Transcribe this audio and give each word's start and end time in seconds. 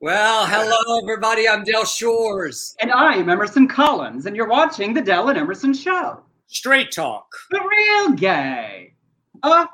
Well, 0.00 0.46
hello, 0.46 1.00
everybody. 1.02 1.48
I'm 1.48 1.64
Del 1.64 1.84
Shores. 1.84 2.76
And 2.78 2.92
I'm 2.92 3.28
Emerson 3.28 3.66
Collins, 3.66 4.26
and 4.26 4.36
you're 4.36 4.46
watching 4.46 4.94
The 4.94 5.02
Del 5.02 5.28
and 5.28 5.36
Emerson 5.36 5.74
Show. 5.74 6.20
Straight 6.46 6.92
talk. 6.92 7.26
The 7.50 7.60
real 7.60 8.10
gay. 8.12 8.94
Uh, 9.42 9.66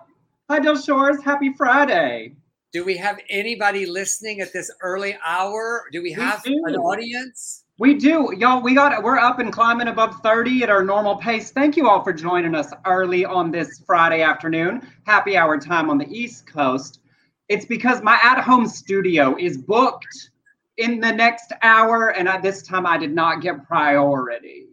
hi, 0.48 0.60
Del 0.60 0.80
Shores. 0.80 1.22
Happy 1.22 1.52
Friday. 1.52 2.34
Do 2.72 2.86
we 2.86 2.96
have 2.96 3.18
anybody 3.28 3.84
listening 3.84 4.40
at 4.40 4.50
this 4.50 4.70
early 4.80 5.14
hour? 5.22 5.84
Do 5.92 6.02
we 6.02 6.12
have 6.12 6.42
do. 6.42 6.58
an 6.68 6.76
audience? 6.76 7.64
We 7.78 7.92
do, 7.92 8.32
y'all. 8.38 8.62
We 8.62 8.74
got 8.74 9.02
we're 9.02 9.18
up 9.18 9.40
and 9.40 9.52
climbing 9.52 9.88
above 9.88 10.22
30 10.22 10.62
at 10.62 10.70
our 10.70 10.82
normal 10.82 11.16
pace. 11.16 11.50
Thank 11.50 11.76
you 11.76 11.86
all 11.86 12.02
for 12.02 12.14
joining 12.14 12.54
us 12.54 12.72
early 12.86 13.26
on 13.26 13.50
this 13.50 13.82
Friday 13.86 14.22
afternoon, 14.22 14.88
happy 15.02 15.36
hour 15.36 15.60
time 15.60 15.90
on 15.90 15.98
the 15.98 16.08
East 16.08 16.46
Coast. 16.46 17.00
It's 17.48 17.66
because 17.66 18.02
my 18.02 18.18
at-home 18.22 18.66
studio 18.66 19.36
is 19.38 19.58
booked 19.58 20.30
in 20.76 21.00
the 21.00 21.12
next 21.12 21.52
hour, 21.62 22.08
and 22.10 22.28
at 22.28 22.42
this 22.42 22.62
time 22.62 22.86
I 22.86 22.98
did 22.98 23.14
not 23.14 23.42
get 23.42 23.66
priority. 23.66 24.66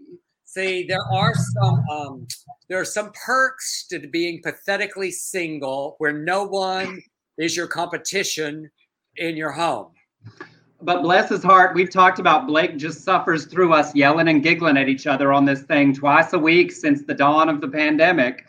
See, 0.45 0.85
there 0.87 1.05
are 1.11 1.33
some 1.33 1.85
um, 1.89 2.27
there 2.67 2.79
are 2.79 2.85
some 2.85 3.11
perks 3.13 3.85
to 3.89 3.99
being 3.99 4.41
pathetically 4.41 5.11
single, 5.11 5.95
where 5.99 6.13
no 6.13 6.43
one 6.43 7.01
is 7.37 7.55
your 7.55 7.67
competition 7.67 8.69
in 9.17 9.37
your 9.37 9.51
home. 9.51 9.91
But 10.81 11.03
bless 11.03 11.29
his 11.29 11.43
heart, 11.43 11.75
we've 11.75 11.91
talked 11.91 12.19
about 12.19 12.47
Blake 12.47 12.77
just 12.77 13.03
suffers 13.03 13.45
through 13.45 13.73
us 13.73 13.93
yelling 13.93 14.29
and 14.29 14.41
giggling 14.41 14.77
at 14.77 14.89
each 14.89 15.05
other 15.05 15.31
on 15.31 15.45
this 15.45 15.61
thing 15.61 15.93
twice 15.93 16.33
a 16.33 16.39
week 16.39 16.71
since 16.71 17.03
the 17.03 17.13
dawn 17.13 17.49
of 17.49 17.61
the 17.61 17.67
pandemic. 17.67 18.45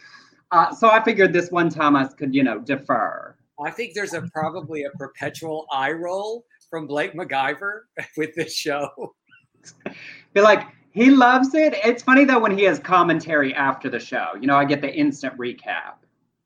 Uh, 0.51 0.75
so 0.75 0.89
I 0.89 1.03
figured 1.05 1.33
this 1.33 1.51
one 1.51 1.69
time 1.69 1.95
I 1.95 2.07
could, 2.07 2.35
you 2.35 2.43
know, 2.43 2.59
defer. 2.59 3.37
I 3.61 3.71
think 3.71 3.95
there's 3.95 4.15
a 4.15 4.23
probably 4.33 4.85
a 4.85 4.91
perpetual 4.91 5.67
eye 5.73 5.93
roll 5.93 6.45
from 6.71 6.87
Blake 6.87 7.15
McIver 7.15 7.81
with 8.17 8.35
this 8.35 8.55
show. 8.55 9.15
Be 10.35 10.41
like, 10.41 10.67
he 10.93 11.11
loves 11.11 11.55
it. 11.55 11.75
It's 11.85 12.03
funny 12.03 12.25
though 12.25 12.39
when 12.39 12.57
he 12.57 12.65
has 12.65 12.79
commentary 12.79 13.55
after 13.55 13.89
the 13.89 14.01
show. 14.01 14.29
You 14.41 14.47
know, 14.47 14.57
I 14.57 14.65
get 14.65 14.81
the 14.81 14.93
instant 14.93 15.37
recap. 15.39 15.95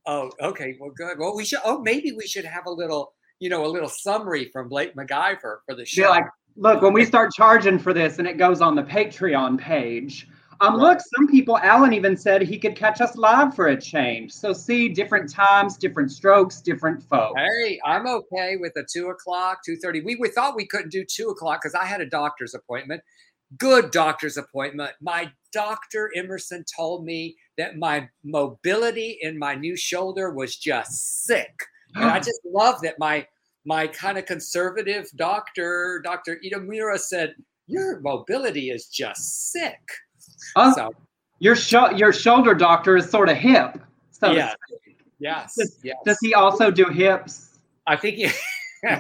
Oh, 0.07 0.31
okay. 0.41 0.77
Well, 0.79 0.93
good. 0.97 1.19
Well, 1.19 1.35
we 1.35 1.45
should. 1.45 1.59
Oh, 1.65 1.81
maybe 1.81 2.13
we 2.13 2.27
should 2.27 2.45
have 2.45 2.67
a 2.67 2.71
little, 2.71 3.13
you 3.41 3.51
know, 3.51 3.67
a 3.67 3.69
little 3.69 3.89
summary 3.89 4.51
from 4.53 4.69
Blake 4.69 4.95
McIver 4.95 5.59
for 5.67 5.75
the 5.75 5.85
show. 5.85 6.05
Be 6.05 6.09
like, 6.09 6.25
look, 6.57 6.81
when 6.81 6.93
we 6.93 7.05
start 7.05 7.33
charging 7.33 7.79
for 7.79 7.93
this 7.93 8.19
and 8.19 8.29
it 8.29 8.39
goes 8.39 8.61
on 8.61 8.75
the 8.75 8.85
Patreon 8.85 9.59
page. 9.59 10.29
Um, 10.61 10.75
Right. 10.75 10.83
look, 10.83 11.01
some 11.17 11.27
people, 11.29 11.59
Alan 11.59 11.93
even 11.93 12.17
said 12.17 12.43
he 12.43 12.59
could 12.59 12.77
catch 12.77 13.01
us 13.01 13.17
live 13.17 13.55
for 13.55 13.69
a 13.69 13.81
change. 13.81 14.33
So 14.33 14.53
see, 14.53 14.89
different 14.89 15.31
times, 15.31 15.77
different 15.77 16.11
strokes, 16.11 16.61
different 16.61 17.03
folks. 17.03 17.41
Hey, 17.41 17.79
I'm 17.85 18.07
okay 18.07 18.57
with 18.57 18.73
a 18.77 18.85
two 18.91 19.09
o'clock, 19.09 19.59
two 19.65 19.77
thirty. 19.77 20.01
We 20.01 20.17
we 20.17 20.29
thought 20.29 20.57
we 20.57 20.67
couldn't 20.67 20.91
do 20.91 21.05
two 21.05 21.29
o'clock 21.29 21.61
because 21.63 21.75
I 21.75 21.85
had 21.85 22.01
a 22.01 22.07
doctor's 22.07 22.55
appointment. 22.55 23.03
Good 23.59 23.91
doctor's 23.91 24.37
appointment. 24.37 24.93
My 25.01 25.31
doctor 25.53 26.11
Emerson 26.17 26.65
told 26.75 27.05
me 27.05 27.37
that 27.59 27.77
my 27.77 28.09
mobility 28.25 29.19
in 29.23 29.39
my 29.39 29.55
new 29.55 29.77
shoulder 29.77 30.31
was 30.31 30.57
just 30.57 31.25
sick, 31.25 31.53
and 31.95 32.05
I 32.05 32.19
just 32.21 32.41
love 32.45 32.81
that 32.83 32.99
my 32.99 33.27
my 33.67 33.87
kind 33.89 34.17
of 34.17 34.27
conservative 34.27 35.09
doctor, 35.17 36.01
Doctor 36.03 36.41
Itamura, 36.45 36.99
said 36.99 37.35
your 37.67 38.01
mobility 38.01 38.71
is 38.71 38.87
just 38.87 39.51
sick. 39.51 39.81
Oh, 40.55 40.73
So 40.75 40.91
your 41.41 41.57
sho- 41.57 41.91
your 41.91 42.13
shoulder 42.13 42.55
doctor 42.55 42.97
is 42.97 43.11
sort 43.11 43.29
of 43.29 43.37
hip. 43.37 43.79
So 44.11 44.31
Yeah. 44.33 44.55
yes, 45.19 45.55
Does- 45.57 45.79
yes. 45.83 45.97
Does 46.05 46.19
he 46.21 46.35
also 46.35 46.71
do 46.71 46.87
hips? 46.87 47.59
I 47.87 47.97
think 47.97 48.19
you. 48.19 48.31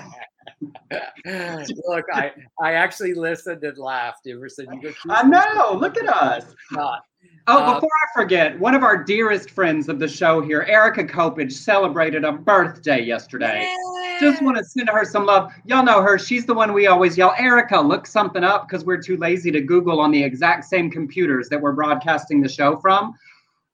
Look, 1.25 2.05
I 2.13 2.33
I 2.61 2.73
actually 2.73 3.15
listened 3.15 3.63
and 3.65 3.77
laughed. 3.79 4.27
Emerson, 4.27 4.67
you. 4.81 4.95
I 5.09 5.23
know. 5.25 5.75
Look 5.75 5.97
at 5.99 6.09
us. 6.09 6.55
Not. 6.73 7.03
Oh, 7.49 7.59
Uh, 7.59 7.75
before 7.75 7.89
I 7.89 8.21
forget, 8.21 8.59
one 8.59 8.75
of 8.75 8.83
our 8.83 9.03
dearest 9.03 9.51
friends 9.51 9.89
of 9.89 9.99
the 9.99 10.09
show 10.09 10.41
here, 10.41 10.63
Erica 10.63 11.05
Copage, 11.05 11.53
celebrated 11.53 12.25
a 12.25 12.33
birthday 12.33 13.01
yesterday. 13.01 13.73
Just 14.21 14.43
want 14.43 14.57
to 14.57 14.65
send 14.65 14.89
her 14.89 15.05
some 15.05 15.27
love. 15.27 15.53
Y'all 15.65 15.85
know 15.85 16.03
her. 16.03 16.19
She's 16.19 16.45
the 16.45 16.55
one 16.55 16.73
we 16.73 16.87
always 16.89 17.17
yell, 17.17 17.35
Erica, 17.39 17.79
look 17.79 18.07
something 18.07 18.43
up 18.43 18.67
because 18.67 18.85
we're 18.85 19.01
too 19.01 19.17
lazy 19.19 19.51
to 19.53 19.61
Google 19.61 20.01
on 20.01 20.11
the 20.11 20.23
exact 20.23 20.65
same 20.65 20.91
computers 20.91 21.49
that 21.51 21.61
we're 21.61 21.73
broadcasting 21.73 22.41
the 22.41 22.49
show 22.49 22.77
from. 22.79 23.15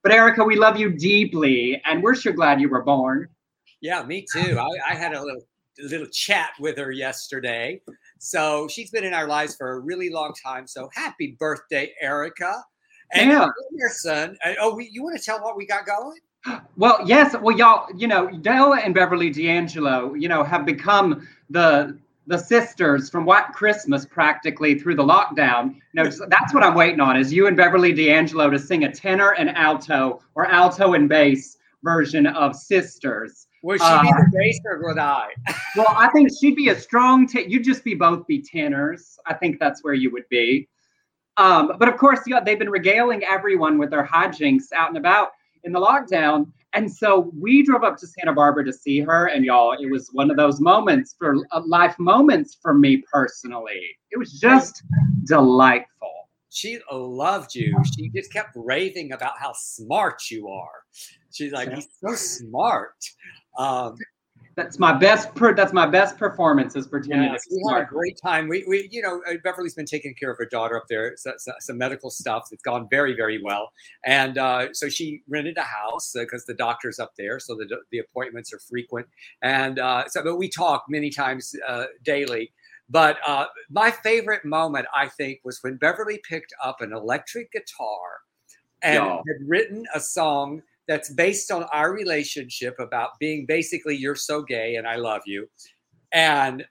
But 0.02 0.12
Erica, 0.12 0.44
we 0.44 0.56
love 0.56 0.76
you 0.76 0.90
deeply, 0.90 1.80
and 1.86 2.02
we're 2.02 2.16
sure 2.16 2.32
glad 2.32 2.60
you 2.60 2.68
were 2.68 2.82
born. 2.82 3.28
Yeah, 3.80 4.02
me 4.02 4.26
too. 4.30 4.58
I, 4.58 4.92
I 4.92 4.94
had 4.94 5.14
a 5.14 5.22
little 5.22 5.42
little 5.78 6.06
chat 6.08 6.50
with 6.60 6.76
her 6.76 6.92
yesterday. 6.92 7.80
So 8.18 8.68
she's 8.68 8.90
been 8.90 9.04
in 9.04 9.14
our 9.14 9.26
lives 9.26 9.56
for 9.56 9.72
a 9.72 9.80
really 9.80 10.10
long 10.10 10.34
time. 10.44 10.66
So 10.66 10.90
happy 10.92 11.36
birthday, 11.38 11.92
Erica. 12.00 12.62
And 13.12 13.30
Yeah. 13.30 13.48
Emerson. 13.78 14.36
uh, 14.44 14.54
Oh, 14.60 14.74
we, 14.74 14.88
you 14.90 15.02
want 15.02 15.18
to 15.18 15.24
tell 15.24 15.40
what 15.42 15.56
we 15.56 15.66
got 15.66 15.86
going? 15.86 16.18
Well, 16.76 16.98
yes. 17.06 17.36
Well, 17.40 17.56
y'all, 17.56 17.86
you 17.96 18.08
know, 18.08 18.28
Della 18.40 18.78
and 18.78 18.92
Beverly 18.94 19.30
D'Angelo, 19.30 20.14
you 20.14 20.28
know, 20.28 20.42
have 20.42 20.64
become 20.66 21.26
the 21.50 21.96
the 22.28 22.38
sisters 22.38 23.10
from 23.10 23.24
White 23.24 23.48
Christmas 23.52 24.06
practically 24.06 24.78
through 24.78 24.94
the 24.94 25.02
lockdown. 25.04 25.74
You 25.92 26.04
know, 26.04 26.10
that's 26.28 26.54
what 26.54 26.62
I'm 26.62 26.74
waiting 26.74 27.00
on 27.00 27.16
is 27.16 27.32
you 27.32 27.46
and 27.48 27.56
Beverly 27.56 27.92
D'Angelo 27.92 28.48
to 28.48 28.58
sing 28.60 28.84
a 28.84 28.92
tenor 28.92 29.32
and 29.34 29.50
alto 29.50 30.20
or 30.36 30.46
alto 30.46 30.94
and 30.94 31.08
bass 31.08 31.58
version 31.82 32.26
of 32.28 32.54
Sisters. 32.56 33.48
Will 33.62 33.76
she 33.76 33.84
Uh, 33.84 34.02
be 34.02 34.08
the 34.08 34.30
bass 34.36 34.58
or 34.64 34.80
would 34.84 34.98
I? 34.98 35.28
Well, 35.76 35.86
I 35.90 36.08
think 36.08 36.30
she'd 36.40 36.56
be 36.56 36.68
a 36.68 36.78
strong. 36.78 37.26
Te- 37.26 37.46
you'd 37.48 37.64
just 37.64 37.82
be 37.84 37.94
both 37.94 38.26
be 38.26 38.40
tenors. 38.40 39.18
I 39.26 39.34
think 39.34 39.58
that's 39.60 39.82
where 39.84 39.94
you 39.94 40.10
would 40.12 40.28
be. 40.28 40.68
Um, 41.36 41.72
but 41.78 41.88
of 41.88 41.96
course, 41.96 42.20
yeah, 42.26 42.40
they've 42.40 42.58
been 42.58 42.70
regaling 42.70 43.24
everyone 43.24 43.78
with 43.78 43.90
their 43.90 44.06
hijinks 44.06 44.72
out 44.74 44.88
and 44.88 44.98
about 44.98 45.30
in 45.64 45.72
the 45.72 45.80
lockdown. 45.80 46.50
And 46.74 46.90
so 46.90 47.30
we 47.38 47.62
drove 47.62 47.84
up 47.84 47.98
to 47.98 48.06
Santa 48.06 48.32
Barbara 48.32 48.64
to 48.64 48.72
see 48.72 49.00
her, 49.00 49.26
and 49.26 49.44
y'all, 49.44 49.72
it 49.72 49.90
was 49.90 50.08
one 50.12 50.30
of 50.30 50.36
those 50.38 50.60
moments 50.60 51.14
for 51.18 51.36
uh, 51.52 51.60
life 51.66 51.98
moments 51.98 52.56
for 52.60 52.72
me 52.72 53.02
personally. 53.12 53.82
It 54.10 54.18
was 54.18 54.32
just 54.40 54.82
delightful. 55.26 56.10
She 56.48 56.78
loved 56.90 57.54
you. 57.54 57.76
She 57.94 58.10
just 58.10 58.32
kept 58.32 58.52
raving 58.54 59.12
about 59.12 59.38
how 59.38 59.52
smart 59.54 60.30
you 60.30 60.48
are. 60.48 60.84
She's 61.30 61.52
like, 61.52 61.72
he's 61.72 61.88
so 62.02 62.14
smart. 62.14 62.94
Um, 63.56 63.96
That's 64.54 64.78
my 64.78 64.92
best. 64.92 65.34
Per- 65.34 65.54
that's 65.54 65.72
my 65.72 65.86
best 65.86 66.18
performance 66.18 66.76
is 66.76 66.86
pretending 66.86 67.32
Yes, 67.32 67.44
to 67.44 67.50
be 67.50 67.62
we 67.64 67.72
had 67.72 67.82
a 67.82 67.86
great 67.86 68.18
time. 68.22 68.48
We, 68.48 68.64
we, 68.68 68.88
you 68.90 69.00
know, 69.00 69.22
uh, 69.28 69.34
Beverly's 69.42 69.74
been 69.74 69.86
taking 69.86 70.14
care 70.14 70.30
of 70.30 70.36
her 70.38 70.44
daughter 70.44 70.76
up 70.76 70.84
there, 70.88 71.14
so, 71.16 71.32
so- 71.38 71.52
some 71.60 71.78
medical 71.78 72.10
stuff. 72.10 72.48
It's 72.52 72.62
gone 72.62 72.86
very, 72.90 73.14
very 73.14 73.40
well, 73.42 73.72
and 74.04 74.36
uh, 74.36 74.72
so 74.74 74.88
she 74.88 75.22
rented 75.28 75.56
a 75.56 75.62
house 75.62 76.12
because 76.14 76.44
the 76.44 76.54
doctor's 76.54 76.98
up 76.98 77.12
there, 77.16 77.40
so 77.40 77.54
the 77.54 77.66
the 77.90 77.98
appointments 77.98 78.52
are 78.52 78.58
frequent, 78.58 79.06
and 79.42 79.78
uh, 79.78 80.04
so 80.08 80.22
but 80.22 80.36
we 80.36 80.48
talk 80.48 80.84
many 80.88 81.10
times 81.10 81.54
uh, 81.66 81.86
daily. 82.04 82.52
But 82.90 83.18
uh, 83.26 83.46
my 83.70 83.90
favorite 83.90 84.44
moment, 84.44 84.86
I 84.94 85.08
think, 85.08 85.40
was 85.44 85.58
when 85.62 85.76
Beverly 85.76 86.20
picked 86.28 86.52
up 86.62 86.82
an 86.82 86.92
electric 86.92 87.50
guitar 87.52 88.20
and 88.82 89.02
had 89.02 89.48
written 89.48 89.86
a 89.94 90.00
song 90.00 90.60
that's 90.88 91.12
based 91.12 91.50
on 91.50 91.64
our 91.72 91.92
relationship 91.92 92.74
about 92.78 93.10
being 93.20 93.46
basically 93.46 93.96
you're 93.96 94.14
so 94.14 94.42
gay 94.42 94.76
and 94.76 94.86
I 94.86 94.96
love 94.96 95.22
you. 95.26 95.48
And 96.12 96.64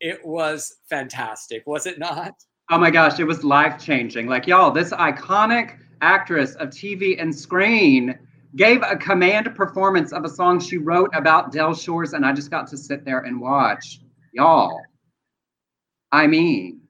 it 0.00 0.24
was 0.24 0.76
fantastic, 0.88 1.66
was 1.66 1.86
it 1.86 1.98
not? 1.98 2.32
Oh 2.70 2.78
my 2.78 2.90
gosh, 2.90 3.18
it 3.18 3.24
was 3.24 3.44
life 3.44 3.82
changing. 3.82 4.26
Like, 4.26 4.46
y'all, 4.46 4.70
this 4.70 4.90
iconic 4.90 5.78
actress 6.00 6.54
of 6.56 6.68
TV 6.68 7.20
and 7.20 7.34
screen 7.34 8.18
gave 8.56 8.82
a 8.82 8.96
command 8.96 9.54
performance 9.54 10.12
of 10.12 10.24
a 10.24 10.28
song 10.28 10.60
she 10.60 10.78
wrote 10.78 11.10
about 11.14 11.52
Del 11.52 11.74
Shores, 11.74 12.12
and 12.12 12.24
I 12.24 12.32
just 12.32 12.50
got 12.50 12.66
to 12.68 12.76
sit 12.76 13.04
there 13.04 13.20
and 13.20 13.40
watch. 13.40 14.00
Y'all, 14.32 14.80
I 16.12 16.26
mean, 16.26 16.80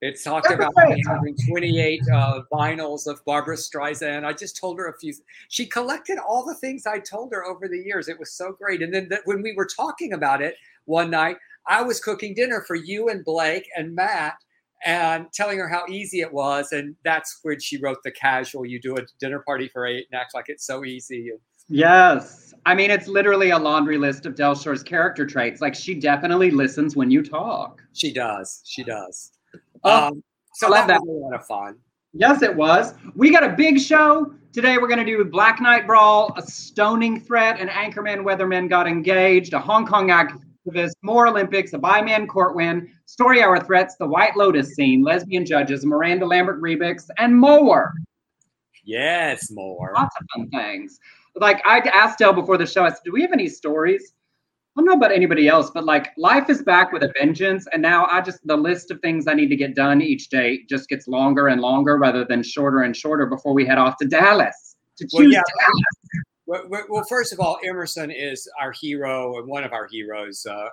It 0.00 0.22
talked 0.22 0.50
about 0.50 0.74
great. 0.74 1.04
having 1.08 1.36
28 1.48 2.00
uh, 2.12 2.40
vinyls 2.52 3.08
of 3.08 3.24
Barbra 3.24 3.56
Streisand. 3.56 4.24
I 4.24 4.32
just 4.32 4.56
told 4.56 4.78
her 4.78 4.86
a 4.86 4.98
few. 4.98 5.12
She 5.48 5.66
collected 5.66 6.18
all 6.18 6.46
the 6.46 6.54
things 6.54 6.86
I 6.86 7.00
told 7.00 7.32
her 7.32 7.44
over 7.44 7.66
the 7.66 7.78
years. 7.78 8.08
It 8.08 8.18
was 8.18 8.32
so 8.32 8.52
great. 8.52 8.80
And 8.80 8.94
then 8.94 9.08
that 9.08 9.22
when 9.24 9.42
we 9.42 9.54
were 9.56 9.66
talking 9.66 10.12
about 10.12 10.40
it 10.40 10.54
one 10.84 11.10
night, 11.10 11.36
I 11.66 11.82
was 11.82 11.98
cooking 11.98 12.34
dinner 12.34 12.64
for 12.66 12.76
you 12.76 13.08
and 13.08 13.24
Blake 13.24 13.68
and 13.76 13.92
Matt 13.94 14.34
and 14.84 15.26
telling 15.32 15.58
her 15.58 15.68
how 15.68 15.84
easy 15.88 16.20
it 16.20 16.32
was. 16.32 16.70
And 16.70 16.94
that's 17.04 17.40
when 17.42 17.58
she 17.58 17.78
wrote 17.78 17.98
the 18.04 18.12
casual. 18.12 18.64
You 18.64 18.80
do 18.80 18.96
a 18.96 19.02
dinner 19.18 19.40
party 19.40 19.68
for 19.68 19.84
eight 19.84 20.06
and 20.12 20.20
act 20.20 20.32
like 20.32 20.44
it's 20.48 20.64
so 20.64 20.84
easy. 20.84 21.32
Yes. 21.68 22.54
I 22.66 22.74
mean, 22.74 22.90
it's 22.90 23.08
literally 23.08 23.50
a 23.50 23.58
laundry 23.58 23.98
list 23.98 24.26
of 24.26 24.36
Del 24.36 24.54
Shore's 24.54 24.84
character 24.84 25.26
traits. 25.26 25.60
Like, 25.60 25.74
she 25.74 25.94
definitely 25.94 26.50
listens 26.50 26.94
when 26.94 27.10
you 27.10 27.22
talk. 27.22 27.82
she 27.92 28.12
does. 28.12 28.62
She 28.64 28.84
does. 28.84 29.32
Oh, 29.84 30.08
um, 30.08 30.22
so 30.54 30.66
I 30.66 30.70
love 30.70 30.88
that 30.88 30.94
that. 30.94 31.06
was 31.06 31.08
a 31.08 31.26
lot 31.26 31.34
of 31.34 31.46
fun. 31.46 31.76
Yes, 32.12 32.42
it 32.42 32.54
was. 32.54 32.94
We 33.14 33.30
got 33.30 33.44
a 33.44 33.50
big 33.50 33.80
show. 33.80 34.32
Today 34.52 34.78
we're 34.78 34.88
going 34.88 34.98
to 34.98 35.04
do 35.04 35.24
Black 35.24 35.60
Nite 35.60 35.86
Brawl, 35.86 36.34
a 36.36 36.42
stoning 36.42 37.20
threat, 37.20 37.60
an 37.60 37.68
Anchorman 37.68 38.24
Weatherman 38.24 38.68
got 38.68 38.88
engaged, 38.88 39.52
a 39.52 39.58
Hong 39.60 39.86
Kong 39.86 40.08
activist, 40.08 40.92
more 41.02 41.28
Olympics, 41.28 41.74
a 41.74 41.78
bi 41.78 42.00
man 42.00 42.26
court 42.26 42.56
win, 42.56 42.90
story 43.04 43.42
hour 43.42 43.60
threats, 43.60 43.96
the 43.96 44.06
White 44.06 44.36
Lotus 44.36 44.74
scene, 44.74 45.02
lesbian 45.02 45.44
judges, 45.44 45.84
Miranda 45.84 46.26
Lambert 46.26 46.60
remix, 46.60 47.08
and 47.18 47.36
more. 47.36 47.92
Yes, 48.84 49.50
more. 49.50 49.92
Lots 49.94 50.16
of 50.18 50.26
fun 50.34 50.48
things. 50.48 50.98
Like 51.34 51.60
I 51.66 51.80
asked 51.80 52.18
Del 52.18 52.32
before 52.32 52.56
the 52.56 52.66
show, 52.66 52.84
I 52.84 52.88
said, 52.88 52.98
"Do 53.04 53.12
we 53.12 53.20
have 53.22 53.32
any 53.32 53.48
stories?" 53.48 54.14
I 54.78 54.80
don't 54.80 54.86
know 54.86 54.92
about 54.92 55.10
anybody 55.10 55.48
else, 55.48 55.70
but 55.70 55.84
like 55.84 56.12
life 56.16 56.48
is 56.48 56.62
back 56.62 56.92
with 56.92 57.02
a 57.02 57.12
vengeance, 57.18 57.66
and 57.72 57.82
now 57.82 58.06
I 58.06 58.20
just 58.20 58.46
the 58.46 58.56
list 58.56 58.92
of 58.92 59.00
things 59.00 59.26
I 59.26 59.34
need 59.34 59.48
to 59.48 59.56
get 59.56 59.74
done 59.74 60.00
each 60.00 60.28
day 60.28 60.60
just 60.70 60.88
gets 60.88 61.08
longer 61.08 61.48
and 61.48 61.60
longer 61.60 61.98
rather 61.98 62.24
than 62.24 62.44
shorter 62.44 62.82
and 62.82 62.96
shorter 62.96 63.26
before 63.26 63.54
we 63.54 63.66
head 63.66 63.78
off 63.78 63.96
to 63.96 64.06
Dallas 64.06 64.76
to 64.98 65.04
choose 65.04 65.12
well, 65.14 65.24
yeah. 65.24 65.42
Dallas. 66.46 66.86
Well, 66.88 67.04
first 67.08 67.32
of 67.32 67.40
all, 67.40 67.58
Emerson 67.64 68.12
is 68.12 68.48
our 68.60 68.70
hero 68.70 69.38
and 69.38 69.48
one 69.48 69.64
of 69.64 69.72
our 69.72 69.88
heroes, 69.88 70.46
uh, 70.48 70.68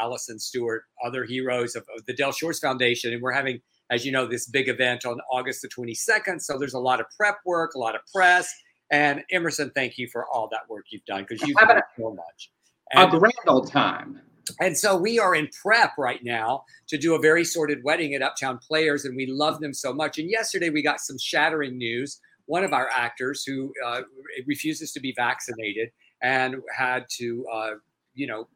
Allison 0.00 0.38
Stewart, 0.38 0.84
other 1.04 1.24
heroes 1.24 1.76
of, 1.76 1.84
of, 1.94 2.04
the 2.06 2.14
Del 2.14 2.32
Shores 2.32 2.58
Foundation. 2.58 3.12
And 3.12 3.22
we're 3.22 3.32
having, 3.32 3.60
as 3.90 4.06
you 4.06 4.10
know, 4.10 4.26
this 4.26 4.48
big 4.48 4.68
event 4.68 5.04
on 5.04 5.18
August 5.30 5.60
the 5.60 5.68
22nd. 5.68 6.40
So 6.40 6.58
there's 6.58 6.74
a 6.74 6.80
lot 6.80 6.98
of 6.98 7.06
prep 7.16 7.36
work, 7.44 7.74
a 7.74 7.78
lot 7.78 7.94
of 7.94 8.00
press. 8.12 8.52
And 8.90 9.22
Emerson, 9.30 9.70
thank 9.74 9.98
you 9.98 10.08
for 10.10 10.26
all 10.32 10.48
that 10.50 10.62
work 10.68 10.86
you've 10.90 11.04
done 11.04 11.26
because 11.28 11.46
you've 11.46 11.58
done 11.58 11.82
so 11.96 12.14
much. 12.14 12.50
And, 12.92 13.12
a 13.12 13.18
grand 13.18 13.32
old 13.46 13.70
time. 13.70 14.20
And 14.60 14.76
so 14.76 14.96
we 14.96 15.18
are 15.18 15.34
in 15.34 15.48
prep 15.62 15.96
right 15.96 16.22
now 16.22 16.64
to 16.88 16.98
do 16.98 17.14
a 17.14 17.18
Very 17.18 17.44
Sordid 17.44 17.82
Wedding 17.82 18.14
at 18.14 18.22
Uptown 18.22 18.58
Players, 18.58 19.04
and 19.04 19.16
we 19.16 19.26
love 19.26 19.60
them 19.60 19.72
so 19.72 19.92
much. 19.92 20.18
And 20.18 20.30
yesterday 20.30 20.70
we 20.70 20.82
got 20.82 21.00
some 21.00 21.18
shattering 21.18 21.78
news 21.78 22.20
one 22.46 22.64
of 22.64 22.72
our 22.72 22.88
actors 22.94 23.44
who 23.44 23.72
uh, 23.84 24.02
refuses 24.46 24.92
to 24.92 25.00
be 25.00 25.12
vaccinated 25.16 25.90
and 26.22 26.56
had 26.76 27.06
to, 27.18 27.46
uh, 27.52 27.70
you 28.14 28.26
know, 28.26 28.48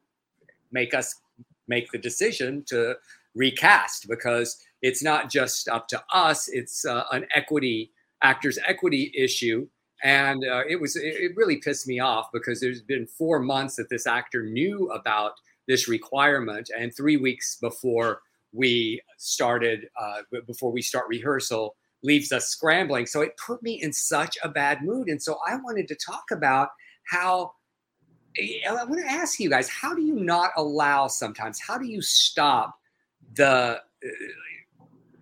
make 0.71 0.93
us 0.93 1.15
make 1.67 1.91
the 1.91 1.97
decision 1.97 2.63
to 2.67 2.95
recast 3.35 4.07
because 4.07 4.57
it's 4.81 5.03
not 5.03 5.29
just 5.29 5.67
up 5.67 5.87
to 5.87 6.01
us; 6.13 6.47
it's 6.49 6.85
uh, 6.85 7.03
an 7.11 7.25
equity 7.33 7.91
actors 8.21 8.59
equity 8.65 9.11
issue. 9.15 9.67
And 10.03 10.45
uh, 10.45 10.63
it 10.67 10.79
was 10.79 10.95
it 10.95 11.35
really 11.35 11.57
pissed 11.57 11.87
me 11.87 11.99
off 11.99 12.27
because 12.31 12.59
there's 12.61 12.81
been 12.81 13.05
four 13.05 13.39
months 13.39 13.75
that 13.75 13.89
this 13.89 14.07
actor 14.07 14.43
knew 14.43 14.89
about 14.91 15.33
this 15.67 15.87
requirement, 15.87 16.69
and 16.77 16.95
three 16.95 17.17
weeks 17.17 17.57
before 17.59 18.21
we 18.53 19.01
started 19.17 19.87
uh, 19.99 20.21
before 20.47 20.71
we 20.71 20.81
start 20.81 21.05
rehearsal 21.09 21.75
leaves 22.03 22.31
us 22.31 22.47
scrambling. 22.47 23.05
So 23.05 23.21
it 23.21 23.31
put 23.45 23.61
me 23.61 23.81
in 23.81 23.91
such 23.91 24.37
a 24.43 24.49
bad 24.49 24.83
mood. 24.83 25.09
And 25.09 25.21
so 25.21 25.37
I 25.47 25.55
wanted 25.57 25.87
to 25.89 25.95
talk 25.95 26.23
about 26.31 26.69
how 27.05 27.53
I 28.37 28.83
want 28.85 29.01
to 29.01 29.11
ask 29.11 29.39
you 29.39 29.49
guys 29.49 29.67
how 29.69 29.93
do 29.93 30.01
you 30.01 30.15
not 30.15 30.51
allow 30.55 31.07
sometimes, 31.07 31.59
how 31.59 31.77
do 31.77 31.85
you 31.85 32.01
stop 32.01 32.79
the, 33.35 33.81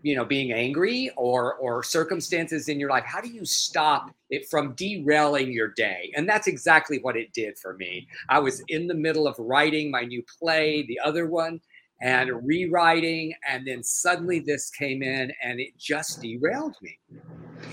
you 0.04 0.16
know, 0.16 0.26
being 0.26 0.52
angry 0.52 1.12
or, 1.18 1.56
or 1.56 1.84
circumstances 1.84 2.70
in 2.70 2.80
your 2.80 2.90
life? 2.90 3.04
How 3.06 3.22
do 3.22 3.30
you 3.30 3.46
stop 3.46 4.12
it 4.30 4.48
from 4.50 4.74
derailing 4.74 5.52
your 5.52 5.70
day? 5.70 6.12
And 6.16 6.28
that's 6.28 6.48
exactly 6.48 7.00
what 7.00 7.18
it 7.18 7.34
did 7.34 7.58
for 7.58 7.76
me. 7.76 8.08
I 8.30 8.40
was 8.40 8.62
in 8.68 8.88
the 8.88 8.94
middle 8.94 9.28
of 9.28 9.36
writing 9.40 9.92
my 9.92 10.02
new 10.02 10.24
play, 10.40 10.86
the 10.88 11.00
other 11.04 11.28
one, 11.28 11.60
and 12.02 12.30
rewriting 12.46 13.34
and 13.50 13.66
then 13.66 13.84
suddenly 13.84 14.40
this 14.40 14.70
came 14.70 15.02
in 15.02 15.32
and 15.44 15.60
it 15.60 15.76
just 15.78 16.22
derailed 16.22 16.76
me 16.82 16.98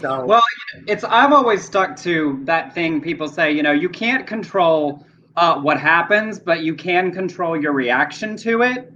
so 0.01 0.25
well 0.25 0.43
it's 0.87 1.05
i've 1.05 1.33
always 1.33 1.63
stuck 1.63 1.95
to 1.95 2.41
that 2.45 2.75
thing 2.75 3.03
people 3.03 3.29
say 3.29 3.53
you 3.53 3.63
know 3.63 3.73
you 3.73 3.89
can't 3.89 4.27
control 4.27 5.05
uh, 5.37 5.61
what 5.61 5.79
happens 5.79 6.39
but 6.39 6.63
you 6.63 6.75
can 6.75 7.13
control 7.13 7.61
your 7.61 7.73
reaction 7.73 8.35
to 8.37 8.63
it 8.63 8.94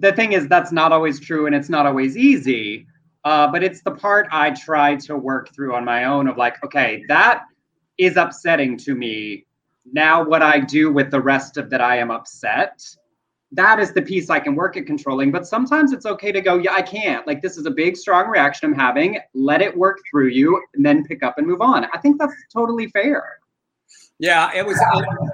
the 0.00 0.12
thing 0.12 0.32
is 0.32 0.48
that's 0.48 0.72
not 0.72 0.92
always 0.92 1.20
true 1.20 1.46
and 1.46 1.54
it's 1.54 1.68
not 1.68 1.86
always 1.86 2.16
easy 2.16 2.86
uh, 3.24 3.50
but 3.50 3.62
it's 3.62 3.82
the 3.82 3.90
part 3.90 4.26
i 4.32 4.50
try 4.50 4.94
to 4.96 5.16
work 5.16 5.54
through 5.54 5.74
on 5.74 5.84
my 5.84 6.04
own 6.04 6.28
of 6.28 6.36
like 6.36 6.62
okay 6.64 7.04
that 7.08 7.42
is 7.98 8.16
upsetting 8.16 8.76
to 8.76 8.94
me 8.94 9.44
now 9.92 10.24
what 10.24 10.42
i 10.42 10.58
do 10.58 10.92
with 10.92 11.10
the 11.10 11.20
rest 11.20 11.56
of 11.56 11.70
that 11.70 11.80
i 11.80 11.96
am 11.96 12.10
upset 12.10 12.80
that 13.54 13.78
is 13.78 13.92
the 13.92 14.02
piece 14.02 14.30
I 14.30 14.40
can 14.40 14.56
work 14.56 14.76
at 14.76 14.84
controlling. 14.84 15.30
But 15.30 15.46
sometimes 15.46 15.92
it's 15.92 16.06
okay 16.06 16.32
to 16.32 16.40
go, 16.40 16.58
yeah, 16.58 16.72
I 16.72 16.82
can't. 16.82 17.24
Like, 17.26 17.40
this 17.40 17.56
is 17.56 17.66
a 17.66 17.70
big, 17.70 17.96
strong 17.96 18.28
reaction 18.28 18.70
I'm 18.70 18.78
having. 18.78 19.18
Let 19.32 19.62
it 19.62 19.76
work 19.76 19.98
through 20.10 20.28
you 20.28 20.60
and 20.74 20.84
then 20.84 21.04
pick 21.04 21.22
up 21.22 21.38
and 21.38 21.46
move 21.46 21.60
on. 21.60 21.84
I 21.92 21.98
think 21.98 22.18
that's 22.18 22.34
totally 22.52 22.88
fair. 22.88 23.38
Yeah, 24.20 24.50
it 24.54 24.64
was, 24.64 24.80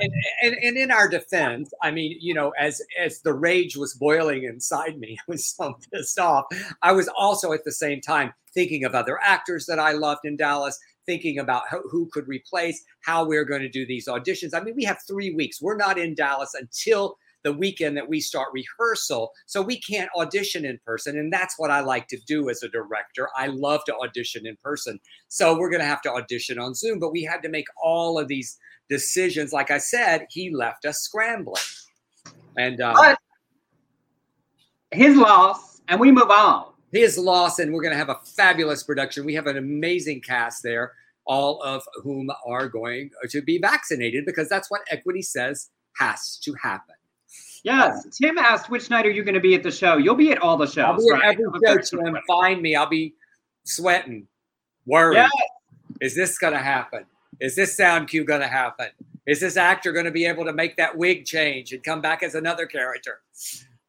and, 0.01 0.13
and, 0.43 0.55
and, 0.55 0.77
in 0.79 0.91
our 0.91 1.07
defense, 1.07 1.71
I 1.83 1.91
mean, 1.91 2.17
you 2.19 2.33
know, 2.33 2.51
as 2.59 2.81
as 2.99 3.21
the 3.21 3.35
rage 3.35 3.77
was 3.77 3.93
boiling 3.93 4.45
inside 4.45 4.99
me, 4.99 5.19
I 5.29 5.31
was 5.31 5.47
so 5.47 5.79
pissed 5.93 6.19
off. 6.19 6.47
I 6.81 6.93
was 6.93 7.09
also 7.09 7.53
at 7.53 7.65
the 7.65 7.73
same 7.73 8.01
time 8.01 8.33
thinking 8.55 8.85
of 8.85 8.95
other 8.95 9.19
actors 9.23 9.67
that 9.67 9.79
I 9.79 9.93
loved 9.93 10.23
in 10.25 10.37
Dallas, 10.37 10.79
thinking 11.05 11.39
about 11.39 11.65
who, 11.71 11.83
who 11.91 12.09
could 12.11 12.27
replace, 12.27 12.83
how 13.05 13.25
we're 13.25 13.45
going 13.45 13.61
to 13.61 13.69
do 13.69 13.87
these 13.87 14.09
auditions. 14.09 14.55
I 14.55 14.61
mean, 14.61 14.75
we 14.75 14.85
have 14.85 14.99
three 15.07 15.35
weeks. 15.35 15.61
We're 15.61 15.77
not 15.77 15.99
in 15.99 16.15
Dallas 16.15 16.55
until 16.55 17.17
the 17.43 17.53
weekend 17.53 17.97
that 17.97 18.09
we 18.09 18.21
start 18.21 18.49
rehearsal. 18.53 19.33
So 19.47 19.63
we 19.63 19.81
can't 19.81 20.11
audition 20.17 20.65
in 20.65 20.79
person. 20.85 21.19
And 21.19 21.33
that's 21.33 21.59
what 21.59 21.71
I 21.71 21.81
like 21.81 22.07
to 22.09 22.19
do 22.27 22.51
as 22.51 22.63
a 22.63 22.69
director. 22.69 23.29
I 23.37 23.47
love 23.47 23.85
to 23.87 23.97
audition 23.97 24.47
in 24.47 24.57
person. 24.63 25.01
So 25.29 25.59
we're 25.59 25.71
going 25.71 25.81
to 25.81 25.87
have 25.87 26.03
to 26.03 26.13
audition 26.13 26.59
on 26.59 26.75
Zoom. 26.75 26.99
But 26.99 27.13
we 27.13 27.23
had 27.23 27.43
to 27.43 27.49
make 27.49 27.67
all 27.83 28.19
of 28.19 28.29
these 28.29 28.59
decisions. 28.91 29.53
Like 29.53 29.71
I 29.71 29.79
said, 29.79 30.27
he 30.29 30.51
left 30.51 30.85
us 30.85 30.99
scrambling. 30.99 31.63
And 32.59 32.81
uh, 32.81 32.93
but 32.95 33.19
his 34.91 35.17
loss, 35.17 35.81
and 35.89 35.99
we 35.99 36.13
move 36.13 36.31
on. 36.31 36.67
His 36.93 37.17
loss, 37.17 37.61
and 37.61 37.73
we're 37.73 37.83
going 37.83 37.93
to 37.93 37.99
have 37.99 38.09
a 38.09 38.19
fabulous 38.37 38.83
production. 38.83 39.25
We 39.25 39.35
have 39.35 39.47
an 39.47 39.57
amazing 39.57 40.23
cast 40.23 40.65
there, 40.65 40.95
all 41.25 41.63
of 41.63 41.85
whom 42.03 42.29
are 42.45 42.69
going 42.69 43.11
to 43.29 43.41
be 43.41 43.59
vaccinated 43.59 44.27
because 44.27 44.49
that's 44.49 44.69
what 44.71 44.81
equity 44.91 45.23
says 45.23 45.71
has 45.97 46.37
to 46.39 46.53
happen. 46.61 46.97
Yes. 47.63 48.07
Tim 48.21 48.39
asked, 48.39 48.71
which 48.71 48.91
night 48.91 49.07
are 49.07 49.11
you 49.11 49.23
going 49.23 49.35
to 49.35 49.41
be 49.41 49.55
at 49.55 49.63
the 49.63 49.71
show? 49.71 49.99
You'll 49.99 50.17
be 50.17 50.33
at 50.33 50.43
all 50.43 50.57
the 50.57 50.67
shows. 50.67 50.85
I'll 50.85 50.97
be 50.97 51.11
right? 51.13 51.39
at 51.39 51.41
every 51.41 51.85
show, 51.85 52.03
Tim. 52.03 52.17
Find 52.27 52.61
me. 52.61 52.75
I'll 52.75 52.89
be 52.89 53.15
sweating, 53.63 54.27
worried. 54.85 55.17
Yes. 55.17 55.31
Is 56.01 56.17
this 56.17 56.39
going 56.39 56.55
to 56.55 56.59
happen? 56.59 57.05
Is 57.41 57.57
this 57.57 57.77
sound 57.77 58.09
cue 58.09 58.25
going 58.25 58.41
to 58.41 58.49
happen? 58.49 58.89
Is 59.27 59.41
this 59.41 59.57
actor 59.57 59.93
going 59.93 60.05
to 60.05 60.11
be 60.11 60.27
able 60.27 60.45
to 60.45 60.53
make 60.53 60.77
that 60.77 60.97
wig 60.97 61.25
change 61.25 61.73
and 61.73 61.83
come 61.83 62.01
back 62.01 62.23
as 62.23 62.35
another 62.35 62.67
character? 62.67 63.21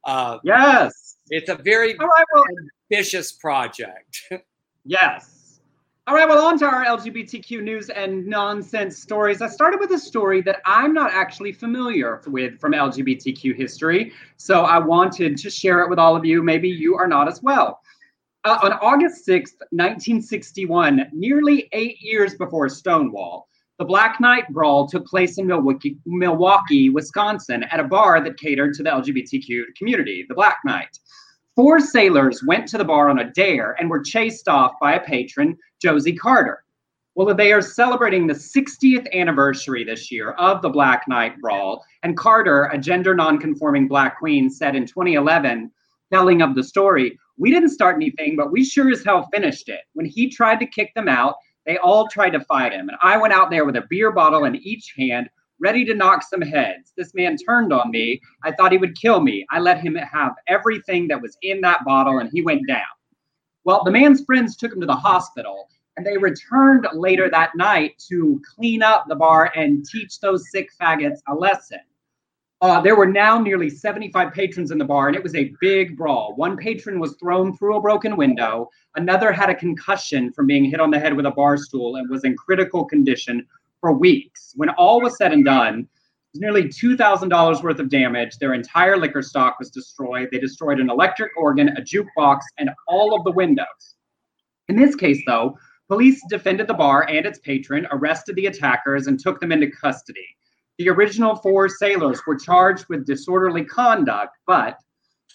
Uh, 0.04 0.38
yes. 0.44 1.18
It's 1.30 1.50
a 1.50 1.56
very 1.56 1.96
right, 1.98 2.26
well, 2.34 2.44
ambitious 2.90 3.32
project. 3.32 4.32
yes. 4.86 5.60
All 6.08 6.16
right, 6.16 6.28
well, 6.28 6.44
on 6.44 6.58
to 6.60 6.66
our 6.66 6.84
LGBTQ 6.84 7.62
news 7.62 7.90
and 7.90 8.26
nonsense 8.26 8.98
stories. 8.98 9.42
I 9.42 9.48
started 9.48 9.80
with 9.80 9.92
a 9.92 10.00
story 10.00 10.42
that 10.42 10.60
I'm 10.66 10.94
not 10.94 11.12
actually 11.14 11.54
familiar 11.54 12.22
with 12.28 12.60
from 12.60 12.74
LGBTQ 12.74 13.56
history. 13.56 14.12
So 14.38 14.62
I 14.62 14.80
wanted 14.80 15.38
to 15.38 15.50
share 15.50 15.82
it 15.82 15.90
with 15.90 16.00
all 16.00 16.16
of 16.16 16.26
you. 16.26 16.42
Maybe 16.42 16.68
you 16.68 16.96
are 16.96 17.08
not 17.08 17.28
as 17.28 17.44
well. 17.44 17.82
Uh, 18.44 18.58
on 18.64 18.74
August 18.74 19.28
6th, 19.28 19.60
1961, 19.70 21.10
nearly 21.14 21.70
eight 21.74 22.02
years 22.02 22.34
before 22.34 22.68
Stonewall, 22.70 23.48
the 23.78 23.86
Black 23.86 24.20
Nite 24.20 24.48
Brawl 24.50 24.88
took 24.88 25.06
place 25.06 25.38
in 25.38 25.46
Milwaukee, 25.46 25.98
Milwaukee, 26.08 26.90
Wisconsin, 26.90 27.64
at 27.64 27.80
a 27.80 27.84
bar 27.84 28.24
that 28.24 28.40
catered 28.40 28.74
to 28.76 28.84
the 28.84 28.90
LGBTQ 28.90 29.76
community, 29.78 30.26
the 30.28 30.34
Black 30.34 30.58
Nite. 30.66 30.98
Four 31.56 31.80
sailors 31.80 32.44
went 32.44 32.68
to 32.70 32.80
the 32.80 32.86
bar 32.86 33.10
on 33.10 33.20
a 33.20 33.32
dare 33.32 33.76
and 33.80 33.90
were 33.90 34.02
chased 34.02 34.48
off 34.48 34.74
by 34.82 34.94
a 34.94 35.06
patron, 35.06 35.56
Josie 35.80 36.16
Carter. 36.16 36.64
Well, 37.14 37.36
they 37.36 37.54
are 37.54 37.62
celebrating 37.62 38.26
the 38.26 38.34
60th 38.34 39.12
anniversary 39.14 39.84
this 39.84 40.12
year 40.12 40.32
of 40.32 40.64
the 40.64 40.70
Black 40.70 41.04
Nite 41.08 41.40
Brawl. 41.42 41.84
And 42.02 42.18
Carter, 42.18 42.66
a 42.66 42.78
gender 42.78 43.14
nonconforming 43.14 43.88
Black 43.88 44.18
queen, 44.18 44.50
said 44.50 44.76
in 44.76 44.88
2011, 44.88 45.70
telling 46.12 46.42
of 46.42 46.56
the 46.56 46.64
story, 46.64 47.20
We 47.38 47.52
didn't 47.52 47.70
start 47.70 47.96
anything, 47.96 48.36
but 48.36 48.52
we 48.52 48.64
sure 48.64 48.92
as 48.92 49.04
hell 49.04 49.28
finished 49.34 49.70
it. 49.70 49.82
When 49.94 50.06
he 50.06 50.30
tried 50.30 50.60
to 50.60 50.66
kick 50.66 50.94
them 50.94 51.08
out, 51.08 51.36
they 51.66 51.78
all 51.78 52.08
tried 52.08 52.32
to 52.32 52.40
fight 52.42 52.74
him. 52.74 52.90
And 52.90 52.98
I 53.02 53.18
went 53.18 53.34
out 53.34 53.50
there 53.50 53.66
with 53.66 53.76
a 53.76 53.86
beer 53.90 54.12
bottle 54.12 54.46
in 54.46 54.56
each 54.58 54.94
hand, 54.98 55.30
ready 55.60 55.86
to 55.86 55.94
knock 55.94 56.24
some 56.24 56.42
heads. 56.42 56.94
This 56.98 57.14
man 57.14 57.38
turned 57.38 57.72
on 57.72 57.92
me. 57.92 58.20
I 58.44 58.52
thought 58.52 58.72
he 58.72 58.78
would 58.78 59.00
kill 59.00 59.22
me. 59.22 59.46
I 59.52 59.60
let 59.60 59.80
him 59.80 59.96
have 59.96 60.34
everything 60.48 61.08
that 61.08 61.22
was 61.22 61.38
in 61.42 61.62
that 61.62 61.86
bottle 61.86 62.20
and 62.20 62.30
he 62.32 62.42
went 62.42 62.68
down. 62.68 62.82
Well, 63.64 63.84
the 63.84 63.92
man's 63.92 64.26
friends 64.26 64.56
took 64.56 64.74
him 64.74 64.82
to 64.82 64.88
the 64.88 64.96
hospital 64.96 65.68
and 65.98 66.06
they 66.06 66.18
returned 66.18 66.88
later 66.94 67.30
that 67.30 67.56
night 67.56 68.02
to 68.10 68.42
clean 68.56 68.82
up 68.82 69.06
the 69.08 69.16
bar 69.16 69.52
and 69.56 69.86
teach 69.86 70.20
those 70.20 70.50
sick 70.50 70.70
faggots 70.80 71.20
a 71.28 71.36
lesson. 71.36 71.80
Uh, 72.62 72.80
there 72.80 72.96
were 72.96 73.08
now 73.08 73.40
nearly 73.40 73.72
75 73.72 74.34
patrons 74.34 74.70
in 74.70 74.78
the 74.78 74.86
bar, 74.86 75.08
and 75.08 75.16
it 75.16 75.24
was 75.24 75.34
a 75.34 75.52
big 75.60 75.98
brawl. 75.98 76.36
One 76.36 76.56
patron 76.56 77.00
was 77.00 77.16
thrown 77.16 77.58
through 77.58 77.76
a 77.76 77.82
broken 77.82 78.16
window. 78.16 78.70
Another 78.96 79.32
had 79.32 79.50
a 79.50 79.56
concussion 79.56 80.32
from 80.32 80.46
being 80.46 80.66
hit 80.66 80.80
on 80.80 80.92
the 80.92 81.00
head 81.00 81.16
with 81.16 81.26
a 81.26 81.32
bar 81.32 81.58
stool 81.58 81.96
and 81.96 82.08
was 82.08 82.24
in 82.24 82.38
critical 82.38 82.86
condition 82.86 83.48
for 83.80 83.94
weeks. 83.94 84.54
When 84.56 84.70
all 84.70 85.02
was 85.02 85.18
said 85.18 85.34
and 85.34 85.44
done, 85.44 85.80
it 85.80 85.88
was 86.34 86.42
nearly 86.42 86.66
$2,000 86.66 87.64
worth 87.64 87.80
of 87.80 87.90
damage. 87.90 88.38
Their 88.38 88.54
entire 88.54 88.96
liquor 88.96 89.24
stock 89.24 89.58
was 89.58 89.72
destroyed. 89.72 90.30
They 90.32 90.38
destroyed 90.38 90.80
an 90.80 90.92
electric 90.92 91.36
organ, 91.36 91.70
a 91.70 91.82
jukebox, 91.82 92.42
and 92.60 92.70
all 92.88 93.16
of 93.16 93.24
the 93.24 93.32
windows. 93.32 93.96
In 94.68 94.76
this 94.76 94.96
case, 94.96 95.24
though, 95.26 95.58
police 95.88 96.22
defended 96.30 96.68
the 96.68 96.76
bar 96.76 97.10
and 97.10 97.26
its 97.26 97.40
patron, 97.40 97.88
arrested 97.90 98.36
the 98.36 98.46
attackers, 98.46 99.08
and 99.08 99.20
took 99.20 99.40
them 99.40 99.52
into 99.52 99.72
custody. 99.72 100.38
The 100.82 100.90
original 100.90 101.36
four 101.36 101.70
sailors 101.70 102.26
were 102.26 102.36
charged 102.36 102.88
with 102.90 103.06
disorderly 103.06 103.64
conduct, 103.64 104.36
but 104.48 104.80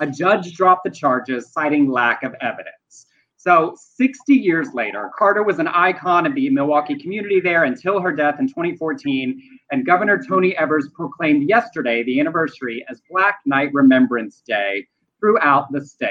a 0.00 0.06
judge 0.08 0.54
dropped 0.54 0.82
the 0.82 0.90
charges, 0.90 1.52
citing 1.52 1.88
lack 1.88 2.24
of 2.24 2.34
evidence. 2.40 3.06
So, 3.36 3.76
60 3.94 4.34
years 4.34 4.74
later, 4.74 5.08
Carter 5.16 5.44
was 5.44 5.60
an 5.60 5.68
icon 5.68 6.26
of 6.26 6.34
the 6.34 6.50
Milwaukee 6.50 6.98
community 6.98 7.38
there 7.38 7.62
until 7.62 8.00
her 8.00 8.10
death 8.10 8.40
in 8.40 8.48
2014. 8.48 9.40
And 9.70 9.86
Governor 9.86 10.20
Tony 10.20 10.56
Evers 10.56 10.88
proclaimed 10.92 11.48
yesterday 11.48 12.02
the 12.02 12.18
anniversary 12.18 12.84
as 12.90 13.00
Black 13.08 13.38
Nite 13.46 13.72
Remembrance 13.72 14.42
Day 14.44 14.88
throughout 15.20 15.70
the 15.70 15.86
state. 15.86 16.10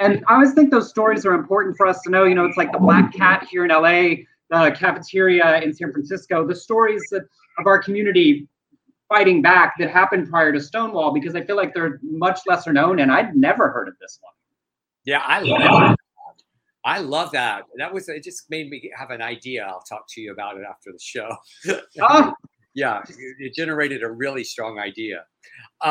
And 0.00 0.24
I 0.26 0.34
always 0.34 0.52
think 0.52 0.72
those 0.72 0.88
stories 0.88 1.24
are 1.24 1.34
important 1.34 1.76
for 1.76 1.86
us 1.86 2.00
to 2.02 2.10
know. 2.10 2.24
You 2.24 2.34
know, 2.34 2.46
it's 2.46 2.56
like 2.56 2.72
the 2.72 2.80
Black 2.80 3.14
Cat 3.14 3.46
here 3.48 3.64
in 3.64 3.70
LA, 3.70 4.24
the 4.52 4.70
cafeteria 4.70 5.60
in 5.62 5.72
San 5.72 5.92
Francisco, 5.92 6.46
the 6.46 6.54
stories 6.54 7.02
of 7.12 7.66
our 7.66 7.82
community 7.82 8.46
fighting 9.08 9.42
back 9.42 9.74
that 9.78 9.90
happened 9.90 10.28
prior 10.28 10.52
to 10.52 10.60
Stonewall 10.60 11.12
because 11.12 11.34
I 11.34 11.42
feel 11.42 11.56
like 11.56 11.74
they're 11.74 12.00
much 12.02 12.40
lesser 12.46 12.72
known 12.72 13.00
and 13.00 13.10
I'd 13.10 13.34
never 13.34 13.70
heard 13.70 13.88
of 13.88 13.94
this 14.00 14.18
one. 14.20 14.32
Yeah, 15.04 15.22
I 15.26 15.40
love 15.40 15.60
that. 15.60 15.96
I 16.84 16.98
love 16.98 17.30
that. 17.32 17.64
That 17.76 17.92
was 17.92 18.08
it. 18.08 18.22
Just 18.22 18.50
made 18.50 18.68
me 18.68 18.90
have 18.96 19.10
an 19.10 19.22
idea. 19.22 19.64
I'll 19.64 19.82
talk 19.82 20.04
to 20.10 20.20
you 20.20 20.32
about 20.32 20.56
it 20.56 20.64
after 20.68 20.92
the 20.92 20.98
show. 21.00 21.28
oh. 22.00 22.32
yeah, 22.74 23.02
it 23.38 23.54
generated 23.54 24.02
a 24.02 24.10
really 24.10 24.44
strong 24.44 24.78
idea. 24.78 25.24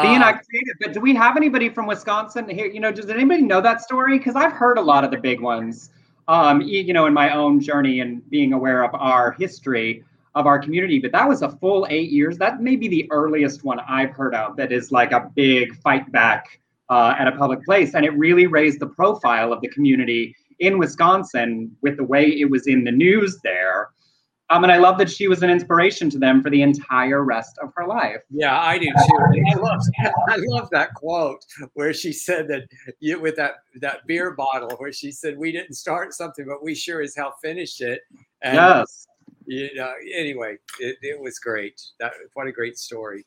Being 0.01 0.21
um, 0.21 0.33
creative, 0.33 0.75
but 0.79 0.93
do 0.93 0.99
we 0.99 1.13
have 1.15 1.37
anybody 1.37 1.69
from 1.69 1.85
Wisconsin 1.85 2.49
here? 2.49 2.67
You 2.67 2.79
know, 2.79 2.91
does 2.91 3.09
anybody 3.09 3.41
know 3.41 3.61
that 3.61 3.81
story? 3.81 4.17
Because 4.17 4.35
I've 4.35 4.53
heard 4.53 4.77
a 4.77 4.81
lot 4.81 5.03
of 5.03 5.11
the 5.11 5.17
big 5.17 5.41
ones. 5.41 5.91
Um, 6.31 6.61
you 6.61 6.93
know, 6.93 7.07
in 7.07 7.13
my 7.13 7.31
own 7.31 7.59
journey 7.59 7.99
and 7.99 8.27
being 8.29 8.53
aware 8.53 8.85
of 8.85 8.95
our 8.95 9.33
history 9.33 10.05
of 10.33 10.45
our 10.47 10.59
community, 10.59 10.97
but 10.97 11.11
that 11.11 11.27
was 11.27 11.41
a 11.41 11.49
full 11.49 11.85
eight 11.89 12.09
years. 12.09 12.37
That 12.37 12.61
may 12.61 12.77
be 12.77 12.87
the 12.87 13.05
earliest 13.11 13.65
one 13.65 13.81
I've 13.81 14.11
heard 14.11 14.33
of 14.33 14.55
that 14.55 14.71
is 14.71 14.93
like 14.93 15.11
a 15.11 15.29
big 15.35 15.75
fight 15.81 16.09
back 16.13 16.61
uh, 16.89 17.15
at 17.19 17.27
a 17.27 17.33
public 17.33 17.65
place, 17.65 17.95
and 17.95 18.05
it 18.05 18.17
really 18.17 18.47
raised 18.47 18.79
the 18.79 18.87
profile 18.87 19.51
of 19.51 19.59
the 19.59 19.67
community 19.67 20.33
in 20.59 20.77
Wisconsin 20.77 21.75
with 21.81 21.97
the 21.97 22.05
way 22.05 22.25
it 22.27 22.49
was 22.49 22.65
in 22.65 22.85
the 22.85 22.93
news 22.93 23.39
there. 23.43 23.89
Um, 24.51 24.63
and 24.63 24.71
I 24.71 24.77
love 24.77 24.97
that 24.97 25.09
she 25.09 25.29
was 25.29 25.41
an 25.43 25.49
inspiration 25.49 26.09
to 26.09 26.19
them 26.19 26.43
for 26.43 26.49
the 26.49 26.61
entire 26.61 27.23
rest 27.23 27.57
of 27.59 27.71
her 27.77 27.87
life. 27.87 28.21
Yeah, 28.29 28.59
I 28.59 28.77
do 28.77 28.85
too. 28.85 29.43
I 29.49 29.55
love, 29.55 29.81
I 30.27 30.35
love 30.39 30.69
that 30.71 30.93
quote 30.93 31.45
where 31.73 31.93
she 31.93 32.11
said 32.11 32.49
that 32.49 32.67
you, 32.99 33.19
with 33.19 33.37
that 33.37 33.55
that 33.79 34.05
beer 34.07 34.31
bottle, 34.31 34.71
where 34.77 34.91
she 34.91 35.09
said, 35.11 35.37
"We 35.37 35.53
didn't 35.53 35.75
start 35.75 36.13
something, 36.13 36.45
but 36.45 36.61
we 36.61 36.75
sure 36.75 37.01
as 37.01 37.15
hell 37.15 37.35
finished 37.41 37.79
it." 37.79 38.01
And, 38.41 38.55
yes. 38.55 39.07
You 39.45 39.73
know, 39.73 39.91
anyway, 40.13 40.57
it, 40.79 40.97
it 41.01 41.19
was 41.19 41.39
great. 41.39 41.81
That 41.99 42.11
what 42.33 42.47
a 42.47 42.51
great 42.51 42.77
story. 42.77 43.25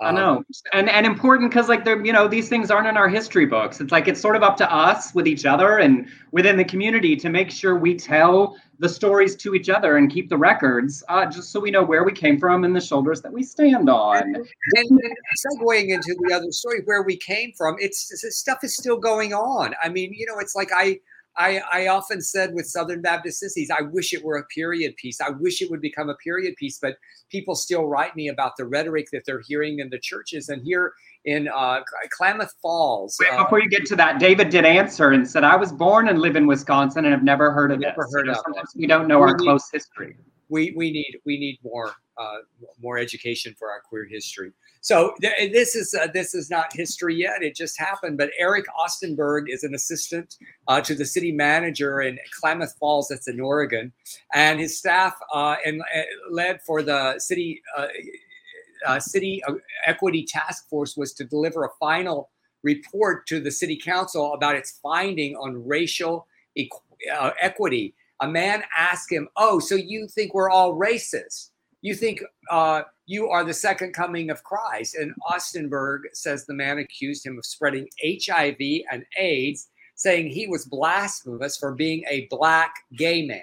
I 0.00 0.10
know, 0.10 0.38
um, 0.38 0.46
and 0.72 0.90
and 0.90 1.06
important 1.06 1.50
because 1.50 1.68
like 1.68 1.84
they're 1.84 2.04
you 2.04 2.12
know 2.12 2.26
these 2.26 2.48
things 2.48 2.68
aren't 2.68 2.88
in 2.88 2.96
our 2.96 3.08
history 3.08 3.46
books. 3.46 3.80
It's 3.80 3.92
like 3.92 4.08
it's 4.08 4.20
sort 4.20 4.34
of 4.34 4.42
up 4.42 4.56
to 4.56 4.72
us 4.72 5.14
with 5.14 5.28
each 5.28 5.46
other 5.46 5.78
and 5.78 6.08
within 6.32 6.56
the 6.56 6.64
community 6.64 7.14
to 7.14 7.28
make 7.28 7.48
sure 7.48 7.76
we 7.76 7.94
tell 7.94 8.56
the 8.80 8.88
stories 8.88 9.36
to 9.36 9.54
each 9.54 9.68
other 9.68 9.96
and 9.96 10.10
keep 10.10 10.28
the 10.28 10.36
records, 10.36 11.04
uh, 11.08 11.26
just 11.26 11.52
so 11.52 11.60
we 11.60 11.70
know 11.70 11.84
where 11.84 12.02
we 12.02 12.10
came 12.10 12.40
from 12.40 12.64
and 12.64 12.74
the 12.74 12.80
shoulders 12.80 13.22
that 13.22 13.32
we 13.32 13.44
stand 13.44 13.88
on. 13.88 14.16
And, 14.16 14.36
and, 14.36 15.00
segueing 15.46 15.90
into 15.90 16.16
the 16.26 16.34
other 16.34 16.50
story, 16.50 16.80
where 16.84 17.04
we 17.04 17.16
came 17.16 17.52
from, 17.56 17.76
it's 17.78 18.08
this 18.08 18.38
stuff 18.38 18.64
is 18.64 18.76
still 18.76 18.96
going 18.96 19.32
on. 19.32 19.74
I 19.80 19.90
mean, 19.90 20.12
you 20.12 20.26
know, 20.26 20.40
it's 20.40 20.56
like 20.56 20.70
I 20.74 20.98
I, 21.36 21.60
I 21.72 21.86
often 21.88 22.20
said 22.20 22.54
with 22.54 22.66
Southern 22.66 23.02
Baptist 23.02 23.40
Sissies, 23.40 23.70
I 23.70 23.82
wish 23.82 24.12
it 24.12 24.24
were 24.24 24.36
a 24.36 24.44
period 24.46 24.96
piece. 24.96 25.20
I 25.20 25.30
wish 25.30 25.62
it 25.62 25.70
would 25.70 25.80
become 25.80 26.08
a 26.08 26.14
period 26.16 26.54
piece, 26.56 26.78
but 26.80 26.96
people 27.30 27.54
still 27.54 27.86
write 27.86 28.14
me 28.14 28.28
about 28.28 28.52
the 28.56 28.64
rhetoric 28.64 29.08
that 29.12 29.22
they're 29.26 29.42
hearing 29.46 29.80
in 29.80 29.90
the 29.90 29.98
churches. 29.98 30.48
And 30.48 30.62
here 30.62 30.92
in 31.24 31.48
uh, 31.48 31.80
Klamath 32.10 32.54
Falls. 32.62 33.16
Wait, 33.20 33.32
uh, 33.32 33.42
before 33.42 33.60
you 33.60 33.68
get 33.68 33.86
to 33.86 33.96
that, 33.96 34.20
David 34.20 34.50
did 34.50 34.64
answer 34.64 35.10
and 35.10 35.28
said, 35.28 35.42
I 35.42 35.56
was 35.56 35.72
born 35.72 36.08
and 36.08 36.20
live 36.20 36.36
in 36.36 36.46
Wisconsin 36.46 37.04
and 37.04 37.12
have 37.12 37.24
never 37.24 37.50
heard 37.50 37.72
of 37.72 37.80
never 37.80 38.02
this. 38.02 38.12
Heard 38.12 38.28
of 38.28 38.36
sometimes 38.36 38.70
it. 38.74 38.78
we 38.78 38.86
don't 38.86 39.08
know 39.08 39.18
we 39.18 39.30
our 39.30 39.36
need, 39.36 39.44
close 39.44 39.68
history. 39.72 40.16
We, 40.48 40.72
we 40.76 40.92
need 40.92 41.18
we 41.24 41.38
need 41.38 41.58
more 41.64 41.94
uh, 42.16 42.38
more 42.80 42.98
education 42.98 43.54
for 43.58 43.70
our 43.70 43.80
queer 43.80 44.04
history. 44.04 44.52
So 44.80 45.14
th- 45.20 45.52
this 45.52 45.74
is 45.74 45.94
uh, 45.94 46.08
this 46.12 46.34
is 46.34 46.50
not 46.50 46.72
history 46.72 47.16
yet; 47.16 47.42
it 47.42 47.54
just 47.54 47.78
happened. 47.78 48.18
But 48.18 48.30
Eric 48.38 48.66
Osterberg 48.78 49.44
is 49.48 49.64
an 49.64 49.74
assistant 49.74 50.36
uh, 50.68 50.80
to 50.82 50.94
the 50.94 51.04
city 51.04 51.32
manager 51.32 52.02
in 52.02 52.18
Klamath 52.38 52.76
Falls, 52.78 53.08
that's 53.08 53.28
in 53.28 53.40
Oregon, 53.40 53.92
and 54.34 54.60
his 54.60 54.78
staff 54.78 55.14
uh, 55.32 55.56
and 55.64 55.80
uh, 55.80 56.02
led 56.30 56.60
for 56.62 56.82
the 56.82 57.18
city 57.18 57.62
uh, 57.76 59.00
city 59.00 59.42
equity 59.86 60.24
task 60.24 60.68
force 60.68 60.96
was 60.96 61.12
to 61.14 61.24
deliver 61.24 61.64
a 61.64 61.70
final 61.80 62.30
report 62.62 63.26
to 63.26 63.40
the 63.40 63.50
city 63.50 63.76
council 63.76 64.34
about 64.34 64.56
its 64.56 64.78
finding 64.82 65.34
on 65.36 65.66
racial 65.66 66.26
equ- 66.58 67.32
equity. 67.40 67.94
A 68.20 68.28
man 68.28 68.62
asked 68.76 69.10
him, 69.10 69.28
"Oh, 69.36 69.58
so 69.58 69.74
you 69.74 70.08
think 70.08 70.34
we're 70.34 70.50
all 70.50 70.74
racist?" 70.74 71.50
You 71.84 71.94
think 71.94 72.22
uh, 72.50 72.84
you 73.04 73.28
are 73.28 73.44
the 73.44 73.52
second 73.52 73.92
coming 73.92 74.30
of 74.30 74.42
Christ. 74.42 74.94
And 74.94 75.12
Osterberg 75.30 76.04
says 76.14 76.46
the 76.46 76.54
man 76.54 76.78
accused 76.78 77.26
him 77.26 77.36
of 77.36 77.44
spreading 77.44 77.86
HIV 78.02 78.56
and 78.90 79.04
AIDS, 79.18 79.68
saying 79.94 80.30
he 80.30 80.46
was 80.46 80.64
blasphemous 80.64 81.58
for 81.58 81.74
being 81.74 82.02
a 82.08 82.26
black 82.30 82.74
gay 82.96 83.26
man. 83.26 83.42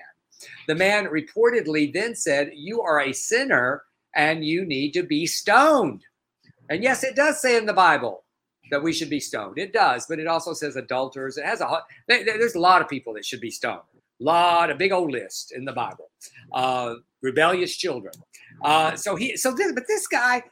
The 0.68 0.74
man 0.74 1.06
reportedly 1.06 1.94
then 1.94 2.16
said, 2.16 2.50
You 2.56 2.82
are 2.82 3.02
a 3.02 3.14
sinner 3.14 3.84
and 4.16 4.44
you 4.44 4.66
need 4.66 4.94
to 4.94 5.04
be 5.04 5.28
stoned. 5.28 6.04
And 6.68 6.82
yes, 6.82 7.04
it 7.04 7.16
does 7.16 7.40
say 7.40 7.58
in 7.58 7.68
the 7.68 7.74
Bible 7.74 8.24
that 8.72 8.82
we 8.82 8.92
should 8.92 9.12
be 9.12 9.20
stoned. 9.20 9.60
It 9.60 9.72
does, 9.72 10.08
but 10.10 10.18
it 10.18 10.26
also 10.26 10.54
says 10.54 10.76
adulterers. 10.78 11.38
It 11.38 11.46
has 11.46 11.62
a 11.62 11.84
there's 12.08 12.56
a 12.56 12.60
lot 12.60 12.82
of 12.82 12.90
people 12.90 13.14
that 13.14 13.26
should 13.26 13.40
be 13.40 13.52
stoned. 13.52 13.82
A 14.20 14.24
lot, 14.24 14.72
a 14.72 14.76
big 14.76 14.92
old 14.92 15.12
list 15.12 15.52
in 15.52 15.64
the 15.64 15.74
Bible. 15.74 16.10
Uh, 16.52 16.96
rebellious 17.22 17.76
children. 17.76 18.14
Uh, 18.64 18.96
so 18.96 19.16
he, 19.16 19.38
so 19.38 19.54
this, 19.54 19.72
but 19.74 19.84
this 19.88 20.08
guy 20.08 20.44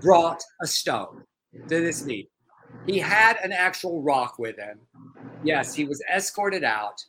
brought 0.00 0.42
a 0.62 0.66
stone 0.66 1.22
to 1.68 1.80
this 1.80 2.04
meeting. 2.04 2.30
He 2.86 2.98
had 2.98 3.36
an 3.42 3.52
actual 3.52 4.02
rock 4.02 4.38
with 4.38 4.56
him. 4.56 4.78
Yes, 5.44 5.74
he 5.74 5.84
was 5.84 6.02
escorted 6.12 6.64
out 6.64 7.02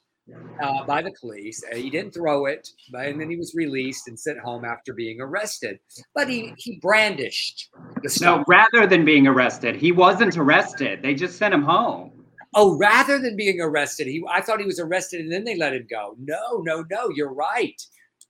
uh, 0.62 0.83
by 0.86 1.01
the 1.01 1.12
police. 1.19 1.63
Uh, 1.71 1.75
he 1.75 1.89
didn't 1.89 2.13
throw 2.13 2.45
it, 2.45 2.67
but, 2.91 3.07
and 3.07 3.19
then 3.19 3.29
he 3.29 3.38
was 3.38 3.55
released 3.55 4.07
and 4.07 4.19
sent 4.19 4.39
home 4.39 4.65
after 4.65 4.93
being 4.93 5.21
arrested. 5.21 5.79
But 6.13 6.29
he 6.29 6.53
he 6.57 6.79
brandished 6.81 7.69
the 8.03 8.09
stone. 8.09 8.39
No, 8.39 8.45
rather 8.48 8.86
than 8.86 9.05
being 9.05 9.27
arrested, 9.27 9.75
he 9.75 9.91
wasn't 9.91 10.38
arrested. 10.38 11.01
They 11.01 11.15
just 11.15 11.38
sent 11.38 11.53
him 11.53 11.63
home. 11.63 12.12
Oh, 12.55 12.77
rather 12.77 13.19
than 13.19 13.36
being 13.36 13.62
arrested, 13.62 14.07
he 14.07 14.24
I 14.29 14.41
thought 14.41 14.59
he 14.59 14.65
was 14.65 14.79
arrested 14.79 15.21
and 15.21 15.31
then 15.31 15.43
they 15.43 15.55
let 15.55 15.74
him 15.74 15.88
go. 15.89 16.15
No, 16.19 16.62
no, 16.63 16.83
no. 16.89 17.09
You're 17.09 17.33
right. 17.33 17.79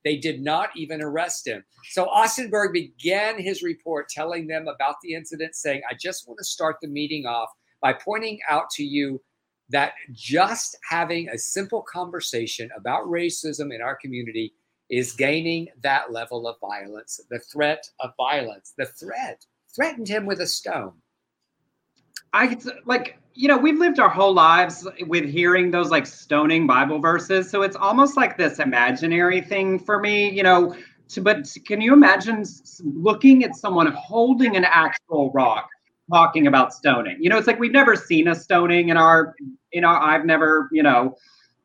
They 0.03 0.18
did 0.18 0.41
not 0.41 0.70
even 0.75 1.01
arrest 1.01 1.48
him. 1.48 1.63
So 1.91 2.08
Osterberg 2.08 2.74
began 2.74 3.39
his 3.39 3.63
report 3.63 4.10
telling 4.10 4.48
them 4.48 4.68
about 4.68 4.96
the 5.01 5.13
incident, 5.13 5.56
saying, 5.56 5.82
I 5.89 5.94
just 5.94 6.27
want 6.27 6.38
to 6.39 6.46
start 6.46 6.77
the 6.82 6.88
meeting 6.88 7.25
off 7.25 7.50
by 7.82 7.94
pointing 7.94 8.39
out 8.50 8.70
to 8.72 8.84
you 8.84 9.22
that 9.70 9.94
just 10.12 10.77
having 10.89 11.29
a 11.29 11.38
simple 11.38 11.84
conversation 11.84 12.70
about 12.75 13.06
racism 13.06 13.74
in 13.74 13.82
our 13.82 13.96
community 13.96 14.53
is 14.89 15.13
gaining 15.13 15.68
that 15.84 16.12
level 16.12 16.48
of 16.48 16.56
violence, 16.60 17.20
the 17.29 17.39
threat 17.39 17.88
of 18.00 18.12
violence. 18.18 18.74
The 18.77 18.88
threat 18.88 19.46
threatened 19.75 20.08
him 20.08 20.25
with 20.25 20.41
a 20.41 20.48
stone. 20.48 20.94
I 22.33 22.57
like 22.86 23.19
you 23.39 23.48
know, 23.48 23.57
we've 23.57 23.79
lived 23.79 24.00
our 24.00 24.09
whole 24.09 24.33
lives 24.33 24.86
with 25.07 25.24
hearing 25.24 25.71
those 25.71 25.89
like 25.89 26.05
stoning 26.05 26.67
Bible 26.67 27.00
verses. 27.00 27.50
So 27.50 27.62
it's 27.62 27.77
almost 27.77 28.17
like 28.17 28.38
this 28.38 28.59
imaginary 28.59 29.39
thing 29.39 29.79
for 29.79 30.00
me, 30.00 30.29
you 30.29 30.43
know. 30.43 30.75
To, 31.09 31.21
but 31.21 31.48
can 31.65 31.79
you 31.79 31.93
imagine 31.93 32.43
looking 32.83 33.43
at 33.45 33.55
someone 33.55 33.93
holding 33.93 34.57
an 34.57 34.65
actual 34.65 35.31
rock 35.31 35.69
talking 36.12 36.48
about 36.48 36.74
stoning? 36.74 37.15
You 37.19 37.29
know, 37.29 37.38
it's 37.38 37.48
like 37.48 37.59
we've 37.59 37.71
never 37.71 37.95
seen 37.95 38.27
a 38.27 38.36
stoning 38.36 38.89
in 38.89 38.98
our, 38.98 39.36
in 39.71 39.86
our, 39.86 40.00
I've 40.00 40.25
never, 40.25 40.67
you 40.71 40.83
know, 40.83 41.15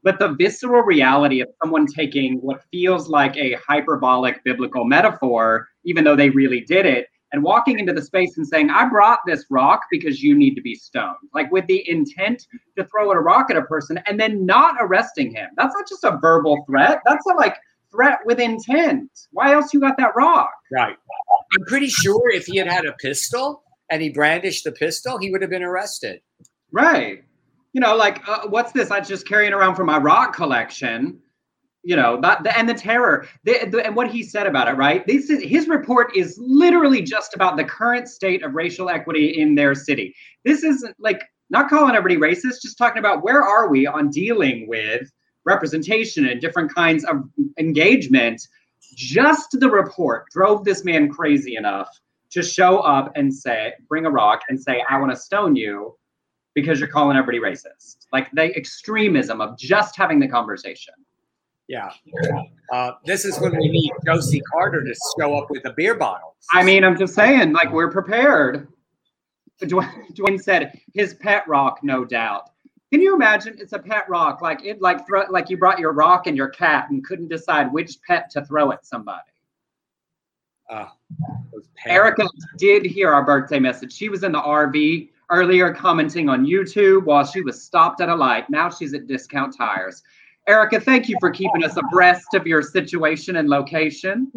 but 0.04 0.18
the 0.18 0.28
visceral 0.28 0.82
reality 0.82 1.40
of 1.40 1.48
someone 1.62 1.86
taking 1.86 2.38
what 2.40 2.62
feels 2.70 3.08
like 3.08 3.36
a 3.36 3.54
hyperbolic 3.66 4.44
biblical 4.44 4.84
metaphor, 4.84 5.66
even 5.84 6.04
though 6.04 6.16
they 6.16 6.30
really 6.30 6.60
did 6.60 6.86
it, 6.86 7.08
and 7.34 7.42
walking 7.42 7.80
into 7.80 7.92
the 7.92 8.00
space 8.00 8.38
and 8.38 8.46
saying, 8.46 8.70
I 8.70 8.88
brought 8.88 9.18
this 9.26 9.44
rock 9.50 9.80
because 9.90 10.22
you 10.22 10.36
need 10.36 10.54
to 10.54 10.62
be 10.62 10.76
stoned, 10.76 11.16
like 11.34 11.50
with 11.50 11.66
the 11.66 11.86
intent 11.90 12.46
to 12.78 12.84
throw 12.84 13.10
a 13.10 13.18
rock 13.18 13.50
at 13.50 13.56
a 13.56 13.62
person 13.62 13.98
and 14.06 14.20
then 14.20 14.46
not 14.46 14.76
arresting 14.78 15.34
him. 15.34 15.50
That's 15.56 15.74
not 15.74 15.88
just 15.88 16.04
a 16.04 16.16
verbal 16.22 16.64
threat. 16.64 17.00
That's 17.04 17.26
a 17.26 17.34
like 17.34 17.56
threat 17.90 18.20
with 18.24 18.38
intent. 18.38 19.10
Why 19.32 19.52
else 19.52 19.74
you 19.74 19.80
got 19.80 19.96
that 19.98 20.14
rock? 20.14 20.52
Right. 20.70 20.94
I'm 21.52 21.64
pretty 21.66 21.88
sure 21.88 22.30
if 22.30 22.46
he 22.46 22.56
had 22.56 22.68
had 22.68 22.86
a 22.86 22.92
pistol 22.92 23.64
and 23.90 24.00
he 24.00 24.10
brandished 24.10 24.62
the 24.62 24.70
pistol, 24.70 25.18
he 25.18 25.32
would 25.32 25.42
have 25.42 25.50
been 25.50 25.64
arrested. 25.64 26.20
Right. 26.70 27.24
You 27.72 27.80
know, 27.80 27.96
like 27.96 28.26
uh, 28.28 28.46
what's 28.46 28.70
this? 28.70 28.92
I'm 28.92 29.04
just 29.04 29.26
carrying 29.26 29.52
around 29.52 29.74
for 29.74 29.84
my 29.84 29.98
rock 29.98 30.36
collection. 30.36 31.18
You 31.86 31.96
know, 31.96 32.18
that 32.22 32.46
and 32.56 32.68
the 32.68 32.74
terror, 32.74 33.26
the, 33.44 33.66
the, 33.70 33.84
and 33.84 33.94
what 33.94 34.10
he 34.10 34.22
said 34.22 34.46
about 34.46 34.68
it. 34.68 34.72
Right. 34.72 35.06
This 35.06 35.28
is 35.28 35.42
his 35.42 35.68
report 35.68 36.16
is 36.16 36.38
literally 36.40 37.02
just 37.02 37.34
about 37.34 37.56
the 37.58 37.64
current 37.64 38.08
state 38.08 38.42
of 38.42 38.54
racial 38.54 38.88
equity 38.88 39.38
in 39.40 39.54
their 39.54 39.74
city. 39.74 40.14
This 40.44 40.64
isn't 40.64 40.96
like 40.98 41.22
not 41.50 41.68
calling 41.68 41.94
everybody 41.94 42.34
racist, 42.34 42.62
just 42.62 42.78
talking 42.78 42.98
about 42.98 43.22
where 43.22 43.42
are 43.42 43.68
we 43.68 43.86
on 43.86 44.08
dealing 44.08 44.66
with 44.66 45.12
representation 45.44 46.26
and 46.26 46.40
different 46.40 46.74
kinds 46.74 47.04
of 47.04 47.22
engagement. 47.58 48.40
Just 48.96 49.58
the 49.60 49.70
report 49.70 50.26
drove 50.30 50.64
this 50.64 50.84
man 50.84 51.10
crazy 51.10 51.56
enough 51.56 51.88
to 52.30 52.42
show 52.42 52.78
up 52.78 53.12
and 53.14 53.32
say, 53.32 53.72
bring 53.88 54.06
a 54.06 54.10
rock 54.10 54.40
and 54.48 54.60
say, 54.60 54.82
I 54.88 54.98
want 54.98 55.12
to 55.12 55.16
stone 55.16 55.54
you 55.54 55.96
because 56.54 56.80
you're 56.80 56.88
calling 56.88 57.16
everybody 57.16 57.38
racist. 57.38 58.06
Like 58.12 58.30
the 58.32 58.54
extremism 58.56 59.40
of 59.40 59.58
just 59.58 59.96
having 59.96 60.18
the 60.18 60.28
conversation. 60.28 60.94
Yeah. 61.68 61.90
Uh, 62.72 62.92
this 63.06 63.24
is 63.24 63.38
when 63.40 63.56
we 63.56 63.68
need 63.68 63.90
Josie 64.04 64.42
Carter 64.52 64.82
to 64.82 64.94
show 65.18 65.34
up 65.36 65.50
with 65.50 65.64
a 65.64 65.72
beer 65.72 65.94
bottle. 65.94 66.34
I 66.52 66.62
mean, 66.62 66.84
I'm 66.84 66.98
just 66.98 67.14
saying, 67.14 67.52
like, 67.52 67.72
we're 67.72 67.90
prepared. 67.90 68.68
Dwayne, 69.62 70.14
Dwayne 70.14 70.42
said 70.42 70.78
his 70.92 71.14
pet 71.14 71.46
rock, 71.48 71.80
no 71.82 72.04
doubt. 72.04 72.50
Can 72.92 73.00
you 73.00 73.14
imagine? 73.14 73.56
It's 73.58 73.72
a 73.72 73.78
pet 73.78 74.08
rock, 74.08 74.40
like 74.40 74.64
it, 74.64 74.80
like 74.80 75.06
throw, 75.06 75.24
like 75.30 75.50
you 75.50 75.56
brought 75.56 75.78
your 75.78 75.92
rock 75.92 76.26
and 76.26 76.36
your 76.36 76.48
cat 76.48 76.90
and 76.90 77.04
couldn't 77.04 77.28
decide 77.28 77.72
which 77.72 78.00
pet 78.06 78.30
to 78.30 78.44
throw 78.44 78.72
at 78.72 78.86
somebody. 78.86 79.20
Uh, 80.70 80.86
Erica 81.86 82.24
did 82.58 82.84
hear 82.84 83.12
our 83.12 83.24
birthday 83.24 83.58
message. 83.58 83.92
She 83.92 84.08
was 84.08 84.22
in 84.22 84.32
the 84.32 84.40
RV 84.40 85.10
earlier 85.30 85.72
commenting 85.74 86.28
on 86.28 86.46
YouTube 86.46 87.04
while 87.04 87.24
she 87.24 87.40
was 87.40 87.62
stopped 87.62 88.00
at 88.00 88.08
a 88.08 88.14
light. 88.14 88.48
Now 88.48 88.70
she's 88.70 88.94
at 88.94 89.06
Discount 89.06 89.56
Tires. 89.56 90.02
Erica, 90.46 90.78
thank 90.78 91.08
you 91.08 91.16
for 91.20 91.30
keeping 91.30 91.64
us 91.64 91.74
abreast 91.78 92.34
of 92.34 92.46
your 92.46 92.60
situation 92.60 93.36
and 93.36 93.48
location. 93.48 94.30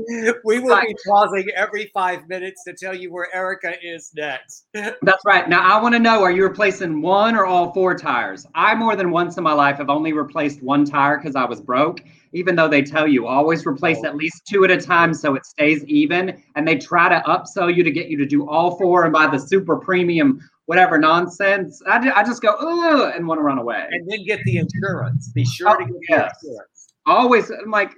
We 0.46 0.60
will 0.60 0.80
be 0.82 0.96
pausing 1.06 1.48
every 1.54 1.92
five 1.94 2.28
minutes 2.30 2.64
to 2.64 2.74
tell 2.74 2.96
you 2.96 3.12
where 3.12 3.34
Erica 3.36 3.74
is 3.84 4.12
next. 4.16 4.68
That's 4.74 5.26
right. 5.26 5.50
Now, 5.50 5.62
I 5.62 5.82
want 5.82 5.96
to 5.96 6.00
know 6.00 6.24
are 6.24 6.32
you 6.32 6.44
replacing 6.44 7.02
one 7.02 7.36
or 7.36 7.46
all 7.46 7.74
four 7.74 7.94
tires? 7.94 8.48
I, 8.56 8.74
more 8.76 8.96
than 8.96 9.12
once 9.12 9.36
in 9.38 9.44
my 9.44 9.52
life, 9.52 9.78
have 9.78 9.90
only 9.90 10.14
replaced 10.14 10.64
one 10.64 10.86
tire 10.86 11.18
because 11.18 11.36
I 11.36 11.44
was 11.44 11.60
broke, 11.60 12.02
even 12.32 12.56
though 12.56 12.70
they 12.70 12.84
tell 12.84 13.08
you 13.08 13.28
always 13.28 13.66
replace 13.66 13.98
oh. 14.04 14.08
at 14.08 14.16
least 14.16 14.44
two 14.48 14.64
at 14.64 14.72
a 14.72 14.80
time 14.80 15.14
so 15.14 15.36
it 15.36 15.46
stays 15.46 15.84
even. 15.86 16.42
And 16.56 16.66
they 16.66 16.78
try 16.78 17.10
to 17.10 17.22
upsell 17.28 17.76
you 17.76 17.84
to 17.84 17.92
get 17.92 18.08
you 18.08 18.18
to 18.18 18.26
do 18.26 18.48
all 18.48 18.78
four 18.78 19.04
and 19.04 19.12
buy 19.12 19.28
the 19.28 19.40
super 19.40 19.76
premium 19.76 20.40
whatever 20.68 20.98
nonsense. 20.98 21.82
I, 21.88 22.12
I 22.12 22.24
just 22.24 22.42
go, 22.42 22.50
Ugh, 22.50 23.14
and 23.16 23.28
want 23.28 23.40
to 23.40 23.44
run 23.44 23.58
away. 23.58 23.88
And 23.90 24.10
then 24.10 24.24
get 24.26 24.42
the 24.44 24.58
insurance. 24.58 25.30
Be 25.30 25.44
sure 25.44 25.70
oh, 25.70 25.78
to 25.78 25.86
get 25.86 25.94
yes. 26.10 26.34
the 26.42 26.50
insurance. 26.50 26.94
Always, 27.06 27.50
I'm 27.50 27.72
like, 27.72 27.94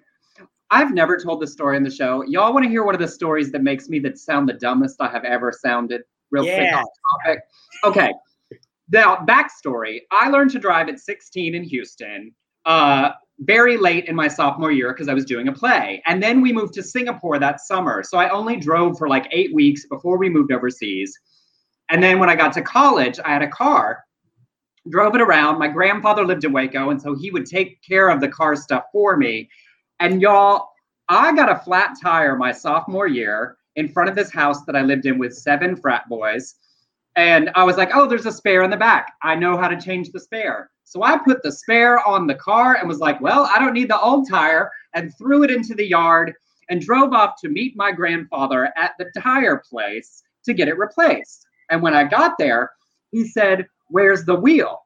I've 0.72 0.94
never 0.94 1.18
told 1.18 1.42
this 1.42 1.52
story 1.52 1.78
in 1.78 1.84
the 1.84 1.92
show. 1.92 2.24
Y'all 2.24 2.54
want 2.54 2.64
to 2.64 2.70
hear 2.70 2.84
one 2.84 2.94
of 2.94 3.02
the 3.02 3.08
stories 3.08 3.52
that 3.52 3.64
makes 3.64 3.90
me 3.90 4.00
that 4.00 4.20
sound 4.20 4.48
the 4.48 4.54
dumbest 4.54 5.02
I 5.02 5.10
have 5.10 5.26
ever 5.26 5.52
sounded? 5.52 6.04
Real 6.32 6.46
yeah. 6.46 6.58
quick 6.58 6.74
off 6.74 6.90
topic. 7.26 7.40
Okay. 7.84 8.14
Now, 8.92 9.18
backstory. 9.18 10.02
I 10.12 10.30
learned 10.30 10.52
to 10.52 10.60
drive 10.60 10.90
at 10.90 11.00
16 11.00 11.56
in 11.56 11.64
Houston. 11.64 12.34
Uh, 12.66 13.12
very 13.40 13.78
late 13.78 14.06
in 14.06 14.16
my 14.16 14.28
sophomore 14.28 14.72
year 14.72 14.94
because 14.94 15.08
I 15.08 15.14
was 15.14 15.26
doing 15.26 15.48
a 15.48 15.52
play. 15.52 16.04
And 16.06 16.22
then 16.22 16.42
we 16.42 16.54
moved 16.54 16.74
to 16.76 16.84
Singapore 16.84 17.40
that 17.40 17.62
summer. 17.62 18.04
So 18.04 18.20
I 18.20 18.30
only 18.30 18.58
drove 18.58 18.98
for 18.98 19.08
like 19.08 19.28
eight 19.32 19.54
weeks 19.56 19.88
before 19.88 20.18
we 20.18 20.30
moved 20.30 20.52
overseas. 20.52 21.18
And 21.90 22.02
then 22.04 22.20
when 22.20 22.30
I 22.30 22.36
got 22.36 22.54
to 22.54 22.62
college, 22.62 23.20
I 23.24 23.30
had 23.30 23.42
a 23.42 23.48
car, 23.48 24.04
drove 24.90 25.16
it 25.16 25.22
around. 25.22 25.58
My 25.58 25.68
grandfather 25.68 26.26
lived 26.26 26.44
in 26.46 26.54
Waco, 26.54 26.92
and 26.92 27.02
so 27.02 27.16
he 27.16 27.32
would 27.32 27.46
take 27.46 27.82
care 27.82 28.10
of 28.10 28.22
the 28.22 28.30
car 28.30 28.56
stuff 28.56 28.86
for 28.92 29.18
me. 29.18 29.50
And 30.00 30.22
y'all, 30.22 30.70
I 31.10 31.36
got 31.36 31.52
a 31.52 31.64
flat 31.64 31.96
tire 32.02 32.36
my 32.36 32.52
sophomore 32.52 33.08
year 33.08 33.58
in 33.76 33.90
front 33.90 34.10
of 34.10 34.16
this 34.16 34.32
house 34.32 34.64
that 34.66 34.76
I 34.76 34.82
lived 34.82 35.06
in 35.06 35.18
with 35.18 35.36
seven 35.36 35.76
frat 35.76 36.08
boys. 36.08 36.56
And 37.16 37.50
I 37.56 37.64
was 37.64 37.78
like, 37.78 37.90
oh, 37.94 38.08
there's 38.08 38.28
a 38.28 38.32
spare 38.32 38.64
in 38.64 38.70
the 38.70 38.78
back. 38.78 39.14
I 39.24 39.36
know 39.36 39.58
how 39.58 39.68
to 39.68 39.82
change 39.82 40.12
the 40.12 40.20
spare. 40.20 40.70
So 40.84 41.04
I 41.04 41.18
put 41.18 41.44
the 41.44 41.52
spare 41.52 42.06
on 42.08 42.28
the 42.28 42.36
car 42.36 42.76
and 42.76 42.88
was 42.88 43.00
like, 43.00 43.20
well, 43.22 43.50
I 43.54 43.60
don't 43.60 43.74
need 43.74 43.90
the 43.90 44.00
old 44.00 44.30
tire 44.30 44.72
and 44.94 45.16
threw 45.18 45.44
it 45.44 45.52
into 45.52 45.74
the 45.74 45.86
yard 45.86 46.34
and 46.70 46.82
drove 46.82 47.14
off 47.14 47.36
to 47.42 47.50
meet 47.50 47.76
my 47.76 47.92
grandfather 47.92 48.72
at 48.78 48.94
the 48.98 49.12
tire 49.20 49.62
place 49.70 50.24
to 50.46 50.54
get 50.54 50.68
it 50.68 50.78
replaced. 50.78 51.48
And 51.70 51.82
when 51.82 51.94
I 51.94 52.04
got 52.04 52.38
there, 52.38 52.72
he 53.12 53.28
said, 53.28 53.68
Where's 53.88 54.26
the 54.26 54.36
wheel? 54.36 54.82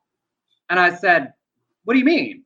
And 0.70 0.80
I 0.80 0.96
said, 0.96 1.34
What 1.84 1.94
do 1.94 2.00
you 2.00 2.06
mean? 2.06 2.44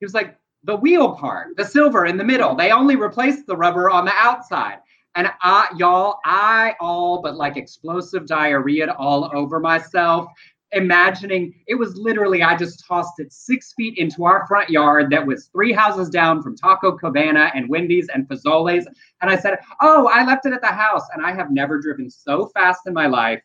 He 0.00 0.06
was 0.06 0.14
like, 0.14 0.36
The 0.64 0.76
wheel 0.76 1.14
part, 1.14 1.56
the 1.56 1.64
silver 1.64 2.06
in 2.06 2.16
the 2.16 2.24
middle. 2.24 2.54
They 2.54 2.70
only 2.70 2.96
replaced 2.96 3.46
the 3.46 3.56
rubber 3.56 3.90
on 3.90 4.04
the 4.04 4.14
outside. 4.14 4.78
And 5.14 5.28
I, 5.42 5.68
y'all, 5.76 6.20
I 6.24 6.74
all 6.80 7.20
but 7.20 7.36
like 7.36 7.58
explosive 7.58 8.26
diarrhea 8.26 8.94
all 8.98 9.30
over 9.34 9.60
myself 9.60 10.28
imagining 10.72 11.54
it 11.66 11.74
was 11.74 11.96
literally 11.96 12.42
I 12.42 12.56
just 12.56 12.84
tossed 12.86 13.20
it 13.20 13.32
six 13.32 13.72
feet 13.74 13.98
into 13.98 14.24
our 14.24 14.46
front 14.46 14.70
yard 14.70 15.10
that 15.10 15.26
was 15.26 15.46
three 15.46 15.72
houses 15.72 16.08
down 16.08 16.42
from 16.42 16.56
Taco 16.56 16.92
Cabana 16.92 17.52
and 17.54 17.68
Wendy's 17.68 18.08
and 18.08 18.26
Fazoli's. 18.28 18.86
And 19.20 19.30
I 19.30 19.36
said, 19.36 19.58
Oh, 19.80 20.10
I 20.12 20.24
left 20.24 20.46
it 20.46 20.52
at 20.52 20.62
the 20.62 20.66
house. 20.68 21.04
And 21.12 21.24
I 21.24 21.34
have 21.34 21.50
never 21.50 21.80
driven 21.80 22.10
so 22.10 22.46
fast 22.46 22.80
in 22.86 22.94
my 22.94 23.06
life 23.06 23.42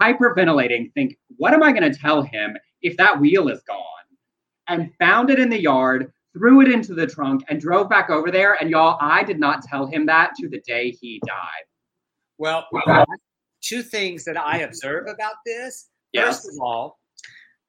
hyperventilating, 0.00 0.92
think, 0.94 1.18
what 1.36 1.52
am 1.54 1.62
I 1.62 1.72
going 1.72 1.90
to 1.90 1.98
tell 1.98 2.22
him 2.22 2.56
if 2.82 2.96
that 2.96 3.20
wheel 3.20 3.48
is 3.48 3.62
gone? 3.62 3.84
And 4.68 4.92
found 4.98 5.30
it 5.30 5.40
in 5.40 5.50
the 5.50 5.60
yard, 5.60 6.12
threw 6.32 6.60
it 6.60 6.70
into 6.70 6.94
the 6.94 7.06
trunk, 7.06 7.42
and 7.48 7.60
drove 7.60 7.88
back 7.88 8.08
over 8.08 8.30
there. 8.30 8.54
And 8.60 8.70
y'all, 8.70 8.98
I 9.00 9.24
did 9.24 9.40
not 9.40 9.62
tell 9.62 9.86
him 9.86 10.06
that 10.06 10.34
to 10.36 10.48
the 10.48 10.60
day 10.60 10.90
he 10.92 11.20
died. 11.26 11.64
Well, 12.38 12.66
two 13.60 13.82
things 13.82 14.24
that 14.24 14.36
I 14.36 14.58
observe 14.58 15.08
about 15.08 15.34
this. 15.44 15.88
Yes. 16.12 16.44
First 16.44 16.54
of 16.54 16.60
all, 16.62 17.00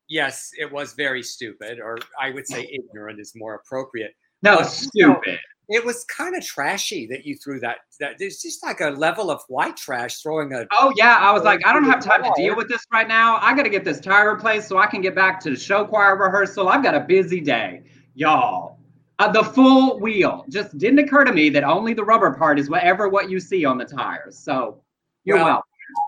yes, 0.08 0.52
it 0.60 0.72
was 0.72 0.94
very 0.94 1.24
stupid, 1.24 1.80
or 1.80 1.98
I 2.20 2.30
would 2.30 2.48
say 2.48 2.70
ignorant 2.72 3.20
is 3.20 3.34
more 3.36 3.56
appropriate. 3.56 4.14
No, 4.44 4.58
but, 4.58 4.66
stupid. 4.66 5.40
It 5.70 5.86
was 5.86 6.04
kind 6.06 6.36
of 6.36 6.46
trashy 6.46 7.08
that 7.08 7.26
you 7.26 7.36
threw 7.38 7.60
that. 7.62 7.78
That 8.00 8.18
there's 8.20 8.42
just 8.42 8.64
like 8.64 8.82
a 8.82 8.90
level 8.90 9.32
of 9.32 9.42
white 9.48 9.78
trash 9.78 10.22
throwing 10.22 10.54
a. 10.54 10.66
Oh 10.72 10.92
yeah, 10.98 11.18
I 11.18 11.32
was 11.32 11.44
like, 11.44 11.66
I 11.66 11.72
don't 11.72 11.86
have 11.86 12.04
time 12.04 12.24
to 12.24 12.32
deal 12.36 12.56
with 12.56 12.68
this 12.68 12.86
right 12.92 13.08
now. 13.08 13.38
I 13.38 13.56
got 13.56 13.64
to 13.64 13.70
get 13.70 13.86
this 13.86 14.00
tire 14.00 14.34
replaced 14.34 14.68
so 14.68 14.78
I 14.78 14.88
can 14.88 15.02
get 15.02 15.16
back 15.16 15.40
to 15.42 15.50
the 15.50 15.56
show 15.56 15.86
choir 15.86 16.18
rehearsal. 16.18 16.68
I've 16.68 16.84
got 16.84 16.96
a 16.96 17.00
busy 17.00 17.40
day, 17.40 17.84
y'all. 18.16 18.80
Uh, 19.20 19.32
the 19.32 19.44
full 19.44 20.00
wheel 20.00 20.44
just 20.50 20.76
didn't 20.80 20.98
occur 20.98 21.24
to 21.24 21.32
me 21.32 21.48
that 21.50 21.64
only 21.64 21.94
the 21.94 22.04
rubber 22.04 22.34
part 22.34 22.58
is 22.58 22.70
whatever 22.70 23.08
what 23.08 23.30
you 23.30 23.40
see 23.40 23.64
on 23.66 23.78
the 23.78 23.86
tires. 23.86 24.36
So 24.38 24.82
you're 25.26 25.38
well, 25.38 25.46
welcome. 25.46 25.64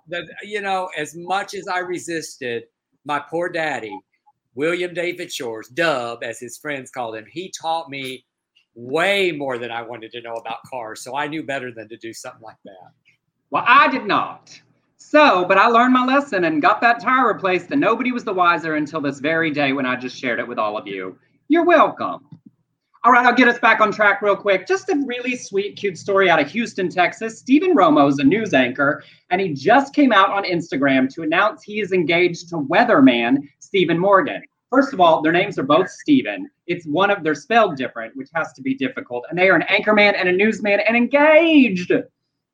The, 0.08 0.36
you 0.42 0.62
know, 0.62 0.90
as 0.98 1.16
much 1.16 1.54
as 1.54 1.68
I 1.68 1.80
resisted, 1.80 2.64
my 3.06 3.20
poor 3.20 3.50
daddy, 3.50 3.96
William 4.56 4.94
David 4.94 5.32
Shores, 5.32 5.68
Dub, 5.68 6.24
as 6.24 6.40
his 6.40 6.58
friends 6.58 6.90
called 6.90 7.16
him, 7.16 7.26
he 7.30 7.54
taught 7.60 7.90
me 7.90 8.26
way 8.76 9.32
more 9.32 9.58
than 9.58 9.72
I 9.72 9.82
wanted 9.82 10.12
to 10.14 10.22
know 10.22 10.36
about 10.36 10.64
cars. 10.64 11.02
So 11.02 11.16
I 11.16 11.28
knew 11.28 11.44
better 11.44 11.72
than 11.72 11.88
to 11.90 11.98
do 11.98 12.14
something 12.14 12.42
like 12.42 12.58
that. 12.66 12.92
Well, 13.50 13.64
I 13.68 13.88
did 13.90 14.06
not. 14.06 14.60
So, 14.98 15.46
but 15.46 15.58
I 15.58 15.68
learned 15.68 15.94
my 15.94 16.06
lesson 16.06 16.46
and 16.46 16.62
got 16.62 16.82
that 16.82 17.00
tire 17.00 17.28
replaced, 17.28 17.70
and 17.72 17.80
nobody 17.80 18.12
was 18.12 18.24
the 18.24 18.34
wiser 18.34 18.76
until 18.76 19.02
this 19.02 19.20
very 19.20 19.52
day 19.52 19.74
when 19.74 19.86
I 19.86 19.96
just 19.96 20.18
shared 20.18 20.40
it 20.40 20.48
with 20.48 20.58
all 20.58 20.78
of 20.78 20.88
you. 20.88 21.18
You're 21.50 21.66
welcome. 21.66 22.26
All 23.04 23.12
right, 23.12 23.26
I'll 23.26 23.36
get 23.36 23.50
us 23.50 23.60
back 23.60 23.82
on 23.82 23.92
track 23.92 24.22
real 24.22 24.36
quick. 24.36 24.66
Just 24.66 24.88
a 24.88 25.04
really 25.06 25.36
sweet, 25.36 25.76
cute 25.76 25.98
story 25.98 26.30
out 26.30 26.42
of 26.42 26.50
Houston, 26.50 26.90
Texas. 26.90 27.38
Steven 27.38 27.76
Romo 27.76 28.10
is 28.10 28.18
a 28.20 28.24
news 28.24 28.54
anchor, 28.54 29.04
and 29.30 29.42
he 29.42 29.50
just 29.50 29.94
came 29.94 30.14
out 30.14 30.30
on 30.30 30.46
Instagram 30.46 31.14
to 31.14 31.22
announce 31.22 31.64
he 31.64 31.82
is 31.82 31.92
engaged 31.92 32.48
to 32.50 32.56
weatherman 32.56 33.40
Stephen 33.60 34.00
Morgan. 34.00 34.42
First 34.74 34.92
of 34.92 35.00
all, 35.00 35.22
their 35.22 35.32
names 35.32 35.60
are 35.60 35.64
both 35.64 35.88
Steven. 35.88 36.50
It's 36.66 36.88
one 36.88 37.12
of 37.12 37.24
they're 37.24 37.36
spelled 37.36 37.78
different, 37.78 38.18
which 38.18 38.30
has 38.34 38.54
to 38.54 38.62
be 38.64 38.74
difficult. 38.74 39.24
And 39.30 39.38
they 39.38 39.48
are 39.52 39.56
an 39.56 39.68
anchorman 39.70 40.16
and 40.18 40.28
a 40.28 40.32
newsman 40.32 40.80
and 40.80 40.98
engaged. 40.98 41.92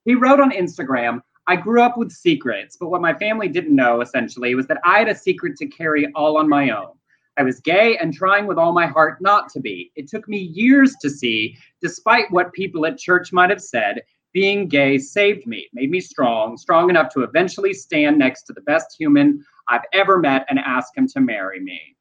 He 0.04 0.16
wrote 0.16 0.42
on 0.42 0.52
Instagram, 0.52 1.22
I 1.48 1.56
grew 1.56 1.82
up 1.82 1.98
with 1.98 2.12
secrets, 2.12 2.76
but 2.76 2.90
what 2.90 3.00
my 3.00 3.14
family 3.14 3.48
didn't 3.48 3.74
know 3.74 4.02
essentially 4.02 4.54
was 4.54 4.68
that 4.68 4.82
I 4.84 5.00
had 5.00 5.08
a 5.08 5.16
secret 5.16 5.56
to 5.60 5.68
carry 5.68 6.12
all 6.14 6.38
on 6.38 6.50
my 6.50 6.72
own. 6.72 6.90
I 7.38 7.44
was 7.44 7.62
gay 7.62 7.96
and 7.96 8.14
trying 8.14 8.48
with 8.48 8.58
all 8.58 8.74
my 8.74 8.86
heart 8.86 9.22
not 9.22 9.48
to 9.54 9.62
be. 9.62 9.90
It 9.96 10.10
took 10.10 10.28
me 10.28 10.40
years 10.40 10.98
to 11.02 11.10
see, 11.10 11.58
despite 11.80 12.30
what 12.32 12.52
people 12.52 12.86
at 12.86 12.98
church 12.98 13.32
might 13.32 13.50
have 13.50 13.62
said, 13.62 14.02
being 14.34 14.68
gay 14.68 14.98
saved 14.98 15.48
me, 15.48 15.70
made 15.72 15.90
me 15.90 16.02
strong, 16.02 16.58
strong 16.58 16.90
enough 16.90 17.14
to 17.14 17.24
eventually 17.24 17.74
stand 17.74 18.18
next 18.18 18.44
to 18.44 18.54
the 18.54 18.62
best 18.64 18.94
human 19.00 19.42
I've 19.70 19.86
ever 19.94 20.18
met 20.20 20.46
and 20.50 20.60
ask 20.60 20.98
him 20.98 21.08
to 21.08 21.22
marry 21.22 21.62
me. 21.62 21.96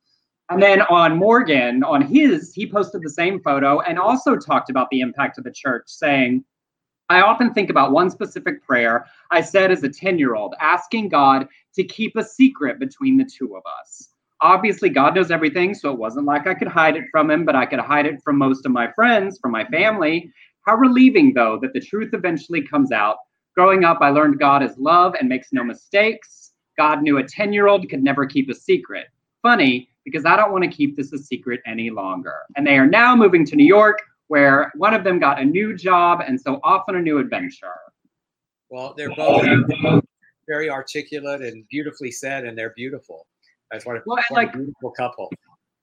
And 0.51 0.63
then 0.63 0.83
on 0.83 1.17
Morgan, 1.17 1.83
on 1.83 2.01
his, 2.01 2.55
he 2.55 2.71
posted 2.71 3.03
the 3.03 3.11
same 3.11 3.41
photo 3.41 3.81
and 3.81 3.99
also 3.99 4.37
talked 4.37 4.71
about 4.71 4.89
the 4.91 5.01
impact 5.01 5.37
of 5.37 5.45
the 5.45 5.53
church, 5.53 5.85
saying, 5.87 6.45
I 7.11 7.21
often 7.23 7.53
think 7.53 7.71
about 7.71 7.93
one 7.93 8.11
specific 8.11 8.63
prayer 8.63 9.07
I 9.31 9.41
said 9.41 9.71
as 9.71 9.83
a 9.83 9.89
10 9.89 10.19
year 10.19 10.35
old, 10.35 10.55
asking 10.61 11.09
God 11.09 11.49
to 11.75 11.85
keep 11.85 12.17
a 12.17 12.25
secret 12.25 12.79
between 12.79 13.17
the 13.17 13.25
two 13.25 13.57
of 13.57 13.63
us. 13.81 14.11
Obviously, 14.41 14.89
God 14.89 15.15
knows 15.15 15.31
everything, 15.31 15.75
so 15.75 15.91
it 15.91 15.99
wasn't 15.99 16.27
like 16.27 16.47
I 16.47 16.55
could 16.55 16.69
hide 16.69 16.97
it 16.97 17.05
from 17.11 17.31
him, 17.31 17.45
but 17.45 17.57
I 17.57 17.67
could 17.67 17.81
hide 17.81 18.07
it 18.07 18.23
from 18.23 18.39
most 18.39 18.65
of 18.67 18.73
my 18.73 18.91
friends, 18.93 19.39
from 19.39 19.51
my 19.51 19.65
family. 19.67 20.31
How 20.63 20.77
relieving, 20.77 21.35
though, 21.35 21.59
that 21.61 21.73
the 21.73 21.81
truth 21.81 22.11
eventually 22.13 22.63
comes 22.63 22.93
out. 22.93 23.17
Growing 23.57 23.85
up, 23.85 23.99
I 24.01 24.11
learned 24.11 24.39
God 24.39 24.63
is 24.63 24.79
love 24.79 25.15
and 25.19 25.29
makes 25.29 25.49
no 25.53 25.65
mistakes. 25.65 26.53
God 26.77 27.03
knew 27.03 27.19
a 27.19 27.27
10 27.27 27.53
year 27.53 27.67
old 27.67 27.89
could 27.89 28.03
never 28.03 28.27
keep 28.27 28.49
a 28.49 28.55
secret. 28.55 29.07
Funny, 29.43 29.89
because 30.11 30.25
I 30.25 30.37
don't 30.37 30.53
want 30.53 30.65
to 30.65 30.71
keep 30.71 30.97
this 30.97 31.13
a 31.13 31.19
secret 31.19 31.61
any 31.67 31.91
longer. 31.91 32.37
And 32.57 32.67
they 32.67 32.79
are 32.79 32.87
now 32.87 33.15
moving 33.15 33.45
to 33.47 33.57
New 33.57 33.67
York, 33.67 34.01
where 34.29 34.73
one 34.75 34.95
of 34.95 35.05
them 35.05 35.19
got 35.19 35.41
a 35.41 35.45
new 35.45 35.77
job 35.77 36.23
and 36.27 36.41
so 36.41 36.61
often 36.63 36.97
a 36.97 37.01
new 37.01 37.19
adventure. 37.19 37.75
Well, 38.71 38.95
they're 38.97 39.15
both 39.15 39.45
very 40.47 40.71
articulate 40.71 41.43
and 41.43 41.67
beautifully 41.69 42.11
said, 42.11 42.45
and 42.45 42.57
they're 42.57 42.75
beautiful. 42.75 43.27
That's 43.71 43.85
what, 43.85 44.03
well, 44.07 44.17
what 44.17 44.31
like, 44.31 44.55
a 44.55 44.59
beautiful 44.59 44.91
couple. 44.93 45.31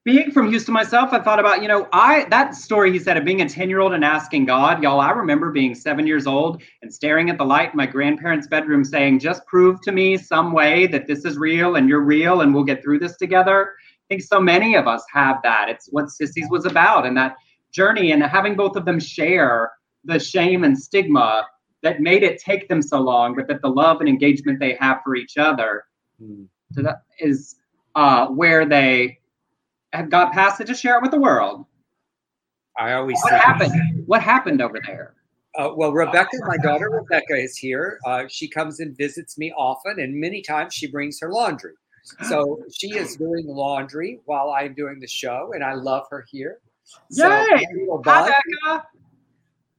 Being 0.03 0.31
from 0.31 0.49
Houston 0.49 0.71
myself, 0.71 1.13
I 1.13 1.19
thought 1.19 1.39
about, 1.39 1.63
you 1.63 1.67
know, 1.67 1.87
I 1.91 2.25
that 2.29 2.53
story 2.53 2.91
he 2.91 2.99
said 2.99 3.17
of 3.17 3.25
being 3.25 3.41
a 3.41 3.45
10-year-old 3.45 3.93
and 3.93 4.05
asking 4.05 4.45
God, 4.45 4.83
y'all, 4.83 4.99
I 4.99 5.09
remember 5.09 5.51
being 5.51 5.73
seven 5.73 6.05
years 6.05 6.27
old 6.27 6.61
and 6.83 6.93
staring 6.93 7.31
at 7.31 7.39
the 7.39 7.43
light 7.43 7.71
in 7.71 7.77
my 7.77 7.87
grandparents' 7.87 8.45
bedroom 8.45 8.83
saying, 8.83 9.19
just 9.19 9.43
prove 9.47 9.81
to 9.81 9.91
me 9.91 10.15
some 10.15 10.51
way 10.51 10.85
that 10.87 11.07
this 11.07 11.25
is 11.25 11.39
real 11.39 11.75
and 11.77 11.89
you're 11.89 12.03
real 12.03 12.41
and 12.41 12.53
we'll 12.53 12.63
get 12.63 12.83
through 12.83 12.99
this 12.99 13.17
together. 13.17 13.73
I 14.05 14.13
think 14.13 14.21
so 14.21 14.39
many 14.39 14.75
of 14.75 14.87
us 14.87 15.03
have 15.11 15.37
that. 15.43 15.67
It's 15.67 15.87
what 15.91 16.09
Sissies 16.09 16.47
was 16.51 16.65
about, 16.65 17.07
and 17.07 17.17
that 17.17 17.35
journey 17.71 18.11
and 18.11 18.21
having 18.21 18.55
both 18.55 18.75
of 18.75 18.85
them 18.85 18.99
share 18.99 19.71
the 20.03 20.19
shame 20.19 20.63
and 20.63 20.77
stigma 20.77 21.47
that 21.81 22.01
made 22.01 22.23
it 22.23 22.39
take 22.39 22.69
them 22.69 22.81
so 22.81 22.99
long, 22.99 23.35
but 23.35 23.47
that 23.47 23.61
the 23.61 23.67
love 23.69 23.99
and 24.01 24.09
engagement 24.09 24.59
they 24.59 24.75
have 24.79 24.99
for 25.03 25.15
each 25.15 25.37
other 25.37 25.85
mm. 26.21 26.47
is 27.19 27.55
uh, 27.95 28.27
where 28.27 28.65
they 28.65 29.17
have 29.93 30.09
got 30.09 30.31
past 30.33 30.61
it 30.61 30.67
to 30.67 30.75
share 30.75 30.97
it 30.97 31.01
with 31.01 31.11
the 31.11 31.19
world. 31.19 31.65
I 32.77 32.93
always 32.93 33.19
what 33.23 33.33
happened. 33.33 34.03
What 34.05 34.21
happened 34.21 34.61
over 34.61 34.79
there? 34.85 35.15
Uh, 35.57 35.69
well, 35.75 35.93
Rebecca, 35.93 36.37
my 36.41 36.57
daughter 36.57 36.89
Rebecca, 36.89 37.35
is 37.35 37.57
here. 37.57 37.99
Uh, 38.05 38.25
she 38.27 38.47
comes 38.49 38.81
and 38.81 38.95
visits 38.97 39.37
me 39.37 39.53
often, 39.57 39.99
and 39.99 40.13
many 40.13 40.41
times 40.41 40.73
she 40.73 40.87
brings 40.87 41.19
her 41.21 41.31
laundry. 41.31 41.73
So 42.27 42.63
she 42.71 42.95
is 42.95 43.15
doing 43.15 43.47
laundry 43.47 44.19
while 44.25 44.51
I'm 44.51 44.73
doing 44.73 44.99
the 44.99 45.07
show, 45.07 45.51
and 45.53 45.63
I 45.63 45.73
love 45.73 46.05
her 46.11 46.25
here. 46.29 46.59
So, 47.09 47.27
Yay! 47.27 47.65
Hi, 48.05 48.31
Becca. 48.63 48.87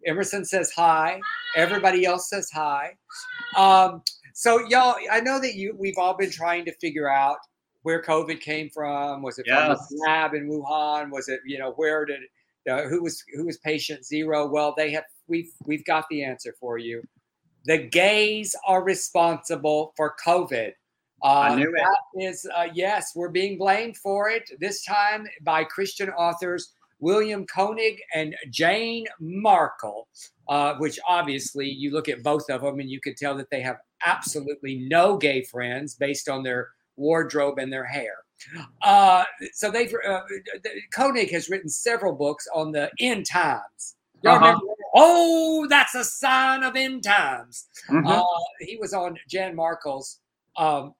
Emerson 0.07 0.45
says 0.45 0.73
hi. 0.75 1.21
Everybody 1.57 2.05
else 2.05 2.29
says 2.29 2.51
hi. 2.53 2.97
Um, 3.57 4.03
so 4.35 4.67
y'all, 4.69 4.97
I 5.11 5.21
know 5.21 5.41
that 5.41 5.55
you 5.55 5.75
we've 5.79 5.99
all 5.99 6.17
been 6.17 6.31
trying 6.31 6.65
to 6.67 6.73
figure 6.75 7.09
out 7.09 7.39
where 7.83 8.03
COVID 8.03 8.41
came 8.41 8.71
from. 8.71 9.23
Was 9.23 9.39
it 9.39 9.47
yes. 9.47 9.67
from 9.67 9.97
the 9.97 10.03
lab 10.07 10.35
in 10.35 10.49
Wuhan? 10.49 11.11
Was 11.11 11.29
it 11.29 11.41
you 11.47 11.59
know 11.59 11.73
where 11.73 12.05
did 12.05 12.21
uh, 12.71 12.83
who 12.83 13.03
was 13.03 13.23
who 13.35 13.47
was 13.47 13.59
patient 13.59 14.05
zero? 14.05 14.47
Well, 14.47 14.75
they 14.77 14.91
have 14.93 15.05
we've 15.29 15.53
we've 15.65 15.85
got 15.85 16.05
the 16.11 16.25
answer 16.25 16.55
for 16.61 16.79
you. 16.79 17.03
The 17.65 17.79
gays 17.79 18.55
are 18.67 18.83
responsible 18.83 19.93
for 19.97 20.15
COVID. 20.25 20.73
Uh, 21.22 21.26
I 21.26 21.55
knew 21.55 21.68
it. 21.74 21.83
That 21.83 22.22
is, 22.22 22.46
uh, 22.55 22.68
yes, 22.74 23.12
we're 23.14 23.31
being 23.31 23.59
blamed 23.59 23.96
for 23.96 24.29
it 24.29 24.50
this 24.61 24.85
time 24.85 25.26
by 25.42 25.64
Christian 25.64 26.11
authors 26.11 26.72
William 26.98 27.46
Koenig 27.46 28.00
and 28.14 28.35
Jane 28.50 29.07
Markell, 29.20 30.05
uh, 30.48 30.74
which 30.76 30.98
obviously 31.09 31.68
you 31.68 31.90
look 31.92 32.09
at 32.09 32.22
both 32.22 32.48
of 32.50 32.62
them 32.62 32.81
and 32.81 32.90
you 32.90 33.00
can 33.00 33.14
tell 33.14 33.37
that 33.37 33.50
they 33.50 33.61
have 33.61 33.76
absolutely 34.05 34.87
no 34.88 35.16
gay 35.16 35.42
friends 35.42 35.94
based 35.94 36.29
on 36.29 36.42
their 36.42 36.70
wardrobe 36.96 37.59
and 37.59 37.72
their 37.72 37.85
hair. 37.85 38.14
Uh, 38.83 39.24
so 39.52 39.70
they've 39.70 39.92
uh, 40.07 40.20
Koenig 40.92 41.31
has 41.31 41.48
written 41.48 41.68
several 41.68 42.12
books 42.12 42.46
on 42.55 42.72
the 42.72 42.90
end 43.00 43.26
times. 43.26 43.96
Uh-huh. 44.24 44.59
Oh, 44.94 45.66
that's 45.68 45.94
a 45.94 46.05
sign 46.05 46.62
of 46.62 46.76
end 46.76 47.05
times. 47.05 47.66
Mm-hmm. 47.88 48.07
Uh, 48.07 48.24
he 48.61 48.76
was 48.76 48.92
on 48.92 49.16
Jan 49.29 49.57
Markell's. 49.57 50.20
Um, 50.57 50.94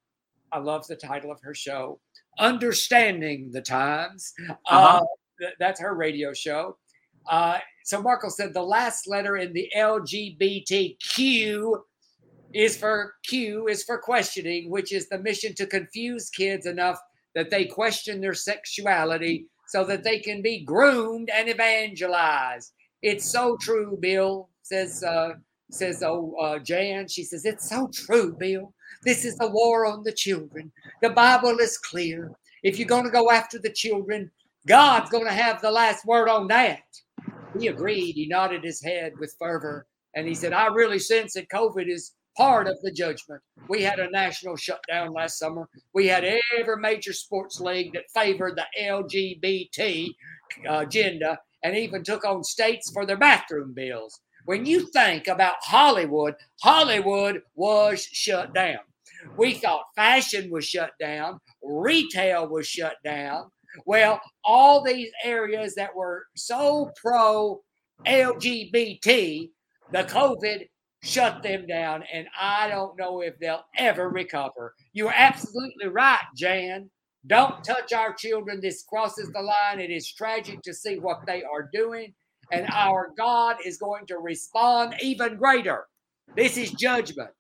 I 0.53 0.59
love 0.59 0.87
the 0.87 0.97
title 0.97 1.31
of 1.31 1.41
her 1.43 1.55
show, 1.55 2.01
Understanding 2.39 3.51
the 3.53 3.63
Times. 3.63 4.33
Uh-huh. 4.69 5.03
Uh, 5.03 5.47
that's 5.59 5.81
her 5.81 5.95
radio 5.95 6.33
show. 6.33 6.77
Uh, 7.29 7.59
so 7.85 8.03
Markell 8.03 8.31
said 8.31 8.55
the 8.55 8.63
last 8.63 9.09
letter 9.09 9.37
in 9.37 9.53
the 9.53 9.71
LGBTQ 9.77 11.79
is 12.55 12.77
for 12.77 13.15
Q 13.25 13.69
is 13.69 13.85
for 13.85 13.99
questioning, 13.99 14.71
which 14.71 14.93
is 14.93 15.09
the 15.09 15.19
mission 15.19 15.55
to 15.57 15.67
confuse 15.67 16.31
kids 16.31 16.67
enough 16.67 16.99
that 17.35 17.51
they 17.51 17.65
question 17.65 18.21
their 18.21 18.35
sexuality 18.35 19.47
so 19.69 19.85
that 19.85 20.05
they 20.05 20.21
can 20.21 20.41
be 20.41 20.65
groomed 20.65 21.29
and 21.31 21.49
evangelized. 21.49 22.73
It's 23.03 23.31
so 23.31 23.57
true, 23.61 23.99
Bill 24.01 24.49
says. 24.63 25.03
Uh, 25.03 25.35
says 25.71 26.03
oh 26.03 26.35
uh, 26.41 26.59
Jan. 26.59 27.09
She 27.09 27.25
says 27.25 27.45
it's 27.45 27.69
so 27.69 27.91
true, 27.93 28.35
Bill. 28.39 28.73
This 29.07 29.25
is 29.25 29.39
a 29.41 29.47
war 29.47 29.87
on 29.87 30.03
the 30.03 30.11
children. 30.11 30.73
The 31.01 31.11
Bible 31.11 31.61
is 31.61 31.79
clear. 31.79 32.33
If 32.65 32.77
you're 32.77 32.89
going 32.89 33.05
to 33.05 33.11
go 33.11 33.31
after 33.31 33.57
the 33.57 33.71
children, 33.71 34.33
God's 34.67 35.11
going 35.11 35.27
to 35.27 35.33
have 35.33 35.63
the 35.63 35.71
last 35.71 36.05
word 36.05 36.29
on 36.29 36.49
that. 36.49 36.83
He 37.57 37.69
agreed. 37.69 38.17
He 38.17 38.27
nodded 38.27 38.65
his 38.65 38.83
head 38.83 39.13
with 39.21 39.37
fervor. 39.39 39.87
And 40.17 40.27
he 40.27 40.35
said, 40.35 40.53
I 40.53 40.67
really 40.67 40.99
sense 40.99 41.35
that 41.35 41.49
COVID 41.51 41.89
is 41.89 42.17
part 42.37 42.67
of 42.67 42.83
the 42.83 42.91
judgment. 42.91 43.41
We 43.69 43.81
had 43.81 44.01
a 44.01 44.11
national 44.11 44.57
shutdown 44.57 45.13
last 45.13 45.39
summer. 45.39 45.69
We 45.95 46.09
had 46.09 46.25
every 46.59 46.77
major 46.79 47.13
sports 47.13 47.61
league 47.61 47.93
that 47.93 48.11
favored 48.13 48.57
the 48.57 48.67
LGBT 48.77 50.09
uh, 50.69 50.79
agenda 50.81 51.39
and 51.63 51.77
even 51.77 52.03
took 52.03 52.25
on 52.25 52.43
states 52.43 52.91
for 52.91 53.07
their 53.07 53.17
bathroom 53.17 53.73
bills. 53.73 54.19
When 54.47 54.67
you 54.67 54.89
think 54.89 55.29
about 55.29 55.55
Hollywood, 55.61 56.35
Hollywood 56.61 57.43
was 57.55 58.03
shut 58.03 58.53
down. 58.53 58.81
We 59.37 59.55
thought 59.55 59.85
fashion 59.95 60.51
was 60.51 60.65
shut 60.65 60.93
down, 61.01 61.39
retail 61.63 62.49
was 62.49 62.67
shut 62.67 62.97
down, 63.05 63.51
well, 63.85 64.21
all 64.45 64.83
these 64.83 65.11
areas 65.23 65.75
that 65.75 65.95
were 65.95 66.27
so 66.37 66.91
pro 66.97 67.61
LGBT, 68.07 69.51
the 69.93 70.05
COVID 70.05 70.67
shut 71.03 71.43
them 71.43 71.67
down, 71.67 72.05
and 72.13 72.27
I 72.39 72.69
don't 72.69 72.99
know 72.99 73.21
if 73.21 73.39
they'll 73.39 73.65
ever 73.77 74.09
recover. 74.09 74.75
You're 74.93 75.13
absolutely 75.15 75.89
right, 75.89 76.25
Jan. 76.37 76.91
Don't 77.27 77.63
touch 77.65 77.93
our 77.93 78.15
children. 78.15 78.61
This 78.61 78.85
crosses 78.85 79.31
the 79.33 79.43
line. 79.43 79.81
It 79.81 79.91
is 79.91 80.13
tragic 80.13 80.63
to 80.63 80.73
see 80.73 80.99
what 80.99 81.27
they 81.27 81.43
are 81.43 81.69
doing, 81.73 82.15
and 82.53 82.67
our 82.73 83.11
God 83.17 83.57
is 83.65 83.79
going 83.79 84.07
to 84.07 84.19
respond 84.19 84.95
even 85.03 85.37
greater. 85.37 85.87
This 86.35 86.57
is 86.57 86.73
judgment 86.73 87.31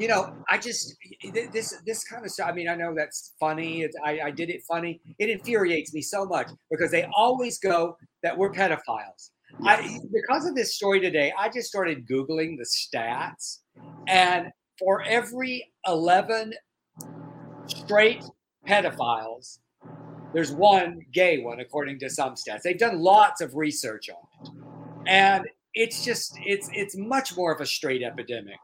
you 0.00 0.08
know, 0.08 0.32
I 0.48 0.56
just 0.56 0.96
this 1.34 1.76
this 1.84 2.04
kind 2.04 2.24
of 2.24 2.30
stuff. 2.30 2.48
I 2.48 2.52
mean, 2.52 2.68
I 2.68 2.74
know 2.74 2.94
that's 2.96 3.34
funny. 3.38 3.82
It's, 3.82 3.94
I, 4.02 4.20
I 4.20 4.30
did 4.30 4.48
it 4.48 4.62
funny. 4.66 4.98
It 5.18 5.28
infuriates 5.28 5.92
me 5.92 6.00
so 6.00 6.24
much 6.24 6.48
because 6.70 6.90
they 6.90 7.06
always 7.14 7.58
go 7.58 7.96
that 8.22 8.36
we're 8.36 8.50
pedophiles. 8.50 9.30
I, 9.64 9.98
because 10.12 10.46
of 10.46 10.54
this 10.54 10.74
story 10.74 11.00
today, 11.00 11.32
I 11.38 11.50
just 11.50 11.68
started 11.68 12.08
googling 12.08 12.56
the 12.56 12.64
stats, 12.64 13.58
and 14.08 14.48
for 14.78 15.02
every 15.02 15.70
eleven 15.86 16.54
straight 17.66 18.24
pedophiles, 18.66 19.58
there's 20.32 20.50
one 20.52 21.04
gay 21.12 21.42
one, 21.42 21.60
according 21.60 21.98
to 21.98 22.08
some 22.08 22.36
stats. 22.36 22.62
They've 22.62 22.78
done 22.78 23.00
lots 23.00 23.42
of 23.42 23.54
research 23.54 24.08
on 24.08 24.46
it, 24.46 24.50
and 25.06 25.44
it's 25.74 26.04
just 26.04 26.38
it's 26.46 26.70
it's 26.72 26.96
much 26.96 27.36
more 27.36 27.52
of 27.52 27.60
a 27.60 27.66
straight 27.66 28.02
epidemic 28.02 28.58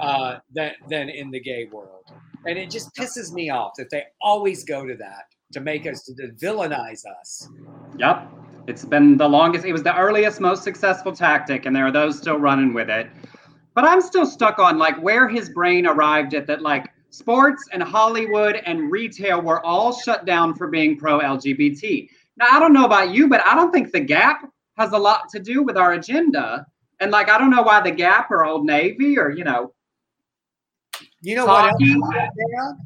uh, 0.00 0.38
than 0.54 0.72
than 0.88 1.08
in 1.08 1.30
the 1.30 1.40
gay 1.40 1.68
world, 1.72 2.10
and 2.46 2.58
it 2.58 2.70
just 2.70 2.94
pisses 2.94 3.32
me 3.32 3.50
off 3.50 3.72
that 3.76 3.90
they 3.90 4.04
always 4.20 4.64
go 4.64 4.86
to 4.86 4.94
that 4.96 5.24
to 5.52 5.60
make 5.60 5.86
us 5.86 6.02
to 6.04 6.14
villainize 6.40 7.04
us. 7.20 7.48
Yep, 7.98 8.30
it's 8.66 8.84
been 8.84 9.16
the 9.16 9.28
longest. 9.28 9.64
It 9.64 9.72
was 9.72 9.82
the 9.82 9.96
earliest, 9.96 10.40
most 10.40 10.62
successful 10.62 11.12
tactic, 11.12 11.66
and 11.66 11.74
there 11.74 11.86
are 11.86 11.92
those 11.92 12.18
still 12.18 12.38
running 12.38 12.72
with 12.72 12.88
it. 12.88 13.10
But 13.74 13.84
I'm 13.84 14.00
still 14.00 14.26
stuck 14.26 14.58
on 14.58 14.78
like 14.78 15.00
where 15.00 15.28
his 15.28 15.48
brain 15.48 15.86
arrived 15.86 16.34
at 16.34 16.46
that 16.46 16.62
like 16.62 16.90
sports 17.10 17.68
and 17.72 17.82
Hollywood 17.82 18.56
and 18.66 18.90
retail 18.90 19.40
were 19.40 19.64
all 19.64 19.92
shut 19.92 20.24
down 20.24 20.54
for 20.54 20.68
being 20.68 20.96
pro 20.96 21.20
LGBT. 21.20 22.08
Now 22.36 22.46
I 22.50 22.58
don't 22.58 22.72
know 22.72 22.84
about 22.84 23.10
you, 23.10 23.28
but 23.28 23.44
I 23.46 23.54
don't 23.54 23.72
think 23.72 23.92
the 23.92 24.00
Gap 24.00 24.48
has 24.76 24.92
a 24.92 24.98
lot 24.98 25.28
to 25.30 25.40
do 25.40 25.62
with 25.62 25.76
our 25.76 25.92
agenda. 25.92 26.66
And 27.00 27.10
like 27.10 27.28
I 27.28 27.38
don't 27.38 27.50
know 27.50 27.62
why 27.62 27.80
the 27.80 27.90
Gap 27.90 28.30
or 28.30 28.44
Old 28.44 28.66
Navy 28.66 29.18
or 29.18 29.30
you 29.30 29.44
know 29.44 29.72
you 31.22 31.36
know 31.36 31.46
Hockey. 31.46 31.94
what? 31.98 32.16
Else? 32.16 32.78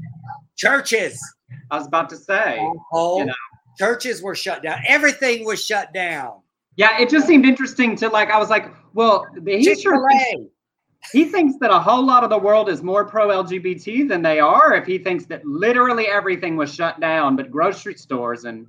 Churches. 0.57 1.21
I 1.71 1.79
was 1.79 1.87
about 1.87 2.09
to 2.11 2.17
say. 2.17 2.59
Oh, 2.93 3.19
You 3.19 3.27
know. 3.27 3.35
churches 3.79 4.23
were 4.23 4.35
shut 4.35 4.63
down. 4.63 4.79
Everything 4.87 5.45
was 5.45 5.65
shut 5.65 5.93
down. 5.93 6.41
Yeah, 6.77 6.99
it 7.01 7.09
just 7.11 7.27
seemed 7.27 7.45
interesting 7.47 7.95
to 7.97 8.09
like. 8.09 8.31
I 8.31 8.39
was 8.39 8.51
like, 8.51 8.67
well, 8.95 9.27
he 9.47 9.75
sure 9.77 10.09
thinks, 10.11 10.51
he 11.13 11.25
thinks 11.27 11.57
that 11.61 11.71
a 11.71 11.79
whole 11.79 12.05
lot 12.05 12.25
of 12.25 12.31
the 12.31 12.39
world 12.39 12.69
is 12.69 12.83
more 12.83 13.05
pro 13.05 13.29
LGBT 13.29 14.09
than 14.09 14.23
they 14.23 14.41
are. 14.41 14.75
If 14.75 14.85
he 14.87 14.99
thinks 14.99 15.25
that 15.27 15.45
literally 15.45 16.07
everything 16.09 16.57
was 16.57 16.75
shut 16.75 16.99
down, 17.01 17.37
but 17.37 17.51
grocery 17.51 17.95
stores 17.95 18.45
and 18.45 18.67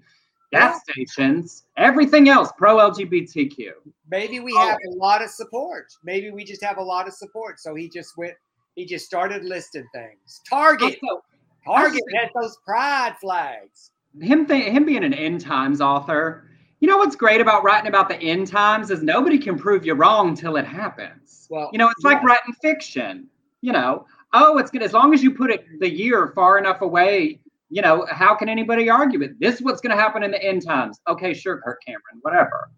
gas 0.52 0.82
stations, 0.82 1.64
everything 1.78 2.30
else 2.30 2.52
pro 2.58 2.78
LGBTQ. 2.78 3.72
Maybe 4.12 4.40
we 4.40 4.54
Oh. 4.56 4.60
have 4.68 4.78
a 4.88 4.92
lot 4.96 5.24
of 5.24 5.30
support. 5.32 5.88
Maybe 6.04 6.30
we 6.30 6.44
just 6.44 6.64
have 6.64 6.78
a 6.78 6.84
lot 6.84 7.08
of 7.08 7.14
support. 7.16 7.60
So 7.60 7.74
he 7.74 7.90
just 7.90 8.16
went. 8.18 8.36
He 8.76 8.86
just 8.86 9.06
started 9.06 9.44
listing 9.46 9.88
things. 9.94 10.42
Target. 10.50 10.98
Also, 11.02 11.24
Target 11.66 12.04
had 12.14 12.30
those 12.40 12.58
pride 12.66 13.16
flags. 13.20 13.92
him 14.22 14.46
th- 14.46 14.72
him 14.72 14.86
being 14.86 15.04
an 15.04 15.14
end 15.14 15.42
times 15.42 15.82
author. 15.82 16.50
You 16.80 16.90
know 16.90 16.98
what's 16.98 17.16
great 17.16 17.42
about 17.42 17.64
writing 17.64 17.88
about 17.88 18.10
the 18.10 18.18
end 18.18 18.48
times 18.48 18.92
is 18.92 19.02
nobody 19.02 19.40
can 19.40 19.58
prove 19.58 19.86
you 19.86 19.94
wrong 19.94 20.36
till 20.36 20.58
it 20.58 20.66
happens. 20.66 21.48
Well, 21.50 21.70
You 21.72 21.80
know, 21.80 21.90
it's 21.90 22.04
like 22.04 22.22
writing 22.22 22.54
fiction. 22.62 23.28
You 23.62 23.72
know, 23.72 24.06
oh, 24.34 24.58
it's 24.58 24.70
good 24.70 24.84
as 24.84 24.94
long 24.94 25.14
as 25.14 25.24
you 25.24 25.34
put 25.34 25.50
it 25.50 25.66
the 25.80 25.90
year 25.90 26.32
far 26.36 26.58
enough 26.58 26.82
away. 26.82 27.40
You 27.70 27.82
know, 27.82 28.06
how 28.10 28.36
can 28.36 28.48
anybody 28.48 28.90
argue 28.90 29.20
with 29.20 29.40
This 29.40 29.56
is 29.56 29.62
what's 29.64 29.82
going 29.82 29.96
to 29.96 30.02
happen 30.02 30.22
in 30.22 30.32
the 30.32 30.44
end 30.44 30.64
times. 30.64 31.00
Okay, 31.08 31.34
sure, 31.34 31.60
Kirk 31.62 31.82
Cameron, 31.84 32.20
whatever. 32.22 32.70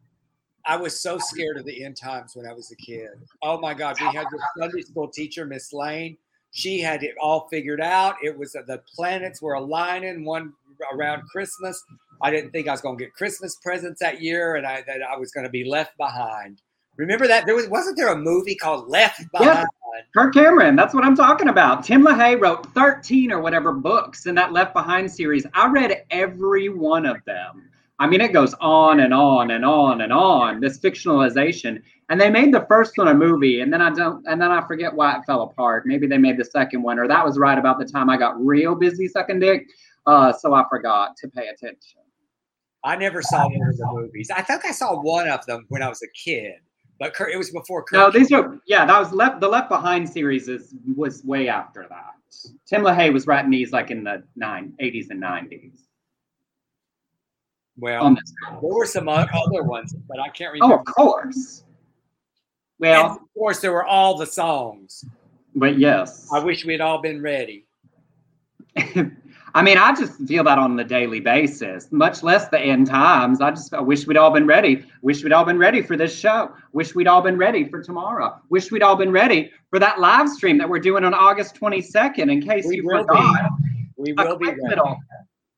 I 0.68 0.76
was 0.76 1.00
so 1.00 1.18
scared 1.18 1.58
of 1.58 1.66
the 1.66 1.84
end 1.84 1.96
times 1.96 2.36
when 2.36 2.46
I 2.46 2.54
was 2.54 2.72
a 2.72 2.76
kid. 2.76 3.12
Oh 3.42 3.60
my 3.60 3.74
God. 3.74 3.98
We 4.00 4.08
had 4.08 4.26
this 4.32 4.42
Sunday 4.58 4.82
school 4.82 5.08
teacher, 5.08 5.46
Miss 5.46 5.72
Lane. 5.72 6.18
She 6.52 6.80
had 6.80 7.04
it 7.04 7.16
all 7.22 7.48
figured 7.50 7.80
out. 7.80 8.16
It 8.22 8.38
was 8.38 8.56
uh, 8.56 8.64
the 8.68 8.82
planets 8.94 9.42
were 9.42 9.54
aligning 9.54 10.26
one 10.26 10.54
around 10.94 11.24
Christmas. 11.30 11.82
I 12.22 12.32
didn't 12.32 12.52
think 12.52 12.68
I 12.68 12.72
was 12.72 12.82
going 12.82 12.98
to 12.98 13.04
get 13.04 13.14
Christmas 13.14 13.56
presents 13.64 14.00
that 14.02 14.22
year 14.22 14.56
and 14.56 14.66
I 14.66 14.84
that 14.88 15.02
I 15.02 15.18
was 15.18 15.32
going 15.32 15.46
to 15.46 15.50
be 15.50 15.64
left 15.64 15.96
behind. 15.98 16.62
Remember 16.98 17.28
that? 17.28 17.46
There 17.46 17.56
was 17.56 17.70
wasn't 17.70 17.96
there 17.96 18.12
a 18.12 18.18
movie 18.18 18.56
called 18.56 18.90
Left 18.90 19.22
Behind? 19.32 19.68
Yes, 19.94 20.04
Kirk 20.14 20.34
Cameron, 20.34 20.76
that's 20.76 20.94
what 20.94 21.06
I'm 21.06 21.16
talking 21.16 21.48
about. 21.48 21.84
Tim 21.84 22.04
LaHaye 22.04 22.42
wrote 22.42 22.66
13 22.74 23.32
or 23.32 23.40
whatever 23.40 23.72
books 23.72 24.26
in 24.26 24.36
that 24.36 24.52
Left 24.52 24.74
Behind 24.74 25.10
series. 25.10 25.46
I 25.54 25.68
read 25.68 26.04
every 26.10 26.70
one 26.70 27.06
of 27.06 27.24
them. 27.26 27.70
I 28.00 28.08
mean, 28.08 28.22
it 28.22 28.32
goes 28.32 28.54
on 28.62 29.00
and 29.00 29.14
on 29.14 29.52
and 29.52 29.66
on 29.66 30.02
and 30.02 30.14
on, 30.14 30.60
this 30.60 30.80
fictionalization. 30.80 31.82
And 32.10 32.22
they 32.22 32.30
made 32.30 32.54
the 32.54 32.66
first 32.70 32.94
one 32.96 33.08
a 33.08 33.14
movie, 33.14 33.62
and 33.62 33.74
then 33.74 33.82
I 33.82 33.90
don't 33.90 34.26
and 34.28 34.42
then 34.42 34.52
I 34.52 34.66
forget 34.66 34.94
why 34.94 35.18
it 35.18 35.24
fell 35.26 35.42
apart. 35.42 35.86
Maybe 35.86 36.08
they 36.08 36.18
made 36.18 36.38
the 36.38 36.46
second 36.46 36.84
one, 36.84 37.00
or 37.00 37.08
that 37.08 37.26
was 37.26 37.38
right 37.38 37.58
about 37.58 37.80
the 37.80 37.86
time 37.86 38.10
I 38.10 38.18
got 38.18 38.40
real 38.40 38.76
busy 38.76 39.08
sucking 39.08 39.40
dick. 39.40 39.68
Uh, 40.06 40.32
so 40.32 40.54
I 40.54 40.64
forgot 40.70 41.18
to 41.18 41.28
pay 41.28 41.48
attention. 41.48 42.02
I 42.84 42.96
never 42.96 43.22
saw 43.22 43.50
one 43.50 43.68
of 43.68 43.78
the 43.78 43.90
movies. 43.92 44.32
I 44.34 44.42
think 44.42 44.64
I 44.64 44.72
saw 44.72 45.02
one 45.02 45.28
of 45.28 45.46
them 45.48 45.66
when 45.68 45.82
I 45.82 45.90
was 45.90 46.02
a 46.02 46.08
kid, 46.10 46.54
but 47.00 47.14
Kurt, 47.14 47.32
it 47.32 47.38
was 47.38 47.50
before 47.50 47.84
Kurt. 47.84 47.98
No, 47.98 48.12
these 48.12 48.32
are 48.32 48.58
yeah, 48.68 48.86
that 48.86 49.00
was 49.00 49.12
left 49.12 49.42
the 49.42 49.50
Left 49.50 49.68
Behind 49.70 50.08
series 50.08 50.48
is 50.48 50.76
was 50.96 51.26
way 51.26 51.50
after 51.50 51.86
that. 51.90 52.14
Tim 52.66 52.84
LaHaye 52.84 53.12
was 53.12 53.28
writing 53.28 53.52
these 53.52 53.72
like 53.72 53.92
in 53.92 54.04
the 54.04 54.24
nine, 54.36 54.74
80s 54.80 55.10
and 55.10 55.22
90s. 55.22 55.87
Well, 57.78 58.16
there 58.16 58.60
were 58.62 58.86
some 58.86 59.08
other 59.10 59.64
ones, 59.64 59.94
but 60.08 60.20
I 60.20 60.30
can't 60.30 60.54
remember. 60.54 60.76
Oh, 60.76 60.80
of 60.80 60.86
course. 60.86 61.64
And 61.64 61.68
Well, 62.80 63.06
of 63.12 63.18
course, 63.34 63.60
there 63.60 63.72
were 63.72 63.86
all 63.86 64.18
the 64.18 64.26
songs. 64.26 65.04
but 65.56 65.78
yes. 65.80 66.28
I 66.32 66.40
wish 66.44 66.66
we 66.66 66.74
had 66.74 66.82
all 66.82 67.02
been 67.02 67.22
ready. 67.22 67.66
I 69.56 69.64
mean, 69.64 69.78
I 69.80 69.96
just 69.96 70.14
feel 70.28 70.44
that 70.44 70.60
on 70.60 70.76
the 70.76 70.84
daily 70.84 71.20
basis, 71.20 71.88
much 71.92 72.22
less 72.22 72.48
the 72.50 72.60
end 72.60 72.86
times. 72.86 73.42
I 73.42 73.50
just 73.50 73.74
I 73.74 73.80
wish 73.82 74.06
we'd 74.06 74.18
all 74.18 74.30
been 74.30 74.46
ready. 74.46 74.86
Wish 75.02 75.24
we'd 75.24 75.34
all 75.34 75.46
been 75.46 75.58
ready 75.58 75.82
for 75.82 75.98
this 75.98 76.16
show. 76.16 76.52
Wish 76.74 76.94
we'd 76.94 77.08
all 77.08 77.24
been 77.24 77.38
ready 77.38 77.68
for 77.68 77.82
tomorrow. 77.82 78.40
Wish 78.50 78.70
we'd 78.72 78.84
all 78.84 78.96
been 78.96 79.12
ready 79.12 79.52
for 79.72 79.80
that 79.80 80.00
live 80.00 80.30
stream 80.30 80.60
that 80.60 80.70
we're 80.70 80.78
doing 80.80 81.04
on 81.04 81.16
August 81.16 81.56
22nd. 81.56 82.32
In 82.32 82.40
case 82.42 82.66
We 82.68 82.76
you 82.78 82.84
forgot, 82.84 83.50
We 83.98 84.12
a 84.12 84.16
will 84.26 84.38
be 84.38 84.48
ready. 84.48 84.82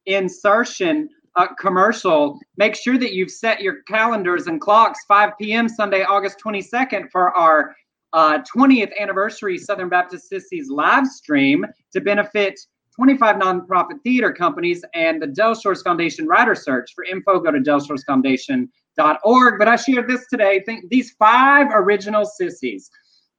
insertion 0.06 1.10
uh, 1.40 1.48
commercial. 1.56 2.38
Make 2.58 2.76
sure 2.76 2.98
that 2.98 3.14
you've 3.14 3.32
set 3.32 3.62
your 3.62 3.82
calendars 3.84 4.48
and 4.48 4.60
clocks 4.60 5.00
5 5.08 5.32
p.m. 5.40 5.70
Sunday, 5.70 6.04
August 6.04 6.38
22nd 6.46 7.10
for 7.12 7.36
our 7.36 7.74
uh, 8.12 8.40
20th 8.40 8.92
anniversary 9.00 9.58
Southern 9.58 9.88
Baptist 9.88 10.28
Sissies 10.28 10.70
live 10.70 11.08
stream 11.08 11.66
to 11.94 12.02
benefit 12.02 12.60
25 12.94 13.38
nonprofit 13.38 14.02
theater 14.04 14.34
companies 14.34 14.84
and 14.94 15.22
the 15.22 15.28
Del 15.28 15.56
Shores 15.56 15.82
Foundation 15.82 16.28
Writer 16.28 16.56
Search. 16.56 16.92
For 16.94 17.06
info, 17.06 17.40
go 17.40 17.52
to 17.52 17.60
delshoresfoundation.org. 17.60 19.60
But 19.60 19.68
I 19.70 19.76
shared 19.78 20.10
this 20.10 20.28
today. 20.28 20.62
Think 20.66 20.90
these 20.90 21.12
five 21.12 21.68
original 21.74 22.26
sissies 22.26 22.90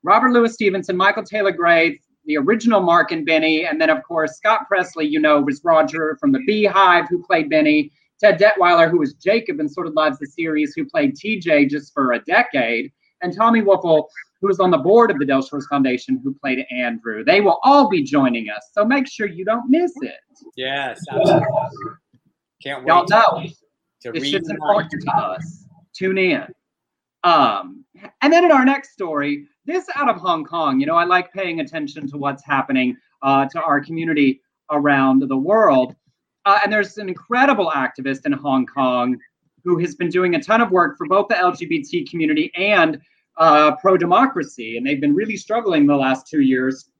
Robert 0.03 0.31
Louis 0.31 0.55
Stevenson, 0.55 0.97
Michael 0.97 1.25
Taylor 1.25 1.53
Gray, 1.53 2.01
the 2.25 2.37
original 2.37 2.81
Mark 2.81 3.13
and 3.13 3.25
Benny, 3.27 3.65
and 3.65 3.81
then 3.81 3.91
of 3.91 4.03
course 4.03 4.37
Scott 4.37 4.67
Presley, 4.69 5.07
you 5.07 5.21
know, 5.21 5.41
was 5.41 5.61
Roger 5.65 6.17
from 6.21 6.33
the 6.33 6.43
Beehive 6.47 7.07
who 7.09 7.23
played 7.23 7.51
Benny, 7.51 7.91
Ted 8.21 8.39
Detweiler, 8.39 8.91
who 8.91 8.99
was 8.99 9.15
Jacob 9.15 9.61
in 9.61 9.69
Sordid 9.69 9.95
Lives 9.95 10.19
the 10.19 10.27
series, 10.27 10.75
who 10.75 10.85
played 10.85 11.17
TJ 11.17 11.71
just 11.71 11.93
for 11.95 12.13
a 12.13 12.21
decade, 12.25 12.93
and 13.23 13.35
Tommy 13.35 13.63
Wolfle, 13.63 14.07
who 14.41 14.49
was 14.49 14.61
on 14.61 14.71
the 14.71 14.79
board 14.79 15.11
of 15.11 15.19
the 15.19 15.25
Del 15.25 15.43
Shores 15.43 15.67
Foundation, 15.69 16.21
who 16.23 16.35
played 16.35 16.65
Andrew. 16.71 17.25
They 17.25 17.41
will 17.41 17.59
all 17.65 17.89
be 17.89 18.03
joining 18.03 18.49
us, 18.51 18.71
so 18.73 18.85
make 18.85 19.09
sure 19.09 19.27
you 19.27 19.45
don't 19.45 19.71
miss 19.71 19.93
it. 20.03 20.15
Yes, 20.57 21.01
absolutely. 21.11 21.47
Can't 22.63 22.85
wait 22.85 22.89
Y'all 22.89 23.07
know 23.09 23.47
to 24.03 24.13
this 24.13 24.23
read 24.23 24.31
shit's 24.31 24.51
important 24.51 25.03
to 25.03 25.11
us. 25.13 25.67
Tune 25.95 26.19
in. 26.19 26.47
Um, 27.23 27.85
and 28.23 28.33
then 28.33 28.45
in 28.45 28.53
our 28.53 28.65
next 28.65 28.93
story, 28.93 29.47
this 29.67 29.87
out 29.95 30.09
of 30.09 30.17
Hong 30.17 30.45
Kong. 30.45 30.81
You 30.81 30.87
know, 30.87 30.97
I 30.97 31.05
like 31.05 31.33
paying 31.33 31.61
attention 31.61 32.09
to 32.11 32.17
what's 32.17 32.45
happening 32.45 32.97
uh, 33.23 33.47
to 33.47 33.63
our 33.63 33.81
community 33.81 34.41
around 34.71 35.23
the 35.29 35.37
world. 35.37 35.95
Uh, 36.47 36.59
and 36.65 36.73
there's 36.73 36.97
an 36.99 37.09
incredible 37.09 37.71
activist 37.75 38.25
in 38.25 38.33
Hong 38.33 38.67
Kong 38.67 39.19
who 39.65 39.79
has 39.79 39.95
been 39.95 40.09
doing 40.09 40.35
a 40.35 40.43
ton 40.43 40.61
of 40.61 40.71
work 40.71 40.97
for 40.97 41.07
both 41.07 41.29
the 41.29 41.35
LGBT 41.35 42.09
community 42.09 42.51
and 42.57 42.99
uh, 43.37 43.77
pro 43.77 43.97
democracy. 43.97 44.77
And 44.77 44.87
they've 44.87 45.01
been 45.01 45.15
really 45.15 45.37
struggling 45.37 45.87
the 45.87 45.97
last 45.97 46.27
two 46.27 46.41
years. 46.41 46.91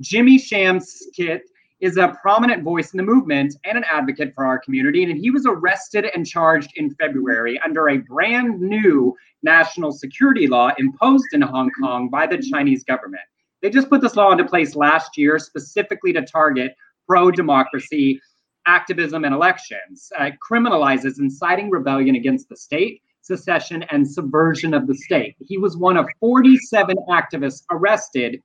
Jimmy 0.00 0.38
Sham 0.38 0.78
Tsz-kit 0.78 1.42
is 1.80 1.96
a 1.96 2.16
prominent 2.20 2.62
voice 2.62 2.92
in 2.92 2.98
the 2.98 3.02
movement 3.02 3.56
and 3.64 3.78
an 3.78 3.84
advocate 3.90 4.32
for 4.34 4.44
our 4.44 4.58
community. 4.58 5.04
And 5.04 5.18
he 5.18 5.30
was 5.30 5.46
arrested 5.46 6.06
and 6.14 6.26
charged 6.26 6.70
in 6.76 6.94
February 6.96 7.60
under 7.64 7.88
a 7.88 7.98
brand 7.98 8.60
new 8.60 9.14
national 9.42 9.92
security 9.92 10.46
law 10.46 10.70
imposed 10.78 11.32
in 11.32 11.40
Hong 11.40 11.70
Kong 11.80 12.08
by 12.10 12.26
the 12.26 12.38
Chinese 12.38 12.84
government. 12.84 13.22
They 13.62 13.70
just 13.70 13.88
put 13.88 14.00
this 14.00 14.16
law 14.16 14.32
into 14.32 14.44
place 14.44 14.74
last 14.74 15.16
year 15.16 15.38
specifically 15.38 16.12
to 16.12 16.22
target 16.22 16.74
pro 17.06 17.30
democracy 17.30 18.20
activism 18.66 19.24
and 19.24 19.34
elections. 19.34 20.10
Uh, 20.18 20.24
it 20.24 20.34
criminalizes 20.48 21.18
inciting 21.18 21.70
rebellion 21.70 22.14
against 22.14 22.48
the 22.48 22.56
state, 22.56 23.02
secession, 23.22 23.84
and 23.90 24.08
subversion 24.08 24.74
of 24.74 24.86
the 24.86 24.94
state. 24.94 25.34
He 25.40 25.58
was 25.58 25.76
one 25.76 25.96
of 25.96 26.06
47 26.20 26.96
activists 27.08 27.64
arrested 27.70 28.42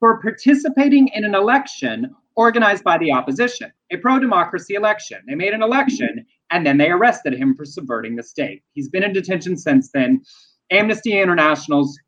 for 0.00 0.20
participating 0.20 1.08
in 1.08 1.24
an 1.24 1.34
election 1.34 2.14
organized 2.36 2.84
by 2.84 2.98
the 2.98 3.12
opposition, 3.12 3.72
a 3.90 3.96
pro 3.96 4.18
democracy 4.18 4.74
election. 4.74 5.18
They 5.26 5.34
made 5.34 5.52
an 5.52 5.62
election 5.62 6.26
and 6.50 6.66
then 6.66 6.78
they 6.78 6.90
arrested 6.90 7.34
him 7.34 7.54
for 7.54 7.64
subverting 7.64 8.16
the 8.16 8.22
state. 8.22 8.62
He's 8.74 8.88
been 8.88 9.02
in 9.02 9.12
detention 9.12 9.56
since 9.56 9.90
then. 9.92 10.22
Amnesty 10.70 11.18
International's 11.18 11.98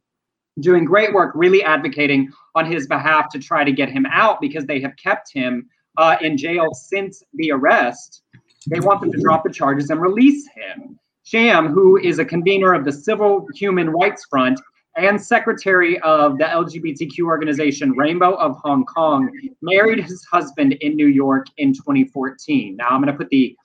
doing 0.61 0.85
great 0.85 1.13
work, 1.13 1.33
really 1.35 1.63
advocating 1.63 2.31
on 2.55 2.71
his 2.71 2.87
behalf 2.87 3.29
to 3.31 3.39
try 3.39 3.65
to 3.65 3.73
get 3.73 3.91
him 3.91 4.07
out 4.07 4.41
because 4.41 4.65
they 4.65 4.81
have 4.81 4.97
kept 4.97 5.33
him 5.33 5.69
uh, 5.99 6.17
in 6.21 6.37
jail 6.37 6.73
since 6.73 7.23
the 7.35 7.53
arrest. 7.53 8.23
They 8.69 8.81
want 8.81 9.01
them 9.01 9.13
to 9.13 9.21
drop 9.21 9.45
the 9.45 9.53
charges 9.53 9.91
and 9.91 10.01
release 10.01 10.49
him. 10.55 10.99
Sham, 11.25 11.69
who 11.69 11.99
is 11.99 12.19
a 12.19 12.25
convener 12.25 12.73
of 12.73 12.85
the 12.85 12.93
Civil 12.93 13.47
Human 13.55 13.91
Rights 13.91 14.25
Front 14.31 14.61
and 14.97 15.21
secretary 15.21 16.01
of 16.01 16.39
the 16.39 16.45
LGBTQ 16.45 17.21
organization 17.25 17.93
Rainbow 17.93 18.35
of 18.35 18.57
Hong 18.65 18.85
Kong, 18.85 19.31
married 19.61 20.03
his 20.03 20.25
husband 20.25 20.73
in 20.81 20.97
New 20.97 21.09
York 21.09 21.47
in 21.59 21.73
2014. 21.75 22.77
Now, 22.77 22.89
I'm 22.89 23.03
going 23.03 23.13
to 23.13 23.17
put 23.17 23.29
the 23.29 23.57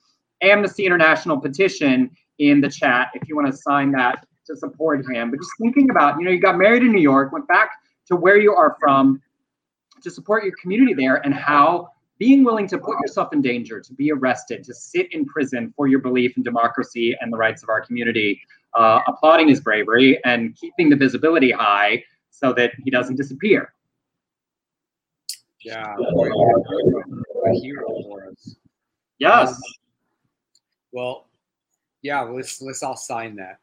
Amnesty 0.41 0.85
International 0.85 1.39
petition 1.39 2.11
in 2.39 2.59
the 2.59 2.69
chat 2.69 3.09
if 3.13 3.29
you 3.29 3.35
want 3.35 3.47
to 3.47 3.55
sign 3.55 3.91
that 3.91 4.25
to 4.47 4.57
support 4.57 5.05
him. 5.09 5.31
But 5.31 5.39
just 5.39 5.51
thinking 5.59 5.89
about, 5.89 6.19
you 6.19 6.25
know, 6.25 6.31
you 6.31 6.39
got 6.39 6.57
married 6.57 6.83
in 6.83 6.91
New 6.91 7.01
York, 7.01 7.31
went 7.31 7.47
back 7.47 7.71
to 8.07 8.15
where 8.15 8.37
you 8.37 8.53
are 8.53 8.75
from 8.79 9.21
to 10.01 10.09
support 10.09 10.43
your 10.43 10.53
community 10.61 10.93
there, 10.93 11.23
and 11.23 11.33
how 11.33 11.89
being 12.17 12.43
willing 12.43 12.67
to 12.67 12.77
put 12.77 12.99
yourself 13.01 13.31
in 13.33 13.41
danger, 13.41 13.79
to 13.79 13.93
be 13.93 14.11
arrested, 14.11 14.63
to 14.63 14.73
sit 14.73 15.13
in 15.13 15.25
prison 15.25 15.71
for 15.77 15.87
your 15.87 15.99
belief 15.99 16.35
in 16.37 16.43
democracy 16.43 17.15
and 17.21 17.31
the 17.31 17.37
rights 17.37 17.63
of 17.63 17.69
our 17.69 17.81
community, 17.81 18.41
uh, 18.73 19.01
applauding 19.07 19.47
his 19.47 19.59
bravery 19.59 20.23
and 20.25 20.55
keeping 20.55 20.89
the 20.89 20.95
visibility 20.95 21.51
high 21.51 22.03
so 22.29 22.53
that 22.53 22.71
he 22.83 22.91
doesn't 22.91 23.15
disappear. 23.15 23.73
Yeah, 25.63 25.95
a 25.95 27.53
hero 27.59 27.87
for 28.03 28.27
us. 28.29 28.55
Yes. 29.19 29.49
Um, 29.49 29.57
well, 30.91 31.27
yeah, 32.01 32.21
let's 32.21 32.61
let's 32.61 32.81
all 32.81 32.97
sign 32.97 33.35
that. 33.35 33.59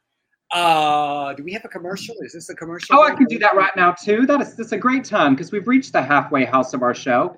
Uh, 0.51 1.35
do 1.35 1.43
we 1.43 1.53
have 1.53 1.65
a 1.65 1.69
commercial? 1.69 2.15
Is 2.21 2.33
this 2.33 2.49
a 2.49 2.55
commercial? 2.55 2.97
Oh, 2.97 3.03
I 3.03 3.15
can 3.15 3.27
do 3.27 3.39
that 3.41 3.55
right 3.55 3.73
now 3.77 3.93
too. 3.93 4.25
That 4.27 4.41
is 4.41 4.55
this 4.55 4.73
a 4.73 4.79
great 4.79 5.05
time 5.05 5.35
because 5.35 5.53
we've 5.53 5.67
reached 5.69 5.93
the 5.93 6.01
halfway 6.01 6.45
house 6.45 6.73
of 6.73 6.83
our 6.83 6.95
show. 6.95 7.37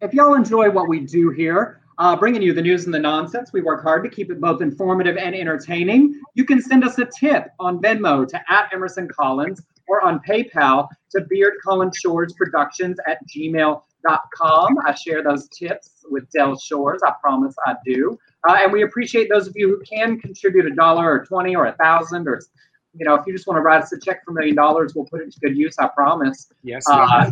If 0.00 0.14
y'all 0.14 0.34
enjoy 0.34 0.70
what 0.70 0.88
we 0.88 1.00
do 1.00 1.30
here, 1.30 1.75
uh, 1.98 2.16
bringing 2.16 2.42
you 2.42 2.52
the 2.52 2.62
news 2.62 2.84
and 2.84 2.92
the 2.92 2.98
nonsense, 2.98 3.52
we 3.52 3.62
work 3.62 3.82
hard 3.82 4.04
to 4.04 4.10
keep 4.10 4.30
it 4.30 4.40
both 4.40 4.60
informative 4.60 5.16
and 5.16 5.34
entertaining. 5.34 6.20
You 6.34 6.44
can 6.44 6.60
send 6.60 6.84
us 6.84 6.98
a 6.98 7.06
tip 7.06 7.48
on 7.58 7.80
Venmo 7.80 8.28
to 8.28 8.40
at 8.52 8.72
Emerson 8.72 9.08
Collins 9.08 9.62
or 9.88 10.04
on 10.04 10.20
PayPal 10.28 10.88
to 11.12 11.22
Beard 11.22 11.54
Collins 11.62 11.96
Shores 11.96 12.34
Productions 12.34 12.98
at 13.06 13.18
gmail.com. 13.28 14.78
I 14.84 14.94
share 14.94 15.22
those 15.22 15.48
tips 15.48 16.04
with 16.10 16.30
Del 16.30 16.58
Shores. 16.58 17.02
I 17.04 17.12
promise 17.20 17.54
I 17.66 17.76
do. 17.84 18.18
Uh, 18.48 18.58
and 18.60 18.72
we 18.72 18.82
appreciate 18.82 19.28
those 19.30 19.48
of 19.48 19.54
you 19.56 19.68
who 19.68 19.82
can 19.84 20.20
contribute 20.20 20.66
a 20.66 20.74
dollar 20.74 21.10
or 21.10 21.24
20 21.24 21.56
or 21.56 21.66
a 21.66 21.76
thousand 21.76 22.28
or 22.28 22.40
you 22.98 23.04
know, 23.04 23.14
if 23.14 23.26
you 23.26 23.32
just 23.34 23.46
want 23.46 23.58
to 23.58 23.62
write 23.62 23.82
us 23.82 23.92
a 23.92 24.00
check 24.00 24.24
for 24.24 24.30
a 24.30 24.34
million 24.34 24.56
dollars, 24.56 24.94
we'll 24.94 25.04
put 25.04 25.20
it 25.20 25.30
to 25.30 25.40
good 25.40 25.54
use. 25.54 25.76
I 25.78 25.88
promise. 25.88 26.48
Yes. 26.62 26.84
Uh, 26.88 27.30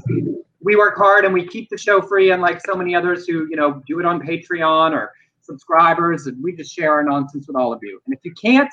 we 0.65 0.75
work 0.77 0.97
hard 0.97 1.25
and 1.25 1.33
we 1.33 1.47
keep 1.47 1.69
the 1.69 1.79
show 1.79 2.01
free, 2.01 2.33
unlike 2.33 2.61
so 2.65 2.75
many 2.75 2.95
others 2.95 3.27
who, 3.27 3.47
you 3.51 3.57
know, 3.57 3.83
do 3.87 4.01
it 4.01 4.07
on 4.07 4.21
Patreon 4.21 4.93
or 4.93 5.13
subscribers, 5.43 6.27
and 6.27 6.43
we 6.43 6.57
just 6.57 6.75
share 6.75 6.93
our 6.93 7.05
nonsense 7.05 7.47
with 7.47 7.55
all 7.55 7.73
of 7.73 7.81
you. 7.83 8.01
And 8.07 8.15
if 8.15 8.21
you 8.25 8.33
can't 8.33 8.71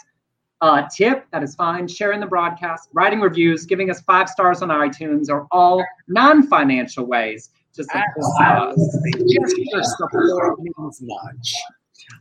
uh, 0.62 0.88
tip, 0.96 1.26
that 1.32 1.44
is 1.44 1.54
fine. 1.56 1.88
Sharing 1.88 2.22
the 2.22 2.28
broadcast, 2.28 2.90
writing 2.94 3.20
reviews, 3.20 3.66
giving 3.66 3.92
us 3.92 4.00
five 4.02 4.30
stars 4.30 4.62
on 4.62 4.70
iTunes, 4.70 5.30
are 5.30 5.48
all 5.52 5.84
non-financial 6.08 7.06
ways 7.06 7.50
to 7.74 7.84
support 7.84 8.48
us. 8.48 8.98
Just 9.14 9.58
your 9.58 9.84
support 9.84 10.60
means 10.60 11.02
much. 11.02 11.54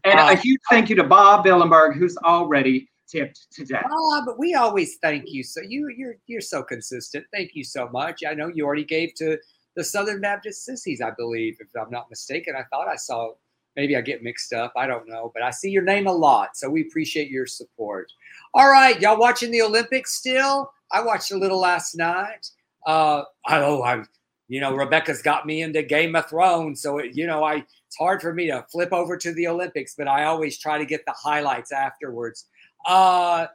And 0.05 0.19
a 0.19 0.35
huge 0.35 0.61
thank 0.69 0.91
you 0.91 0.97
to 0.97 1.05
Bob 1.05 1.45
Billenberg, 1.45 1.97
who's 1.97 2.17
already 2.19 2.89
tipped 3.09 3.53
today. 3.53 3.83
But 4.25 4.39
we 4.39 4.55
always 4.55 4.97
thank 5.03 5.25
you. 5.33 5.43
So 5.43 5.61
you 5.61 5.89
you're 5.97 6.17
you're 6.27 6.41
so 6.41 6.63
consistent. 6.63 7.27
Thank 7.33 7.51
you 7.55 7.65
so 7.65 7.89
much. 7.89 8.23
I 8.29 8.35
know 8.35 8.49
you 8.49 8.65
already 8.65 8.85
gave 8.85 9.15
to 9.15 9.37
the 9.77 9.85
Southern 9.85 10.21
Baptist 10.21 10.65
Sissies, 10.65 11.01
I 11.01 11.11
believe, 11.11 11.59
if 11.61 11.69
I'm 11.81 11.91
not 11.91 12.11
mistaken. 12.11 12.55
I 12.57 12.65
thought 12.71 12.89
I 12.89 12.97
saw 12.97 13.33
maybe 13.77 13.97
I 13.97 14.01
get 14.01 14.23
mixed 14.23 14.53
up. 14.53 14.73
I 14.77 14.87
don't 14.87 15.09
know, 15.09 15.31
but 15.33 15.43
I 15.43 15.51
see 15.51 15.71
your 15.71 15.83
name 15.83 16.07
a 16.07 16.13
lot. 16.13 16.57
So 16.57 16.69
we 16.69 16.83
appreciate 16.83 17.31
your 17.31 17.47
support. 17.47 18.11
All 18.55 18.69
right, 18.69 19.01
y'all 19.01 19.19
watching 19.19 19.51
the 19.51 19.63
Olympics 19.63 20.15
still? 20.15 20.73
I 20.93 21.03
watched 21.03 21.31
a 21.31 21.37
little 21.37 21.61
last 21.61 21.95
night. 21.95 22.51
Uh 22.87 23.23
oh, 23.49 23.83
I 23.83 24.03
you 24.49 24.61
know, 24.61 24.75
Rebecca's 24.75 25.23
got 25.23 25.47
me 25.47 25.63
into 25.63 25.83
Game 25.83 26.17
of 26.17 26.29
Thrones, 26.29 26.83
so 26.83 26.99
it, 26.99 27.15
you 27.15 27.27
know, 27.27 27.45
I 27.45 27.65
it's 27.91 27.97
hard 27.99 28.21
for 28.21 28.35
me 28.35 28.47
to 28.47 28.65
flip 28.71 28.93
over 28.93 29.17
to 29.17 29.33
the 29.33 29.47
Olympics, 29.49 29.95
but 29.97 30.09
I 30.09 30.25
always 30.25 30.59
try 30.59 30.79
to 30.79 30.85
get 30.85 31.05
the 31.07 31.15
highlights 31.17 31.73
afterwards. 31.73 32.47
Uh, 32.87 33.47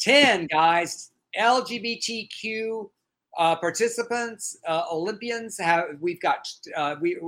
10 0.00 0.46
guys, 0.46 1.12
LGBTQ 1.38 2.90
uh, 3.38 3.56
participants, 3.56 4.56
uh, 4.66 4.84
Olympians 4.92 5.58
have 5.58 5.84
we've 6.00 6.20
got 6.20 6.46
uh, 6.76 6.96
we 7.00 7.18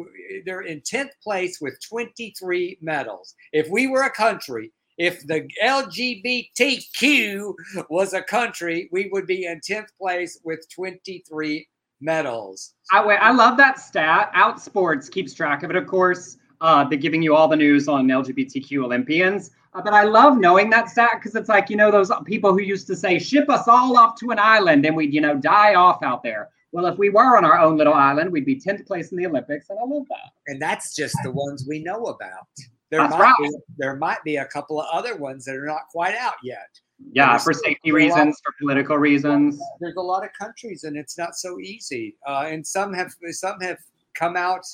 they're 0.45 0.63
in 0.63 0.81
10th 0.81 1.11
place 1.23 1.61
with 1.61 1.79
23 1.87 2.79
medals. 2.81 3.35
If 3.53 3.69
we 3.69 3.87
were 3.87 4.03
a 4.03 4.11
country, 4.11 4.73
if 4.99 5.27
the 5.27 5.49
LGBTQ 5.63 7.55
was 7.91 8.15
a 8.15 8.23
country, 8.23 8.89
we 8.93 9.09
would 9.13 9.27
be 9.27 9.47
in 9.47 9.61
10th 9.61 9.89
place 9.99 10.39
with 10.45 10.69
23 10.71 11.67
medals. 12.01 12.75
I, 12.93 13.01
I 13.01 13.33
love 13.33 13.57
that 13.59 13.79
stat. 13.79 14.33
Outsports 14.35 15.11
keeps 15.11 15.35
track 15.35 15.63
of 15.63 15.71
it, 15.71 15.77
of 15.77 15.87
course. 15.87 16.39
Uh, 16.61 16.85
they're 16.85 16.99
giving 16.99 17.23
you 17.23 17.35
all 17.35 17.49
the 17.49 17.57
news 17.57 17.89
on 17.89 18.07
LGBTQ 18.07 18.85
Olympians. 18.85 19.51
But 19.85 19.93
I 19.93 20.05
love 20.05 20.39
knowing 20.39 20.71
that 20.71 20.91
stat 20.91 21.13
because 21.17 21.35
it's 21.35 21.49
like, 21.49 21.71
you 21.71 21.77
know, 21.77 21.91
those 21.91 22.11
people 22.25 22.53
who 22.53 22.61
used 22.61 22.87
to 22.89 22.97
say, 22.97 23.19
ship 23.19 23.49
us 23.51 23.69
all 23.69 23.97
off 23.99 24.19
to 24.21 24.31
an 24.31 24.39
island 24.39 24.87
and 24.87 24.97
we'd, 24.97 25.13
you 25.13 25.21
know, 25.21 25.37
die 25.37 25.75
off 25.75 26.03
out 26.03 26.23
there. 26.23 26.51
Well, 26.73 26.87
if 26.87 26.99
we 26.99 27.11
were 27.11 27.37
on 27.37 27.45
our 27.45 27.59
own 27.59 27.77
little 27.77 27.95
island, 27.95 28.31
we'd 28.31 28.45
be 28.45 28.61
10th 28.61 28.87
place 28.87 29.11
in 29.11 29.19
the 29.19 29.27
Olympics. 29.27 29.71
And 29.71 29.79
I 29.79 29.85
love 29.85 30.07
that. 30.09 30.33
And 30.47 30.61
that's 30.61 30.95
just 30.95 31.17
the 31.23 31.31
ones 31.31 31.67
we 31.69 31.83
know 31.83 32.07
about. 32.07 32.47
There 32.91 33.01
that's 33.01 33.13
might 33.13 33.21
right. 33.21 33.35
be 33.41 33.51
there 33.79 33.97
might 33.97 34.23
be 34.25 34.37
a 34.37 34.45
couple 34.47 34.81
of 34.81 34.87
other 34.93 35.17
ones 35.17 35.45
that 35.45 35.57
are 35.57 35.67
not 35.67 35.89
quite 35.91 36.15
out 36.15 36.35
yet. 36.43 36.69
Yeah, 37.13 37.37
for 37.37 37.53
safety 37.53 37.93
reasons, 37.93 38.41
for 38.45 38.55
political 38.59 38.97
reasons. 38.97 39.61
There's 39.81 39.97
a 39.97 40.03
lot 40.03 40.25
of 40.25 40.31
countries, 40.39 40.85
and 40.85 40.97
it's 40.97 41.19
not 41.19 41.35
so 41.35 41.59
easy. 41.59 42.17
Uh, 42.27 42.47
and 42.49 42.67
some 42.67 42.95
have 42.95 43.13
some 43.31 43.61
have 43.61 43.79
come 44.15 44.37
out 44.37 44.65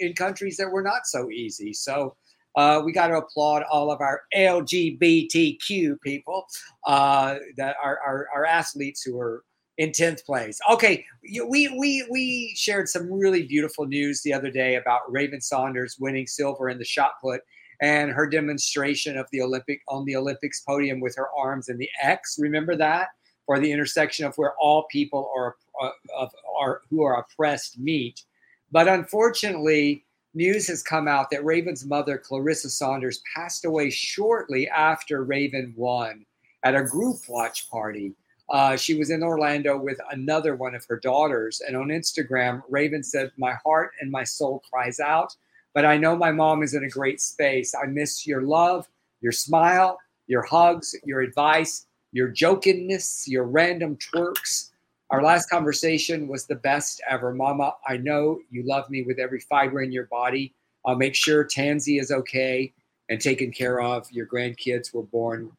in 0.00 0.12
countries 0.14 0.56
that 0.56 0.70
were 0.70 0.82
not 0.82 1.06
so 1.06 1.30
easy. 1.30 1.72
So 1.72 2.16
uh, 2.56 2.82
we 2.84 2.92
got 2.92 3.08
to 3.08 3.16
applaud 3.16 3.62
all 3.70 3.90
of 3.90 4.00
our 4.00 4.22
LGBTQ 4.34 6.00
people, 6.00 6.46
uh, 6.86 7.36
that 7.56 7.76
are 7.82 7.98
our, 8.04 8.44
athletes 8.44 9.02
who 9.02 9.18
are 9.18 9.44
in 9.78 9.90
10th 9.90 10.24
place. 10.24 10.58
Okay, 10.70 11.04
we, 11.22 11.68
we, 11.78 12.06
we 12.10 12.52
shared 12.56 12.88
some 12.88 13.10
really 13.10 13.44
beautiful 13.44 13.86
news 13.86 14.22
the 14.22 14.32
other 14.32 14.50
day 14.50 14.74
about 14.74 15.10
Raven 15.10 15.40
Saunders 15.40 15.96
winning 15.98 16.26
silver 16.26 16.68
in 16.68 16.78
the 16.78 16.84
shot 16.84 17.12
put 17.22 17.40
and 17.80 18.10
her 18.10 18.28
demonstration 18.28 19.16
of 19.16 19.26
the 19.32 19.40
Olympic 19.40 19.80
on 19.88 20.04
the 20.04 20.16
Olympics 20.16 20.60
podium 20.60 21.00
with 21.00 21.16
her 21.16 21.28
arms 21.36 21.68
in 21.68 21.78
the 21.78 21.88
X. 22.02 22.36
Remember 22.38 22.76
that? 22.76 23.08
For 23.46 23.58
the 23.58 23.72
intersection 23.72 24.26
of 24.26 24.36
where 24.36 24.54
all 24.60 24.86
people 24.92 25.30
are, 25.34 25.56
uh, 25.82 25.90
of, 26.16 26.30
are 26.58 26.82
who 26.88 27.02
are 27.02 27.18
oppressed 27.18 27.78
meet. 27.78 28.22
But 28.70 28.86
unfortunately, 28.86 30.04
news 30.34 30.66
has 30.68 30.82
come 30.82 31.08
out 31.08 31.30
that 31.30 31.44
Raven's 31.44 31.84
mother, 31.84 32.18
Clarissa 32.18 32.70
Saunders, 32.70 33.22
passed 33.34 33.64
away 33.64 33.90
shortly 33.90 34.68
after 34.68 35.24
Raven 35.24 35.74
won 35.76 36.24
at 36.62 36.74
a 36.74 36.82
group 36.82 37.16
watch 37.28 37.68
party. 37.70 38.12
Uh, 38.50 38.76
she 38.76 38.94
was 38.94 39.10
in 39.10 39.22
Orlando 39.22 39.78
with 39.78 39.98
another 40.10 40.56
one 40.56 40.74
of 40.74 40.84
her 40.88 40.98
daughters. 40.98 41.60
And 41.66 41.76
on 41.76 41.88
Instagram, 41.88 42.62
Raven 42.68 43.02
said, 43.02 43.30
My 43.38 43.54
heart 43.64 43.92
and 44.00 44.10
my 44.10 44.24
soul 44.24 44.62
cries 44.70 44.98
out, 44.98 45.34
but 45.72 45.84
I 45.84 45.96
know 45.96 46.16
my 46.16 46.32
mom 46.32 46.62
is 46.62 46.74
in 46.74 46.84
a 46.84 46.88
great 46.88 47.20
space. 47.20 47.74
I 47.80 47.86
miss 47.86 48.26
your 48.26 48.42
love, 48.42 48.88
your 49.20 49.32
smile, 49.32 49.98
your 50.26 50.42
hugs, 50.42 50.96
your 51.04 51.20
advice, 51.20 51.86
your 52.12 52.28
jokingness, 52.28 53.28
your 53.28 53.44
random 53.44 53.96
twerks. 53.96 54.69
Our 55.10 55.22
last 55.22 55.50
conversation 55.50 56.28
was 56.28 56.46
the 56.46 56.54
best 56.54 57.02
ever. 57.08 57.34
Mama, 57.34 57.74
I 57.86 57.96
know 57.96 58.40
you 58.50 58.62
love 58.62 58.88
me 58.90 59.02
with 59.02 59.18
every 59.18 59.40
fiber 59.40 59.82
in 59.82 59.90
your 59.90 60.06
body. 60.06 60.54
I'll 60.86 60.96
make 60.96 61.14
sure 61.14 61.44
Tansy 61.44 61.98
is 61.98 62.10
okay 62.12 62.72
and 63.08 63.20
taken 63.20 63.50
care 63.50 63.80
of. 63.80 64.10
Your 64.12 64.26
grandkids 64.26 64.94
were 64.94 65.02
born. 65.02 65.50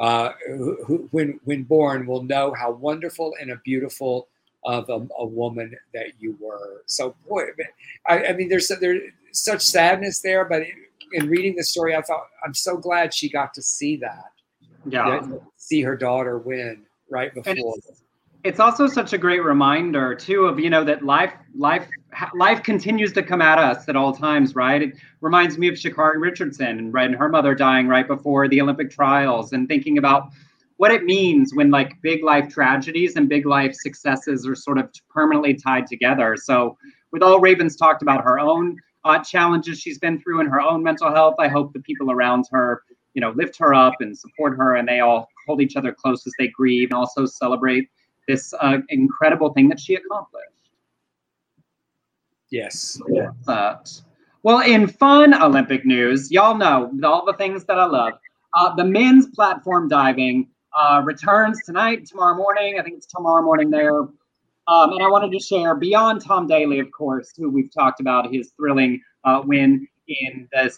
Uh, 0.00 0.32
who, 0.46 1.08
when 1.10 1.40
when 1.44 1.64
born, 1.64 2.06
will 2.06 2.22
know 2.22 2.54
how 2.54 2.70
wonderful 2.70 3.34
and 3.40 3.50
a 3.50 3.56
beautiful 3.64 4.28
of 4.64 4.88
a, 4.88 5.06
a 5.18 5.26
woman 5.26 5.76
that 5.92 6.12
you 6.18 6.36
were. 6.40 6.82
So, 6.86 7.14
boy, 7.28 7.42
I, 8.06 8.26
I 8.26 8.32
mean, 8.32 8.48
there's 8.48 8.70
there's 8.80 9.02
such 9.32 9.60
sadness 9.60 10.20
there, 10.20 10.44
but 10.44 10.62
in 11.12 11.28
reading 11.28 11.56
the 11.56 11.64
story, 11.64 11.96
I 11.96 12.02
thought 12.02 12.26
I'm 12.44 12.54
so 12.54 12.76
glad 12.76 13.12
she 13.12 13.28
got 13.28 13.54
to 13.54 13.62
see 13.62 13.96
that. 13.96 14.30
Yeah, 14.86 15.20
see 15.56 15.82
her 15.82 15.96
daughter 15.96 16.38
win 16.38 16.86
right 17.10 17.34
before 17.34 17.74
it's 17.76 18.02
also 18.60 18.86
such 18.86 19.12
a 19.12 19.18
great 19.18 19.44
reminder 19.44 20.14
too 20.14 20.46
of 20.46 20.58
you 20.58 20.70
know 20.70 20.84
that 20.84 21.04
life 21.04 21.34
life 21.54 21.88
life 22.34 22.62
continues 22.62 23.12
to 23.12 23.22
come 23.22 23.42
at 23.42 23.58
us 23.58 23.88
at 23.88 23.96
all 23.96 24.12
times 24.12 24.54
right? 24.54 24.82
It 24.82 24.94
reminds 25.20 25.58
me 25.58 25.68
of 25.68 25.74
sha'carri 25.74 26.20
richardson 26.20 26.78
and, 26.78 26.94
and 26.94 27.14
her 27.14 27.28
mother 27.28 27.54
dying 27.54 27.88
right 27.88 28.06
before 28.06 28.48
the 28.48 28.60
olympic 28.60 28.90
trials 28.90 29.52
and 29.52 29.68
thinking 29.68 29.98
about 29.98 30.30
what 30.78 30.92
it 30.92 31.04
means 31.04 31.54
when 31.54 31.70
like 31.70 32.00
big 32.02 32.24
life 32.24 32.48
tragedies 32.48 33.16
and 33.16 33.28
big 33.28 33.44
life 33.44 33.74
successes 33.74 34.46
are 34.46 34.54
sort 34.54 34.78
of 34.78 34.88
permanently 35.10 35.52
tied 35.52 35.88
together. 35.88 36.36
So 36.36 36.78
with 37.12 37.22
all 37.22 37.40
ravens 37.40 37.76
talked 37.76 38.00
about 38.00 38.22
her 38.24 38.38
own 38.38 38.76
uh, 39.04 39.22
challenges 39.22 39.80
she's 39.80 39.98
been 39.98 40.20
through 40.20 40.40
and 40.40 40.48
her 40.48 40.60
own 40.60 40.82
mental 40.82 41.12
health 41.12 41.36
i 41.38 41.48
hope 41.48 41.72
the 41.72 41.80
people 41.80 42.10
around 42.10 42.44
her 42.50 42.82
you 43.14 43.20
know 43.20 43.30
lift 43.30 43.56
her 43.56 43.72
up 43.72 43.94
and 44.00 44.16
support 44.16 44.56
her 44.56 44.76
and 44.76 44.88
they 44.88 45.00
all 45.00 45.28
hold 45.46 45.60
each 45.60 45.76
other 45.76 45.92
close 45.92 46.26
as 46.26 46.32
they 46.38 46.48
grieve 46.48 46.90
and 46.90 46.98
also 46.98 47.24
celebrate 47.24 47.88
this 48.28 48.54
uh, 48.60 48.78
incredible 48.90 49.52
thing 49.52 49.68
that 49.70 49.80
she 49.80 49.94
accomplished. 49.96 50.44
Yes. 52.50 53.00
But, 53.44 53.90
well, 54.42 54.60
in 54.60 54.86
fun 54.86 55.34
Olympic 55.34 55.84
news, 55.84 56.30
y'all 56.30 56.56
know 56.56 56.92
all 57.02 57.24
the 57.26 57.32
things 57.32 57.64
that 57.64 57.78
I 57.78 57.86
love. 57.86 58.12
Uh, 58.54 58.74
the 58.76 58.84
men's 58.84 59.26
platform 59.26 59.88
diving 59.88 60.48
uh, 60.78 61.02
returns 61.04 61.60
tonight, 61.64 62.06
tomorrow 62.06 62.36
morning. 62.36 62.78
I 62.78 62.82
think 62.82 62.98
it's 62.98 63.06
tomorrow 63.06 63.42
morning 63.42 63.70
there. 63.70 63.98
Um, 64.68 64.92
and 64.92 65.02
I 65.02 65.08
wanted 65.08 65.32
to 65.32 65.38
share 65.38 65.74
beyond 65.74 66.22
Tom 66.22 66.46
Daley, 66.46 66.78
of 66.78 66.90
course, 66.90 67.32
who 67.36 67.50
we've 67.50 67.72
talked 67.72 68.00
about 68.00 68.32
his 68.32 68.52
thrilling 68.56 69.00
uh, 69.24 69.42
win 69.44 69.88
in 70.06 70.48
the 70.52 70.70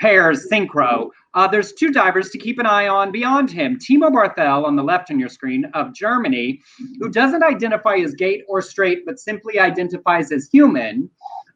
pairs 0.00 0.48
synchro. 0.50 1.10
Uh, 1.34 1.46
there's 1.46 1.72
two 1.72 1.92
divers 1.92 2.30
to 2.30 2.38
keep 2.38 2.58
an 2.58 2.66
eye 2.66 2.88
on 2.88 3.12
beyond 3.12 3.50
him. 3.50 3.78
Timo 3.78 4.10
Barthel 4.10 4.64
on 4.64 4.74
the 4.74 4.82
left 4.82 5.10
on 5.10 5.18
your 5.18 5.28
screen 5.28 5.64
of 5.74 5.94
Germany, 5.94 6.60
who 6.98 7.08
doesn't 7.08 7.42
identify 7.42 7.96
as 7.96 8.14
gate 8.14 8.44
or 8.48 8.60
straight, 8.60 9.06
but 9.06 9.18
simply 9.18 9.58
identifies 9.60 10.32
as 10.32 10.48
human. 10.52 11.08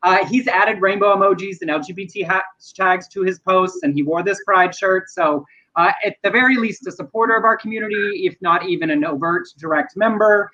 Uh, 0.05 0.25
he's 0.27 0.47
added 0.47 0.81
rainbow 0.81 1.17
emojis 1.17 1.63
and 1.63 1.71
LGBT 1.71 2.29
hashtags 2.29 3.09
to 3.11 3.23
his 3.23 3.41
posts, 3.41 3.83
and 3.83 3.95
he 3.95 4.03
wore 4.03 4.23
this 4.23 4.39
pride 4.45 4.75
shirt. 4.75 5.09
So, 5.09 5.45
uh, 5.77 5.93
at 6.05 6.17
the 6.23 6.31
very 6.31 6.57
least, 6.57 6.87
a 6.87 6.93
supporter 6.93 7.35
of 7.35 7.45
our 7.45 7.57
community, 7.57 8.27
if 8.27 8.37
not 8.41 8.69
even 8.69 8.91
an 8.91 9.05
overt 9.05 9.49
direct 9.59 9.97
member, 9.97 10.51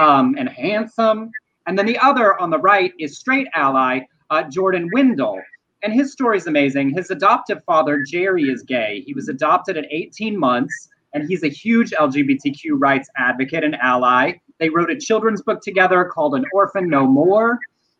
um, 0.00 0.34
and 0.38 0.48
handsome. 0.48 1.30
And 1.66 1.78
then 1.78 1.86
the 1.86 1.98
other 1.98 2.38
on 2.40 2.50
the 2.50 2.58
right 2.58 2.92
is 2.98 3.18
straight 3.18 3.46
ally 3.54 4.00
uh, 4.30 4.44
Jordan 4.44 4.88
Windle. 4.92 5.40
And 5.82 5.92
his 5.92 6.12
story 6.12 6.36
is 6.36 6.46
amazing. 6.46 6.90
His 6.90 7.10
adoptive 7.10 7.64
father, 7.64 8.04
Jerry, 8.06 8.44
is 8.44 8.62
gay. 8.62 9.02
He 9.06 9.14
was 9.14 9.28
adopted 9.28 9.76
at 9.78 9.86
18 9.90 10.38
months, 10.38 10.88
and 11.14 11.26
he's 11.26 11.42
a 11.42 11.48
huge 11.48 11.90
LGBTQ 11.92 12.72
rights 12.74 13.08
advocate 13.16 13.64
and 13.64 13.76
ally. 13.76 14.34
They 14.58 14.68
wrote 14.68 14.90
a 14.90 14.96
children's 14.96 15.40
book 15.40 15.62
together 15.62 16.04
called 16.04 16.34
An 16.34 16.44
Orphan 16.52 16.88
No 16.88 17.06
More. 17.06 17.58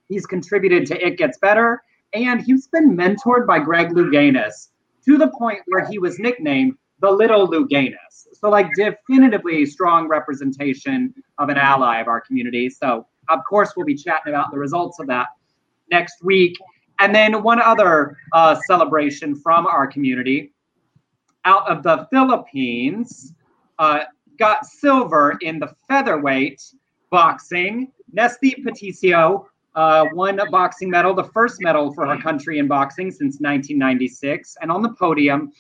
He's 0.09 0.26
contributed 0.26 0.87
to 0.87 1.07
It 1.07 1.16
Gets 1.16 1.39
Better, 1.39 1.83
and 2.12 2.43
he's 2.43 2.68
been 2.68 2.97
mentored 2.97 3.47
by 3.47 3.59
Greg 3.59 3.91
Louganis 3.91 4.68
to 5.07 5.16
the 5.16 5.28
point 5.28 5.61
where 5.66 5.87
he 5.87 5.99
was 5.99 6.18
nicknamed 6.18 6.74
the 7.01 7.11
Little 7.11 7.49
Louganis. 7.49 8.26
So, 8.35 8.51
like, 8.51 8.68
definitively 8.76 9.64
strong 9.64 10.07
representation 10.07 11.14
of 11.39 11.49
an 11.49 11.57
ally 11.57 12.01
of 12.01 12.09
our 12.09 12.20
community. 12.20 12.68
So, 12.68 13.07
of 13.31 13.41
course, 13.49 13.72
we'll 13.76 13.87
be 13.87 13.95
chatting 13.95 14.33
about 14.33 14.51
the 14.51 14.59
results 14.59 14.99
of 15.01 15.07
that 15.07 15.28
next 15.91 16.22
week. 16.22 16.57
And 17.01 17.14
then 17.14 17.42
one 17.42 17.61
other 17.61 18.16
uh, 18.32 18.61
celebration 18.66 19.34
from 19.34 19.66
our 19.66 19.86
community 19.86 20.53
out 21.44 21.68
of 21.68 21.82
the 21.82 22.07
Philippines 22.11 23.32
uh, 23.78 24.01
got 24.38 24.66
silver 24.66 25.38
in 25.40 25.59
the 25.59 25.74
featherweight 25.88 26.62
boxing. 27.11 27.90
Nesthy 28.14 28.62
Petecio 28.62 29.46
uh, 29.74 30.07
won 30.12 30.40
a 30.40 30.51
boxing 30.51 30.90
medal, 30.90 31.14
the 31.14 31.24
first 31.24 31.62
medal 31.62 31.92
for 31.94 32.07
her 32.07 32.20
country 32.20 32.59
in 32.59 32.68
boxing 32.68 33.11
since 33.11 33.40
1996. 33.40 34.57
And 34.61 34.70
on 34.70 34.82
the 34.82 34.90
podium, 34.90 35.53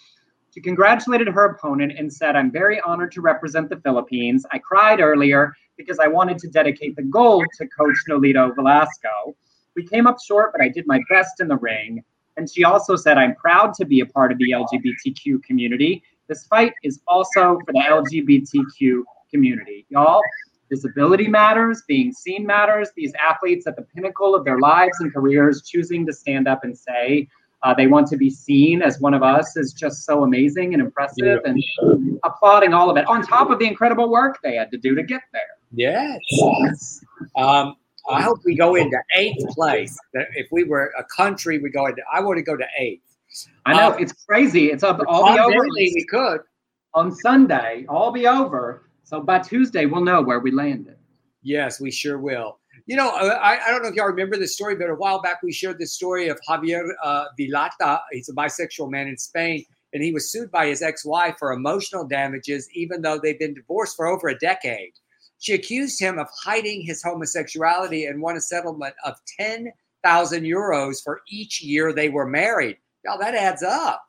she 0.52 0.60
congratulated 0.60 1.28
her 1.28 1.44
opponent 1.46 1.92
and 1.96 2.12
said, 2.12 2.36
I'm 2.36 2.50
very 2.50 2.80
honored 2.80 3.12
to 3.12 3.20
represent 3.20 3.68
the 3.68 3.76
Philippines. 3.76 4.44
I 4.52 4.58
cried 4.58 5.00
earlier 5.00 5.54
because 5.76 5.98
I 5.98 6.08
wanted 6.08 6.38
to 6.38 6.48
dedicate 6.48 6.96
the 6.96 7.02
gold 7.02 7.46
to 7.58 7.66
Coach 7.68 7.96
Nolito 8.08 8.54
Velasco. 8.54 9.34
We 9.76 9.86
came 9.86 10.06
up 10.06 10.16
short, 10.20 10.52
but 10.52 10.60
I 10.60 10.68
did 10.68 10.86
my 10.86 11.00
best 11.08 11.40
in 11.40 11.48
the 11.48 11.56
ring. 11.56 12.02
And 12.36 12.50
she 12.50 12.64
also 12.64 12.96
said, 12.96 13.18
I'm 13.18 13.34
proud 13.34 13.74
to 13.74 13.84
be 13.84 14.00
a 14.00 14.06
part 14.06 14.32
of 14.32 14.38
the 14.38 14.50
LGBTQ 14.50 15.42
community. 15.42 16.02
This 16.28 16.46
fight 16.46 16.72
is 16.82 17.00
also 17.06 17.58
for 17.66 17.72
the 17.72 17.80
LGBTQ 17.80 19.02
community. 19.30 19.86
Y'all, 19.90 20.22
visibility 20.70 21.28
matters, 21.28 21.82
being 21.86 22.12
seen 22.12 22.46
matters. 22.46 22.90
These 22.96 23.12
athletes 23.14 23.66
at 23.66 23.76
the 23.76 23.82
pinnacle 23.82 24.34
of 24.34 24.44
their 24.44 24.58
lives 24.58 25.00
and 25.00 25.12
careers 25.12 25.62
choosing 25.62 26.06
to 26.06 26.12
stand 26.12 26.48
up 26.48 26.64
and 26.64 26.76
say 26.76 27.28
uh, 27.62 27.74
they 27.74 27.86
want 27.86 28.06
to 28.08 28.16
be 28.16 28.30
seen 28.30 28.80
as 28.80 29.00
one 29.00 29.12
of 29.12 29.22
us 29.22 29.56
is 29.56 29.72
just 29.72 30.04
so 30.04 30.22
amazing 30.22 30.72
and 30.72 30.82
impressive 30.82 31.40
yeah. 31.44 31.50
and 31.50 32.18
applauding 32.24 32.72
all 32.72 32.88
of 32.88 32.96
it 32.96 33.06
on 33.06 33.22
top 33.22 33.50
of 33.50 33.58
the 33.58 33.66
incredible 33.66 34.10
work 34.10 34.38
they 34.42 34.56
had 34.56 34.70
to 34.70 34.78
do 34.78 34.94
to 34.94 35.02
get 35.02 35.20
there. 35.32 35.42
Yes. 35.72 36.18
Um, 37.36 37.76
I 38.10 38.22
hope 38.22 38.40
we 38.44 38.56
go 38.56 38.74
into 38.74 38.98
eighth 39.16 39.46
place. 39.54 39.96
If 40.14 40.48
we 40.50 40.64
were 40.64 40.92
a 40.98 41.04
country, 41.04 41.58
we 41.58 41.70
go 41.70 41.86
into. 41.86 42.02
I 42.12 42.20
want 42.20 42.38
to 42.38 42.42
go 42.42 42.56
to 42.56 42.66
eighth. 42.78 43.02
I 43.66 43.74
know 43.74 43.92
um, 43.92 44.02
it's 44.02 44.12
crazy. 44.12 44.70
It's 44.72 44.82
up. 44.82 45.00
All 45.06 45.32
be 45.32 45.38
over. 45.38 45.66
We 45.74 46.06
could 46.08 46.40
on 46.94 47.14
Sunday. 47.14 47.86
All 47.88 48.10
be 48.12 48.26
over. 48.26 48.90
So 49.04 49.20
by 49.20 49.38
Tuesday, 49.40 49.86
we'll 49.86 50.04
know 50.04 50.22
where 50.22 50.40
we 50.40 50.50
landed. 50.50 50.96
Yes, 51.42 51.80
we 51.80 51.90
sure 51.90 52.18
will. 52.18 52.58
You 52.86 52.96
know, 52.96 53.10
uh, 53.10 53.38
I, 53.40 53.66
I 53.66 53.70
don't 53.70 53.82
know 53.82 53.88
if 53.88 53.94
y'all 53.94 54.06
remember 54.06 54.36
this 54.36 54.54
story, 54.54 54.74
but 54.74 54.90
a 54.90 54.94
while 54.94 55.22
back 55.22 55.42
we 55.42 55.52
shared 55.52 55.78
this 55.78 55.92
story 55.92 56.28
of 56.28 56.38
Javier 56.48 56.90
uh, 57.02 57.26
Vilalta. 57.38 58.00
He's 58.10 58.28
a 58.28 58.32
bisexual 58.34 58.90
man 58.90 59.06
in 59.06 59.16
Spain, 59.16 59.64
and 59.92 60.02
he 60.02 60.12
was 60.12 60.30
sued 60.30 60.50
by 60.50 60.66
his 60.66 60.82
ex-wife 60.82 61.36
for 61.38 61.52
emotional 61.52 62.06
damages, 62.06 62.68
even 62.74 63.02
though 63.02 63.18
they've 63.18 63.38
been 63.38 63.54
divorced 63.54 63.96
for 63.96 64.06
over 64.06 64.28
a 64.28 64.38
decade. 64.38 64.92
She 65.40 65.54
accused 65.54 65.98
him 65.98 66.18
of 66.18 66.28
hiding 66.42 66.82
his 66.82 67.02
homosexuality 67.02 68.04
and 68.04 68.22
won 68.22 68.36
a 68.36 68.40
settlement 68.40 68.94
of 69.04 69.16
10,000 69.38 70.44
euros 70.44 71.02
for 71.02 71.22
each 71.28 71.62
year 71.62 71.92
they 71.92 72.10
were 72.10 72.26
married. 72.26 72.76
Now, 73.04 73.16
that 73.16 73.34
adds 73.34 73.62
up. 73.62 74.04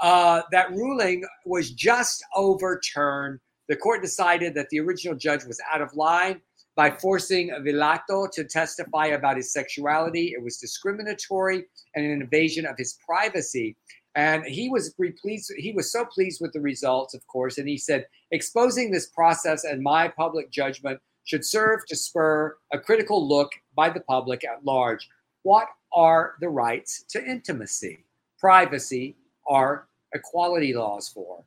Uh, 0.00 0.42
that 0.50 0.72
ruling 0.72 1.24
was 1.46 1.70
just 1.70 2.24
overturned. 2.34 3.38
The 3.68 3.76
court 3.76 4.02
decided 4.02 4.54
that 4.54 4.68
the 4.70 4.80
original 4.80 5.16
judge 5.16 5.44
was 5.44 5.60
out 5.72 5.80
of 5.80 5.94
line 5.94 6.40
by 6.74 6.90
forcing 6.90 7.50
Vilalta 7.50 8.28
to 8.32 8.44
testify 8.44 9.06
about 9.06 9.36
his 9.36 9.52
sexuality. 9.52 10.32
It 10.36 10.42
was 10.42 10.56
discriminatory 10.56 11.64
and 11.94 12.04
an 12.04 12.10
invasion 12.10 12.66
of 12.66 12.76
his 12.76 12.98
privacy. 13.06 13.76
And 14.14 14.44
he 14.44 14.68
was 14.68 14.94
pleased. 15.20 15.52
He 15.56 15.72
was 15.72 15.90
so 15.90 16.04
pleased 16.04 16.40
with 16.40 16.52
the 16.52 16.60
results, 16.60 17.14
of 17.14 17.26
course. 17.26 17.58
And 17.58 17.68
he 17.68 17.78
said, 17.78 18.06
exposing 18.30 18.90
this 18.90 19.06
process 19.06 19.64
and 19.64 19.82
my 19.82 20.08
public 20.08 20.50
judgment 20.50 21.00
should 21.24 21.44
serve 21.44 21.86
to 21.86 21.96
spur 21.96 22.56
a 22.72 22.78
critical 22.78 23.26
look 23.26 23.52
by 23.74 23.88
the 23.88 24.00
public 24.00 24.44
at 24.44 24.64
large. 24.64 25.08
What 25.44 25.68
are 25.92 26.34
the 26.40 26.48
rights 26.48 27.04
to 27.10 27.24
intimacy, 27.24 28.04
privacy, 28.38 29.16
or 29.46 29.88
equality 30.14 30.74
laws 30.74 31.08
for? 31.08 31.44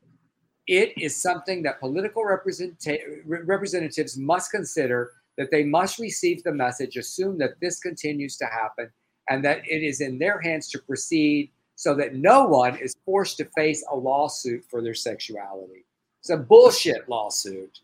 It 0.68 0.94
is 0.98 1.22
something 1.22 1.62
that 1.64 1.80
political 1.80 2.24
representa- 2.24 3.00
representatives 3.26 4.18
must 4.18 4.50
consider 4.50 5.12
that 5.38 5.52
they 5.52 5.64
must 5.64 6.00
receive 6.00 6.42
the 6.44 6.52
message, 6.52 6.96
assume 6.96 7.38
that 7.38 7.60
this 7.62 7.80
continues 7.80 8.38
to 8.38 8.46
happen, 8.46 8.90
and 9.30 9.44
that 9.46 9.60
it 9.68 9.84
is 9.84 10.02
in 10.02 10.18
their 10.18 10.40
hands 10.40 10.70
to 10.70 10.80
proceed 10.80 11.52
so 11.76 11.94
that 11.96 12.16
no 12.16 12.46
one 12.46 12.78
is 12.78 12.96
forced 13.06 13.38
to 13.38 13.46
face 13.46 13.86
a 13.92 13.96
lawsuit 13.96 14.64
for 14.70 14.82
their 14.82 14.94
sexuality. 14.94 15.86
It's 16.20 16.30
a 16.30 16.38
bullshit 16.38 17.08
lawsuit. 17.08 17.80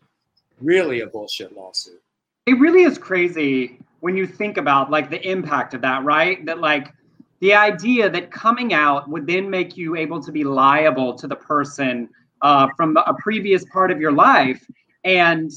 Really 0.60 1.00
a 1.00 1.06
bullshit 1.06 1.56
lawsuit. 1.56 2.00
It 2.46 2.58
really 2.58 2.82
is 2.82 2.98
crazy 2.98 3.78
when 4.00 4.16
you 4.16 4.26
think 4.26 4.56
about 4.56 4.90
like 4.90 5.10
the 5.10 5.20
impact 5.28 5.74
of 5.74 5.80
that, 5.82 6.04
right? 6.04 6.44
That 6.44 6.58
like 6.58 6.92
the 7.40 7.54
idea 7.54 8.08
that 8.10 8.30
coming 8.30 8.72
out 8.72 9.08
would 9.08 9.26
then 9.26 9.48
make 9.48 9.76
you 9.76 9.96
able 9.96 10.22
to 10.22 10.32
be 10.32 10.44
liable 10.44 11.14
to 11.14 11.26
the 11.26 11.36
person 11.36 12.08
uh, 12.40 12.68
from 12.76 12.96
a 12.96 13.14
previous 13.20 13.64
part 13.66 13.90
of 13.90 14.00
your 14.00 14.12
life 14.12 14.64
and 15.04 15.50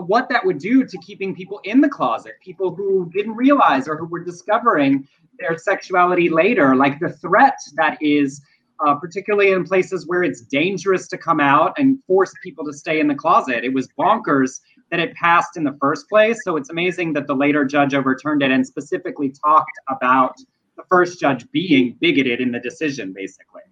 what 0.00 0.28
that 0.28 0.44
would 0.44 0.58
do 0.58 0.84
to 0.84 0.98
keeping 0.98 1.34
people 1.34 1.60
in 1.64 1.80
the 1.80 1.88
closet, 1.88 2.34
people 2.42 2.74
who 2.74 3.10
didn't 3.12 3.34
realize 3.34 3.88
or 3.88 3.96
who 3.96 4.06
were 4.06 4.24
discovering 4.24 5.06
their 5.38 5.56
sexuality 5.58 6.28
later, 6.28 6.74
like 6.74 6.98
the 6.98 7.10
threat 7.10 7.58
that 7.76 7.98
is, 8.00 8.42
uh, 8.86 8.94
particularly 8.94 9.52
in 9.52 9.64
places 9.64 10.06
where 10.06 10.22
it's 10.22 10.40
dangerous 10.42 11.08
to 11.08 11.18
come 11.18 11.40
out 11.40 11.74
and 11.78 12.02
force 12.06 12.32
people 12.42 12.64
to 12.64 12.72
stay 12.72 13.00
in 13.00 13.08
the 13.08 13.14
closet. 13.14 13.64
It 13.64 13.72
was 13.72 13.88
bonkers 13.98 14.60
that 14.90 15.00
it 15.00 15.14
passed 15.14 15.56
in 15.56 15.64
the 15.64 15.76
first 15.80 16.08
place. 16.08 16.42
So 16.44 16.56
it's 16.56 16.70
amazing 16.70 17.12
that 17.14 17.26
the 17.26 17.34
later 17.34 17.64
judge 17.64 17.94
overturned 17.94 18.42
it 18.42 18.50
and 18.50 18.66
specifically 18.66 19.30
talked 19.44 19.78
about 19.88 20.36
the 20.76 20.84
first 20.88 21.18
judge 21.18 21.50
being 21.50 21.96
bigoted 22.00 22.40
in 22.40 22.52
the 22.52 22.60
decision, 22.60 23.12
basically. 23.12 23.62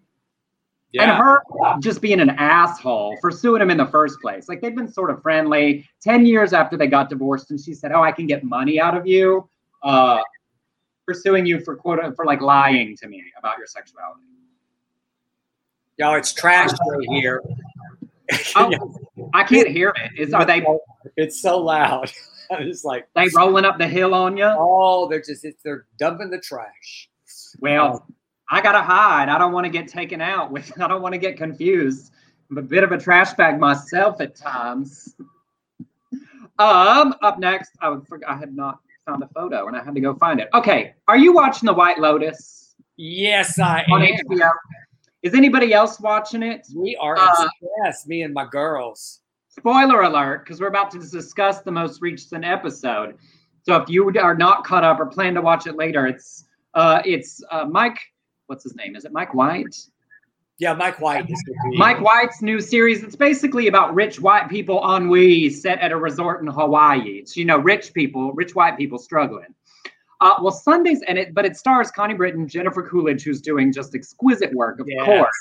Yeah. 0.95 1.03
And 1.03 1.11
her 1.11 1.43
just 1.81 2.01
being 2.01 2.21
an 2.21 2.31
asshole 2.31 3.17
for 3.21 3.33
suing 3.33 3.61
him 3.61 3.69
in 3.69 3.77
the 3.77 3.87
first 3.87 4.21
place. 4.21 4.49
Like 4.49 4.61
they've 4.61 4.77
been 4.77 4.87
sort 4.87 5.11
of 5.11 5.21
friendly 5.23 5.89
10 6.03 6.25
years 6.25 6.53
after 6.53 6.77
they 6.77 6.87
got 6.87 7.11
divorced, 7.11 7.51
and 7.51 7.61
she 7.61 7.75
said, 7.75 7.91
Oh, 7.91 8.03
I 8.03 8.13
can 8.13 8.29
get 8.29 8.45
money 8.45 8.79
out 8.79 8.97
of 8.97 9.05
you. 9.05 9.49
Uh, 9.83 10.21
pursuing 11.05 11.47
you 11.47 11.59
for 11.59 11.75
quote 11.75 11.99
for 12.15 12.25
like 12.25 12.41
lying 12.41 12.97
to 12.99 13.09
me 13.09 13.25
about 13.37 13.59
your 13.59 13.67
sexuality. 13.67 14.23
Y'all, 15.99 16.15
it's 16.15 16.33
trash 16.33 16.71
right 16.71 17.09
here. 17.09 17.43
oh, 18.55 18.95
I 19.35 19.43
can't 19.43 19.69
hear 19.69 19.93
it. 19.97 20.13
Is 20.17 20.33
are 20.33 20.45
they? 20.45 20.65
It's 21.17 21.43
so 21.43 21.59
loud. 21.59 22.13
I'm 22.53 22.69
just 22.69 22.85
like 22.85 23.09
they 23.17 23.27
rolling 23.35 23.65
up 23.65 23.79
the 23.79 23.89
hill 23.89 24.15
on 24.15 24.37
you. 24.37 24.47
Oh, 24.49 25.09
they're 25.09 25.23
just 25.23 25.45
they're 25.65 25.87
dumping 25.99 26.31
the 26.31 26.39
trash. 26.39 27.09
Well, 27.59 28.07
I 28.51 28.61
gotta 28.61 28.83
hide. 28.83 29.29
I 29.29 29.39
don't 29.39 29.53
want 29.53 29.65
to 29.65 29.71
get 29.71 29.89
taken 29.89 30.21
out 30.21 30.51
with. 30.51 30.73
I 30.81 30.89
don't 30.89 31.03
want 31.03 31.15
to 31.15 31.19
get 31.19 31.37
confused. 31.37 32.13
I'm 32.51 32.59
a 32.59 32.63
bit 32.63 32.85
of 32.85 32.93
a 32.93 32.99
trash 32.99 33.33
bag 33.35 33.59
myself 33.59 34.21
at 34.21 34.37
times. 34.37 35.17
Um, 36.59 37.15
up 37.23 37.39
next, 37.39 37.73
I 37.81 37.89
would 37.89 38.07
forget. 38.07 38.29
I 38.29 38.37
had 38.37 38.55
not 38.55 38.79
found 39.07 39.23
a 39.23 39.29
photo 39.29 39.67
and 39.67 39.77
I 39.77 39.83
had 39.83 39.95
to 39.95 40.01
go 40.01 40.15
find 40.15 40.41
it. 40.41 40.49
Okay, 40.55 40.95
are 41.09 41.17
you 41.17 41.33
watching 41.33 41.67
The 41.67 41.73
White 41.73 41.99
Lotus? 41.99 42.75
Yes, 42.97 43.59
I 43.59 43.85
on 43.91 44.03
am. 44.03 44.15
HBO. 44.31 44.51
Is 45.23 45.35
anybody 45.35 45.73
else 45.73 45.99
watching 46.01 46.43
it? 46.43 46.67
We 46.77 46.97
are. 46.97 47.17
Uh, 47.19 47.49
yes, 47.83 48.07
me 48.07 48.23
and 48.23 48.35
my 48.35 48.47
girls. 48.47 49.21
Spoiler 49.49 50.03
alert, 50.03 50.45
because 50.45 50.61
we're 50.61 50.69
about 50.69 50.91
to 50.93 50.99
discuss 50.99 51.61
the 51.61 51.71
most 51.71 52.03
recent 52.03 52.45
episode. 52.45 53.17
So 53.63 53.77
if 53.77 53.89
you 53.89 54.13
are 54.19 54.35
not 54.35 54.65
caught 54.65 54.85
up 54.85 55.01
or 55.01 55.07
plan 55.07 55.35
to 55.35 55.43
watch 55.43 55.67
it 55.67 55.77
later, 55.77 56.07
it's 56.07 56.45
uh, 56.75 57.01
it's 57.05 57.43
uh, 57.51 57.65
Mike. 57.65 57.99
What's 58.55 58.63
his 58.63 58.77
name? 58.77 58.95
Is 58.95 59.05
it 59.05 59.11
Mike 59.11 59.35
White? 59.35 59.75
Yeah, 60.59 60.75
Mike 60.75 61.01
White. 61.01 61.29
Mike 61.73 62.01
White's 62.01 62.41
new 62.41 62.61
series. 62.61 63.03
It's 63.03 63.17
basically 63.17 63.67
about 63.67 63.97
rich 63.97 64.21
white 64.21 64.49
people 64.49 64.81
ennui 64.95 65.51
set 65.51 65.81
at 65.81 65.91
a 65.91 65.97
resort 65.97 66.41
in 66.41 66.47
Hawaii. 66.47 67.19
It's, 67.19 67.37
you 67.37 67.45
know, 67.45 67.59
rich 67.59 67.93
people, 67.93 68.33
rich 68.35 68.55
white 68.55 68.77
people 68.79 68.97
struggling. 68.97 69.53
Uh, 70.21 70.37
well, 70.41 70.53
Sundays 70.53 71.03
and 71.09 71.19
it, 71.19 71.35
but 71.35 71.45
it 71.45 71.57
stars 71.57 71.91
Connie 71.91 72.15
Britton, 72.15 72.47
Jennifer 72.47 72.89
Coolidge, 72.89 73.25
who's 73.25 73.41
doing 73.41 73.73
just 73.73 73.93
exquisite 73.97 74.55
work, 74.55 74.79
of 74.79 74.87
Yes. 74.89 75.05
course, 75.05 75.37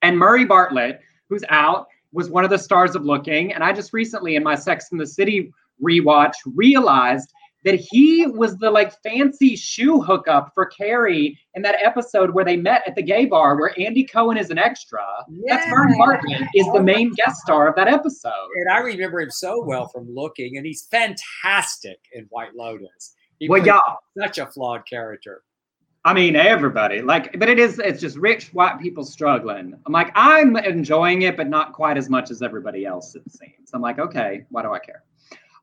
and 0.00 0.16
Murray 0.16 0.46
Bartlett, 0.46 1.02
who's 1.28 1.44
out, 1.50 1.88
was 2.14 2.30
one 2.30 2.42
of 2.42 2.48
the 2.48 2.58
stars 2.58 2.96
of 2.96 3.04
Looking. 3.04 3.52
And 3.52 3.62
I 3.62 3.74
just 3.74 3.92
recently, 3.92 4.36
in 4.36 4.42
my 4.42 4.54
Sex 4.54 4.92
in 4.92 4.96
the 4.96 5.06
City 5.06 5.52
rewatch, 5.84 6.36
realized 6.54 7.34
that 7.68 7.78
he 7.90 8.26
was 8.26 8.56
the 8.56 8.70
like 8.70 8.94
fancy 9.02 9.54
shoe 9.54 10.00
hookup 10.00 10.52
for 10.54 10.64
Carrie 10.64 11.38
in 11.52 11.60
that 11.60 11.76
episode 11.84 12.30
where 12.30 12.44
they 12.44 12.56
met 12.56 12.82
at 12.86 12.94
the 12.94 13.02
gay 13.02 13.26
bar 13.26 13.56
where 13.56 13.78
Andy 13.78 14.04
Cohen 14.04 14.38
is 14.38 14.48
an 14.48 14.56
extra. 14.56 15.04
That's 15.46 15.66
Yeah. 15.66 15.84
Bartlett 15.98 16.48
is 16.54 16.66
the 16.72 16.82
main 16.82 17.12
guest 17.12 17.42
star 17.42 17.68
of 17.68 17.74
that 17.76 17.86
episode. 17.86 18.48
And 18.56 18.70
I 18.70 18.78
remember 18.78 19.20
him 19.20 19.30
so 19.30 19.62
well 19.62 19.86
from 19.88 20.08
looking, 20.10 20.56
and 20.56 20.64
he's 20.64 20.86
fantastic 20.90 21.98
in 22.14 22.24
White 22.30 22.54
Lotus. 22.54 23.14
He 23.38 23.50
Well, 23.50 23.64
yeah. 23.64 23.80
such 24.18 24.38
a 24.38 24.46
flawed 24.46 24.88
character. 24.88 25.42
I 26.06 26.14
mean, 26.14 26.36
everybody 26.36 27.02
like, 27.02 27.38
but 27.38 27.50
it 27.50 27.58
is, 27.58 27.78
it's 27.80 28.00
just 28.00 28.16
rich 28.16 28.54
white 28.54 28.80
people 28.80 29.04
struggling. 29.04 29.74
I'm 29.84 29.92
like, 29.92 30.10
I'm 30.14 30.56
enjoying 30.56 31.22
it, 31.22 31.36
but 31.36 31.48
not 31.48 31.74
quite 31.74 31.98
as 31.98 32.08
much 32.08 32.30
as 32.30 32.40
everybody 32.40 32.86
else, 32.86 33.14
it 33.14 33.30
seems. 33.30 33.72
I'm 33.74 33.82
like, 33.82 33.98
okay, 33.98 34.46
why 34.48 34.62
do 34.62 34.72
I 34.72 34.78
care? 34.78 35.02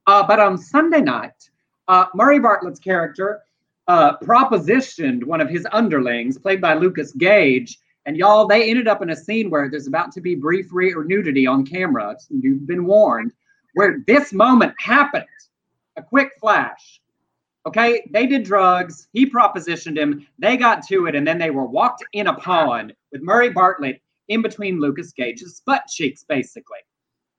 Uh, 0.06 0.22
but 0.28 0.40
on 0.40 0.56
Sunday 0.56 1.02
night, 1.02 1.50
uh, 1.88 2.06
Murray 2.14 2.40
Bartlett's 2.40 2.80
character 2.80 3.42
uh, 3.88 4.18
propositioned 4.18 5.24
one 5.24 5.42
of 5.42 5.50
his 5.50 5.68
underlings, 5.72 6.38
played 6.38 6.62
by 6.62 6.74
Lucas 6.74 7.12
Gage. 7.14 7.78
And 8.06 8.18
y'all, 8.18 8.48
they 8.48 8.70
ended 8.70 8.88
up 8.88 9.02
in 9.02 9.10
a 9.10 9.16
scene 9.16 9.50
where 9.50 9.70
there's 9.70 9.88
about 9.88 10.12
to 10.14 10.22
be 10.22 10.36
brief 10.36 10.68
re- 10.72 10.94
or 10.94 11.04
nudity 11.04 11.48
on 11.48 11.66
camera. 11.66 12.16
You've 12.30 12.68
been 12.68 12.86
warned. 12.86 13.32
Where 13.74 14.00
this 14.08 14.32
moment 14.32 14.74
happened, 14.80 15.26
a 15.98 16.02
quick 16.02 16.32
flash. 16.40 17.02
Okay, 17.66 18.08
they 18.12 18.28
did 18.28 18.44
drugs. 18.44 19.08
He 19.12 19.30
propositioned 19.30 19.98
him. 19.98 20.26
They 20.38 20.56
got 20.56 20.86
to 20.88 21.08
it, 21.08 21.16
and 21.16 21.28
then 21.28 21.40
they 21.40 21.50
were 21.50 21.66
walked 21.66 22.04
in 22.14 22.28
upon 22.28 22.94
with 23.12 23.24
Murray 23.24 23.50
Bartlett 23.50 24.02
in 24.28 24.42
between 24.42 24.80
Lucas 24.80 25.12
Gage's 25.12 25.62
butt 25.66 25.84
cheeks, 25.88 26.24
basically. 26.24 26.80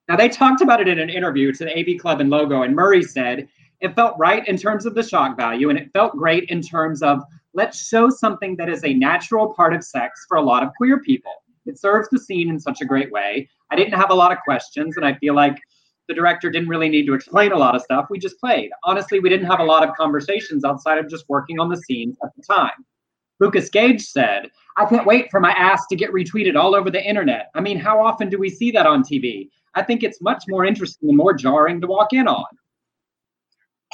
Now 0.09 0.17
they 0.17 0.29
talked 0.29 0.61
about 0.61 0.81
it 0.81 0.89
in 0.89 0.99
an 0.99 1.11
interview 1.11 1.53
to 1.53 1.65
the 1.65 1.79
AV 1.79 2.01
Club 2.01 2.21
and 2.21 2.29
Logo, 2.29 2.63
and 2.63 2.75
Murray 2.75 3.03
said 3.03 3.49
it 3.81 3.95
felt 3.95 4.17
right 4.19 4.47
in 4.47 4.57
terms 4.57 4.87
of 4.87 4.95
the 4.95 5.03
shock 5.03 5.37
value, 5.37 5.71
and 5.71 5.79
it 5.79 5.93
felt 5.93 6.17
great 6.17 6.49
in 6.51 6.63
terms 6.63 7.03
of 7.03 7.23
let's 7.55 7.89
show 7.89 8.11
something 8.11 8.57
that 8.57 8.69
is 8.69 8.85
a 8.85 8.95
natural 8.95 9.55
part 9.55 9.75
of 9.75 9.85
sex 9.85 10.25
for 10.29 10.37
a 10.37 10.43
lot 10.43 10.63
of 10.63 10.71
queer 10.77 11.01
people. 11.01 11.33
It 11.67 11.79
serves 11.79 12.09
the 12.11 12.19
scene 12.19 12.49
in 12.49 12.61
such 12.61 12.81
a 12.81 12.85
great 12.85 13.11
way. 13.11 13.49
I 13.71 13.77
didn't 13.77 13.99
have 13.99 14.11
a 14.11 14.15
lot 14.15 14.33
of 14.33 14.39
questions, 14.45 14.97
and 14.97 15.05
I 15.05 15.15
feel 15.15 15.35
like 15.35 15.59
the 16.09 16.15
director 16.15 16.51
didn't 16.51 16.69
really 16.69 16.89
need 16.89 17.07
to 17.07 17.15
explain 17.15 17.53
a 17.53 17.59
lot 17.59 17.75
of 17.75 17.83
stuff. 17.83 18.07
We 18.11 18.19
just 18.19 18.39
played. 18.39 18.71
Honestly, 18.85 19.19
we 19.19 19.29
didn't 19.29 19.51
have 19.51 19.61
a 19.61 19.65
lot 19.65 19.87
of 19.87 19.95
conversations 19.97 20.65
outside 20.65 20.99
of 20.99 21.09
just 21.09 21.29
working 21.29 21.59
on 21.59 21.69
the 21.69 21.77
scenes 21.77 22.17
at 22.23 22.31
the 22.37 22.43
time. 22.43 22.85
Lucas 23.41 23.69
Gage 23.69 24.03
said, 24.03 24.51
I 24.77 24.87
can't 24.87 25.07
wait 25.07 25.31
for 25.31 25.41
my 25.41 25.51
ass 25.53 25.87
to 25.89 25.97
get 25.97 26.13
retweeted 26.13 26.57
all 26.57 26.75
over 26.75 26.91
the 26.91 27.05
internet. 27.05 27.51
I 27.55 27.61
mean, 27.61 27.79
how 27.79 28.01
often 28.01 28.31
do 28.31 28.39
we 28.39 28.49
see 28.49 28.71
that 28.71 28.87
on 28.87 29.03
TV? 29.03 29.51
I 29.75 29.83
think 29.83 30.03
it's 30.03 30.23
much 30.23 30.45
more 30.49 30.65
interesting 30.65 31.11
and 31.11 31.19
more 31.19 31.35
jarring 31.35 31.81
to 31.81 31.87
walk 31.87 32.13
in 32.13 32.29
on. 32.29 32.47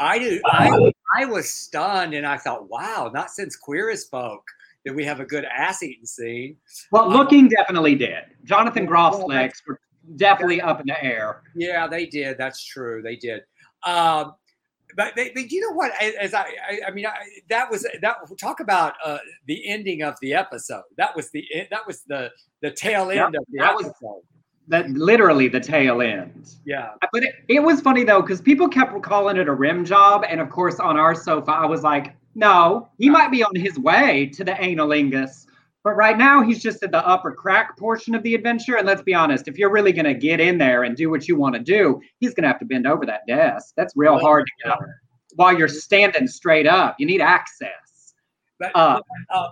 I 0.02 0.18
do. 0.18 0.40
I, 0.46 0.92
I 1.16 1.24
was 1.26 1.48
stunned, 1.48 2.14
and 2.14 2.26
I 2.26 2.36
thought, 2.36 2.68
wow, 2.68 3.10
not 3.12 3.30
since 3.30 3.56
Queer 3.56 3.90
as 3.90 4.04
Folk 4.04 4.44
did 4.84 4.96
we 4.96 5.04
have 5.04 5.20
a 5.20 5.24
good 5.24 5.44
ass 5.44 5.82
eating 5.82 6.04
scene. 6.06 6.56
Well, 6.90 7.08
looking 7.08 7.48
definitely 7.48 7.94
did. 7.94 8.24
Jonathan 8.44 8.86
Groff's 8.86 9.22
legs 9.24 9.62
were 9.66 9.78
definitely 10.16 10.60
up 10.60 10.80
in 10.80 10.86
the 10.88 11.04
air. 11.04 11.42
Yeah, 11.54 11.86
they 11.86 12.06
did. 12.06 12.36
That's 12.36 12.64
true. 12.64 13.00
They 13.00 13.14
did. 13.14 13.42
Um, 13.84 14.34
but, 14.96 15.14
they, 15.14 15.30
but 15.30 15.50
you 15.52 15.60
know 15.60 15.72
what? 15.74 15.92
As 16.02 16.34
I, 16.34 16.40
I, 16.68 16.80
I 16.88 16.90
mean, 16.90 17.06
I, 17.06 17.12
that 17.48 17.70
was 17.70 17.86
that. 18.02 18.16
Talk 18.40 18.58
about 18.60 18.94
uh, 19.04 19.18
the 19.46 19.66
ending 19.68 20.02
of 20.02 20.16
the 20.20 20.34
episode. 20.34 20.82
That 20.96 21.14
was 21.14 21.30
the 21.30 21.44
that 21.70 21.86
was 21.86 22.02
the 22.08 22.30
the 22.60 22.70
tail 22.72 23.10
end 23.10 23.18
Yep, 23.18 23.26
of 23.28 23.32
the 23.50 23.58
that 23.58 23.74
was- 23.76 23.86
episode. 23.86 24.22
That 24.68 24.88
literally 24.90 25.48
the 25.48 25.60
tail 25.60 26.00
end. 26.00 26.54
yeah. 26.64 26.90
But 27.12 27.24
it, 27.24 27.34
it 27.48 27.60
was 27.60 27.80
funny 27.80 28.04
though, 28.04 28.22
because 28.22 28.40
people 28.40 28.68
kept 28.68 29.02
calling 29.02 29.36
it 29.36 29.48
a 29.48 29.52
rim 29.52 29.84
job. 29.84 30.24
And 30.28 30.40
of 30.40 30.50
course, 30.50 30.78
on 30.78 30.96
our 30.96 31.14
sofa, 31.14 31.50
I 31.50 31.66
was 31.66 31.82
like, 31.82 32.14
no, 32.34 32.88
he 32.98 33.10
might 33.10 33.30
be 33.30 33.42
on 33.42 33.54
his 33.54 33.78
way 33.78 34.26
to 34.34 34.44
the 34.44 34.52
analingus. 34.52 35.46
But 35.84 35.94
right 35.94 36.16
now, 36.16 36.42
he's 36.42 36.62
just 36.62 36.82
at 36.84 36.92
the 36.92 37.04
upper 37.06 37.32
crack 37.32 37.76
portion 37.76 38.14
of 38.14 38.22
the 38.22 38.36
adventure. 38.36 38.76
And 38.76 38.86
let's 38.86 39.02
be 39.02 39.14
honest, 39.14 39.48
if 39.48 39.58
you're 39.58 39.70
really 39.70 39.92
going 39.92 40.04
to 40.04 40.14
get 40.14 40.38
in 40.38 40.56
there 40.56 40.84
and 40.84 40.96
do 40.96 41.10
what 41.10 41.26
you 41.26 41.36
want 41.36 41.56
to 41.56 41.60
do, 41.60 42.00
he's 42.20 42.32
going 42.34 42.44
to 42.44 42.48
have 42.48 42.60
to 42.60 42.64
bend 42.64 42.86
over 42.86 43.04
that 43.04 43.26
desk. 43.26 43.74
That's 43.76 43.92
real 43.96 44.16
hard 44.18 44.46
to 44.46 44.52
get 44.62 44.72
up 44.72 44.80
while 45.34 45.58
you're 45.58 45.68
standing 45.68 46.28
straight 46.28 46.68
up. 46.68 46.96
You 47.00 47.06
need 47.06 47.20
access. 47.20 48.14
But 48.60 48.70
Uh, 48.76 49.00
uh, 49.30 49.48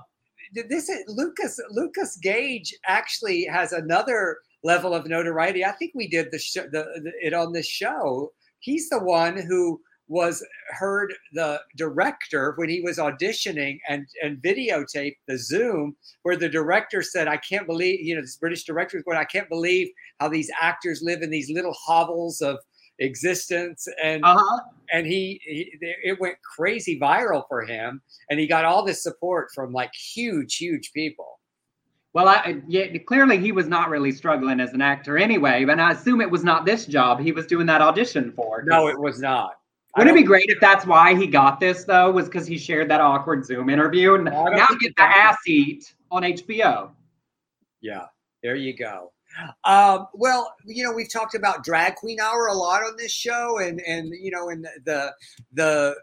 this 0.68 0.88
is 0.88 1.02
Lucas 1.08 1.60
Lucas 1.70 2.16
Gage 2.16 2.74
actually 2.86 3.44
has 3.46 3.72
another 3.72 4.38
level 4.62 4.94
of 4.94 5.06
notoriety. 5.06 5.64
I 5.64 5.72
think 5.72 5.92
we 5.94 6.08
did 6.08 6.28
the, 6.30 6.38
sh- 6.38 6.54
the, 6.54 7.00
the 7.02 7.12
it 7.22 7.32
on 7.34 7.52
this 7.52 7.66
show. 7.66 8.32
He's 8.60 8.88
the 8.88 8.98
one 9.02 9.36
who 9.36 9.80
was 10.08 10.44
heard 10.70 11.14
the 11.34 11.60
director 11.76 12.52
when 12.56 12.68
he 12.68 12.80
was 12.80 12.98
auditioning 12.98 13.78
and 13.88 14.06
and 14.22 14.38
videotaped 14.42 15.16
the 15.28 15.38
Zoom 15.38 15.94
where 16.24 16.36
the 16.36 16.48
director 16.48 17.00
said, 17.00 17.28
"I 17.28 17.36
can't 17.36 17.66
believe 17.66 18.00
you 18.00 18.14
know 18.16 18.20
this 18.20 18.36
British 18.36 18.64
director 18.64 18.96
was 18.98 19.04
going. 19.04 19.18
I 19.18 19.24
can't 19.24 19.48
believe 19.48 19.88
how 20.18 20.28
these 20.28 20.50
actors 20.60 21.00
live 21.00 21.22
in 21.22 21.30
these 21.30 21.50
little 21.50 21.74
hovels 21.74 22.40
of 22.40 22.58
existence 22.98 23.88
and 24.02 24.22
Uh-huh. 24.24 24.60
and 24.92 25.06
he, 25.06 25.40
he 25.44 25.72
it 25.80 26.20
went 26.20 26.36
crazy 26.42 26.98
viral 27.00 27.44
for 27.48 27.62
him 27.64 28.02
and 28.28 28.38
he 28.38 28.46
got 28.46 28.64
all 28.66 28.84
this 28.84 29.02
support 29.02 29.48
from 29.54 29.72
like 29.72 29.90
huge 29.94 30.56
huge 30.56 30.92
people 30.92 31.39
Well, 32.12 32.28
I 32.28 32.60
yeah, 32.66 32.98
clearly 32.98 33.38
he 33.38 33.52
was 33.52 33.68
not 33.68 33.88
really 33.88 34.10
struggling 34.10 34.58
as 34.58 34.72
an 34.72 34.80
actor 34.80 35.16
anyway, 35.16 35.64
and 35.68 35.80
I 35.80 35.92
assume 35.92 36.20
it 36.20 36.30
was 36.30 36.42
not 36.42 36.64
this 36.64 36.86
job 36.86 37.20
he 37.20 37.30
was 37.30 37.46
doing 37.46 37.66
that 37.66 37.80
audition 37.80 38.32
for. 38.32 38.64
no 38.66 38.88
it 38.88 38.98
was 38.98 39.20
not 39.20 39.58
Wouldn't 39.96 40.16
it 40.16 40.20
be 40.20 40.26
great 40.26 40.46
if 40.48 40.58
that's 40.60 40.86
why 40.86 41.14
he 41.14 41.26
got 41.28 41.60
this 41.60 41.84
though? 41.84 42.10
Was 42.10 42.26
because 42.26 42.46
he 42.48 42.58
shared 42.58 42.90
that 42.90 43.00
awkward 43.00 43.44
Zoom 43.44 43.70
interview, 43.70 44.14
and 44.14 44.24
now 44.24 44.66
get 44.80 44.96
the 44.96 45.02
ass 45.02 45.38
eat 45.46 45.94
on 46.10 46.22
HBO. 46.22 46.90
yeah 47.80 48.06
there 48.42 48.56
you 48.56 48.76
go 48.76 49.12
um, 49.64 50.08
well 50.12 50.52
you 50.66 50.82
know 50.82 50.92
we've 50.92 51.12
talked 51.12 51.36
about 51.36 51.62
drag 51.62 51.94
queen 51.94 52.18
hour 52.18 52.48
a 52.48 52.54
lot 52.54 52.82
on 52.82 52.96
this 52.96 53.12
show 53.12 53.58
and 53.58 53.80
and 53.86 54.12
you 54.20 54.30
know 54.32 54.48
and 54.48 54.66
the 54.84 55.12
the 55.52 55.94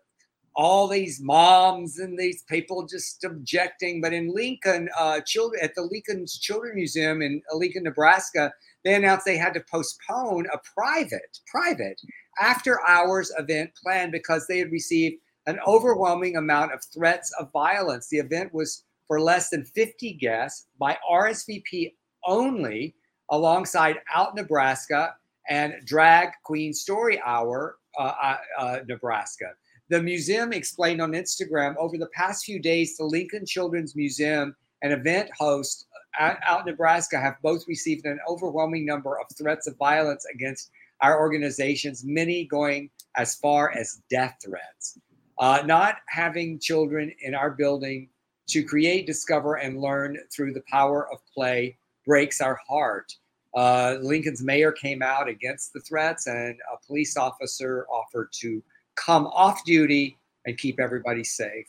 all 0.58 0.88
these 0.88 1.22
moms 1.22 2.00
and 2.00 2.18
these 2.18 2.44
people 2.50 2.88
just 2.88 3.24
objecting. 3.24 4.02
But 4.02 4.14
in 4.14 4.34
lincoln 4.34 4.90
uh 4.98 5.22
children 5.22 5.62
at 5.64 5.76
the 5.76 5.84
lincoln's 5.84 6.38
children 6.40 6.76
museum 6.76 7.22
in 7.22 7.42
uh, 7.54 7.58
lincoln 7.58 7.84
nebraska 7.84 8.52
they 8.84 8.96
announced 8.96 9.26
they 9.26 9.38
had 9.38 9.54
to 9.54 9.64
postpone 9.72 10.48
a 10.54 10.60
private 10.76 11.40
private 11.46 12.02
after 12.40 12.80
hours 12.88 13.32
event 13.38 13.72
planned 13.82 14.12
because 14.12 14.48
they 14.48 14.60
had 14.60 14.72
received 14.72 15.18
an 15.48 15.60
overwhelming 15.66 16.36
amount 16.36 16.74
of 16.74 16.84
threats 16.94 17.34
of 17.40 17.52
violence. 17.54 18.10
The 18.10 18.18
event 18.18 18.54
was 18.54 18.84
for 19.08 19.22
less 19.22 19.50
than 19.50 19.64
50 19.64 20.14
guests 20.14 20.68
by 20.80 20.98
rsvp 21.10 21.94
only 22.26 22.96
alongside 23.32 23.98
out 24.14 24.36
nebraska 24.36 25.16
and 25.50 25.74
drag 25.86 26.30
queen 26.44 26.74
story 26.74 27.22
hour 27.26 27.78
uh, 27.98 28.14
uh, 28.22 28.38
uh, 28.60 28.80
nebraska 28.88 29.46
the 29.90 30.02
museum 30.02 30.54
explained 30.54 31.02
on 31.02 31.12
Instagram 31.12 31.76
over 31.78 31.98
the 31.98 32.08
past 32.08 32.46
few 32.46 32.60
days, 32.60 32.98
the 32.98 33.06
Lincoln 33.06 33.46
Children's 33.46 33.96
Museum 33.96 34.56
and 34.82 34.94
event 34.94 35.30
host 35.38 35.88
out 36.20 36.38
out 36.46 36.62
in 36.62 36.66
Nebraska 36.68 37.20
have 37.20 37.36
both 37.42 37.68
received 37.68 38.06
an 38.06 38.20
overwhelming 38.28 38.86
number 38.86 39.20
of 39.20 39.26
threats 39.38 39.68
of 39.68 39.78
violence 39.78 40.26
against 40.34 40.72
our 41.02 41.20
organizations, 41.20 42.04
many 42.04 42.46
going 42.46 42.90
as 43.16 43.36
far 43.36 43.72
as 43.72 44.02
death 44.10 44.36
threats. 44.44 45.00
Uh, 45.40 45.62
not 45.66 45.98
having 46.08 46.60
children 46.60 47.12
in 47.22 47.36
our 47.36 47.52
building 47.52 48.10
to 48.48 48.64
create, 48.64 49.06
discover, 49.06 49.56
and 49.56 49.80
learn 49.80 50.18
through 50.32 50.54
the 50.54 50.64
power 50.68 51.12
of 51.12 51.20
play 51.34 51.78
breaks 52.06 52.42
our 52.42 52.60
heart. 52.68 53.14
Uh, 53.56 53.98
Lincoln's 54.02 54.42
mayor 54.42 54.72
came 54.72 55.02
out 55.02 55.28
against 55.28 55.74
the 55.74 55.80
threats, 55.82 56.28
and 56.28 56.58
a 56.74 56.86
police 56.86 57.18
officer 57.18 57.86
offered 57.92 58.30
to 58.32 58.64
come 58.98 59.28
off 59.28 59.64
duty 59.66 60.18
and 60.46 60.58
keep 60.58 60.80
everybody 60.80 61.24
safe. 61.24 61.68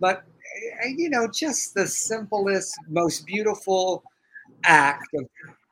But 0.00 0.24
eh, 0.82 0.94
you 0.96 1.10
know, 1.10 1.28
just 1.28 1.74
the 1.74 1.86
simplest, 1.86 2.74
most 2.88 3.26
beautiful 3.26 4.02
act 4.64 5.06
of 5.14 5.26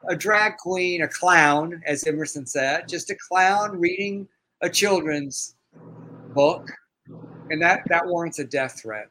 a 0.09 0.16
drag 0.16 0.57
queen, 0.57 1.03
a 1.03 1.09
clown, 1.09 1.80
as 1.87 2.07
Emerson 2.07 2.47
said, 2.47 2.89
just 2.89 3.11
a 3.11 3.16
clown 3.28 3.78
reading 3.78 4.28
a 4.62 4.68
children's 4.68 5.57
book, 6.35 6.68
and 7.51 7.61
that 7.61 7.83
that 7.87 8.07
warrants 8.07 8.39
a 8.39 8.45
death 8.45 8.80
threat, 8.80 9.11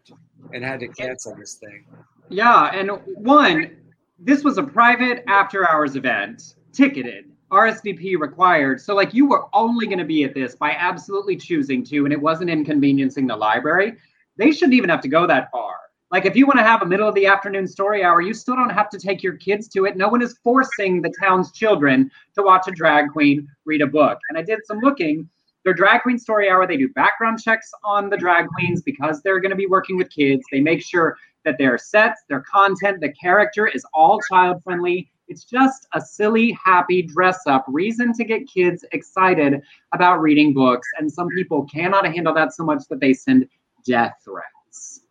and 0.53 0.63
had 0.63 0.79
to 0.79 0.87
cancel 0.87 1.35
this 1.35 1.55
thing. 1.55 1.85
Yeah, 2.29 2.71
and 2.73 2.91
one, 3.17 3.77
this 4.17 4.43
was 4.43 4.57
a 4.57 4.63
private 4.63 5.23
after 5.27 5.69
hours 5.69 5.95
event, 5.95 6.55
ticketed. 6.73 7.31
RSVP 7.51 8.17
required. 8.17 8.79
So, 8.79 8.95
like, 8.95 9.13
you 9.13 9.27
were 9.27 9.45
only 9.53 9.85
going 9.85 9.99
to 9.99 10.05
be 10.05 10.23
at 10.23 10.33
this 10.33 10.55
by 10.55 10.71
absolutely 10.71 11.35
choosing 11.35 11.83
to, 11.85 12.05
and 12.05 12.13
it 12.13 12.21
wasn't 12.21 12.49
inconveniencing 12.49 13.27
the 13.27 13.35
library. 13.35 13.97
They 14.37 14.51
shouldn't 14.51 14.73
even 14.73 14.89
have 14.89 15.01
to 15.01 15.09
go 15.09 15.27
that 15.27 15.51
far. 15.51 15.75
Like, 16.11 16.25
if 16.25 16.35
you 16.35 16.45
want 16.45 16.59
to 16.59 16.63
have 16.63 16.81
a 16.81 16.85
middle 16.85 17.07
of 17.07 17.15
the 17.15 17.25
afternoon 17.25 17.67
story 17.67 18.03
hour, 18.03 18.21
you 18.21 18.33
still 18.33 18.55
don't 18.55 18.69
have 18.69 18.89
to 18.89 18.99
take 18.99 19.21
your 19.21 19.35
kids 19.37 19.67
to 19.69 19.85
it. 19.85 19.97
No 19.97 20.07
one 20.07 20.21
is 20.21 20.37
forcing 20.43 21.01
the 21.01 21.13
town's 21.21 21.51
children 21.51 22.09
to 22.35 22.43
watch 22.43 22.67
a 22.67 22.71
drag 22.71 23.09
queen 23.11 23.47
read 23.65 23.81
a 23.81 23.87
book. 23.87 24.17
And 24.29 24.37
I 24.37 24.41
did 24.41 24.59
some 24.65 24.79
looking. 24.79 25.29
Their 25.63 25.73
drag 25.73 26.01
queen 26.01 26.17
story 26.17 26.49
hour, 26.49 26.65
they 26.65 26.77
do 26.77 26.89
background 26.93 27.39
checks 27.39 27.69
on 27.83 28.09
the 28.09 28.17
drag 28.17 28.47
queens 28.47 28.81
because 28.81 29.21
they're 29.21 29.39
going 29.39 29.51
to 29.51 29.55
be 29.57 29.67
working 29.67 29.95
with 29.95 30.09
kids. 30.09 30.41
They 30.51 30.59
make 30.59 30.81
sure 30.81 31.17
that 31.45 31.57
their 31.57 31.77
sets, 31.77 32.21
their 32.29 32.41
content, 32.41 32.99
the 32.99 33.11
character 33.13 33.67
is 33.67 33.85
all 33.93 34.19
child 34.29 34.63
friendly 34.63 35.10
it's 35.31 35.45
just 35.45 35.87
a 35.93 36.01
silly, 36.01 36.57
happy 36.63 37.01
dress 37.01 37.39
up 37.47 37.63
reason 37.69 38.11
to 38.11 38.25
get 38.25 38.49
kids 38.49 38.83
excited 38.91 39.61
about 39.93 40.19
reading 40.19 40.53
books. 40.53 40.85
And 40.99 41.09
some 41.09 41.29
people 41.29 41.63
cannot 41.63 42.05
handle 42.05 42.33
that 42.33 42.53
so 42.53 42.65
much 42.65 42.83
that 42.89 42.99
they 42.99 43.13
send 43.13 43.47
death 43.85 44.13
threats. 44.25 45.05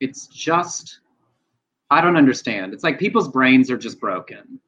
It's 0.00 0.26
just, 0.26 1.00
I 1.90 2.00
don't 2.00 2.16
understand. 2.16 2.72
It's 2.72 2.82
like 2.82 2.98
people's 2.98 3.28
brains 3.28 3.70
are 3.70 3.76
just 3.76 4.00
broken, 4.00 4.58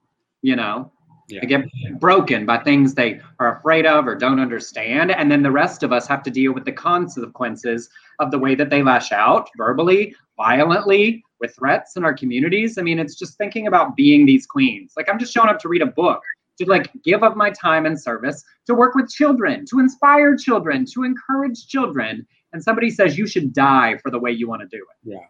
you 0.43 0.55
know? 0.55 0.93
Yeah. 1.31 1.41
They 1.41 1.47
get 1.47 1.65
broken 1.99 2.47
by 2.47 2.59
things 2.59 2.95
they 2.95 3.21
are 3.39 3.59
afraid 3.59 3.87
of 3.87 4.07
or 4.07 4.15
don't 4.15 4.41
understand. 4.41 5.11
And 5.11 5.31
then 5.31 5.43
the 5.43 5.51
rest 5.51 5.83
of 5.83 5.93
us 5.93 6.07
have 6.07 6.23
to 6.25 6.31
deal 6.31 6.53
with 6.53 6.65
the 6.65 6.73
consequences 6.73 7.89
of 8.19 8.31
the 8.31 8.39
way 8.39 8.55
that 8.55 8.71
they 8.71 8.83
lash 8.83 9.13
out 9.13 9.49
verbally, 9.57 10.15
violently, 10.37 11.23
with 11.41 11.55
threats 11.55 11.97
in 11.97 12.05
our 12.05 12.15
communities. 12.15 12.79
I 12.79 12.83
mean, 12.83 12.99
it's 12.99 13.19
just 13.19 13.39
thinking 13.39 13.67
about 13.67 13.97
being 13.97 14.27
these 14.27 14.47
queens. 14.47 14.93
Like, 14.97 15.09
I'm 15.09 15.19
just 15.19 15.33
showing 15.33 15.49
up 15.49 15.59
to 15.61 15.69
read 15.69 15.83
a 15.83 15.87
book, 15.87 16.23
to 16.59 16.67
like 16.69 16.91
give 17.03 17.23
up 17.23 17.37
my 17.37 17.51
time 17.51 17.87
and 17.87 18.01
service, 18.01 18.45
to 18.67 18.75
work 18.75 18.95
with 18.95 19.09
children, 19.09 19.65
to 19.71 19.79
inspire 19.79 20.37
children, 20.37 20.85
to 20.93 21.05
encourage 21.05 21.67
children. 21.67 22.27
And 22.53 22.63
somebody 22.63 22.91
says 22.91 23.17
you 23.17 23.27
should 23.27 23.53
die 23.53 23.97
for 24.03 24.11
the 24.11 24.19
way 24.19 24.31
you 24.33 24.49
want 24.49 24.63
to 24.63 24.69
do 24.69 24.85
it. 25.05 25.21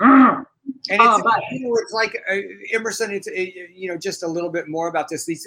Yeah. 0.00 0.42
And 0.88 1.00
it's, 1.00 1.02
uh, 1.02 1.20
but, 1.22 1.40
you 1.50 1.68
know, 1.68 1.76
it's 1.76 1.92
like 1.92 2.16
uh, 2.30 2.36
Emerson. 2.72 3.10
It's 3.10 3.28
uh, 3.28 3.32
you 3.32 3.88
know 3.88 3.96
just 3.96 4.22
a 4.22 4.26
little 4.26 4.50
bit 4.50 4.68
more 4.68 4.88
about 4.88 5.08
this. 5.08 5.26
These 5.26 5.46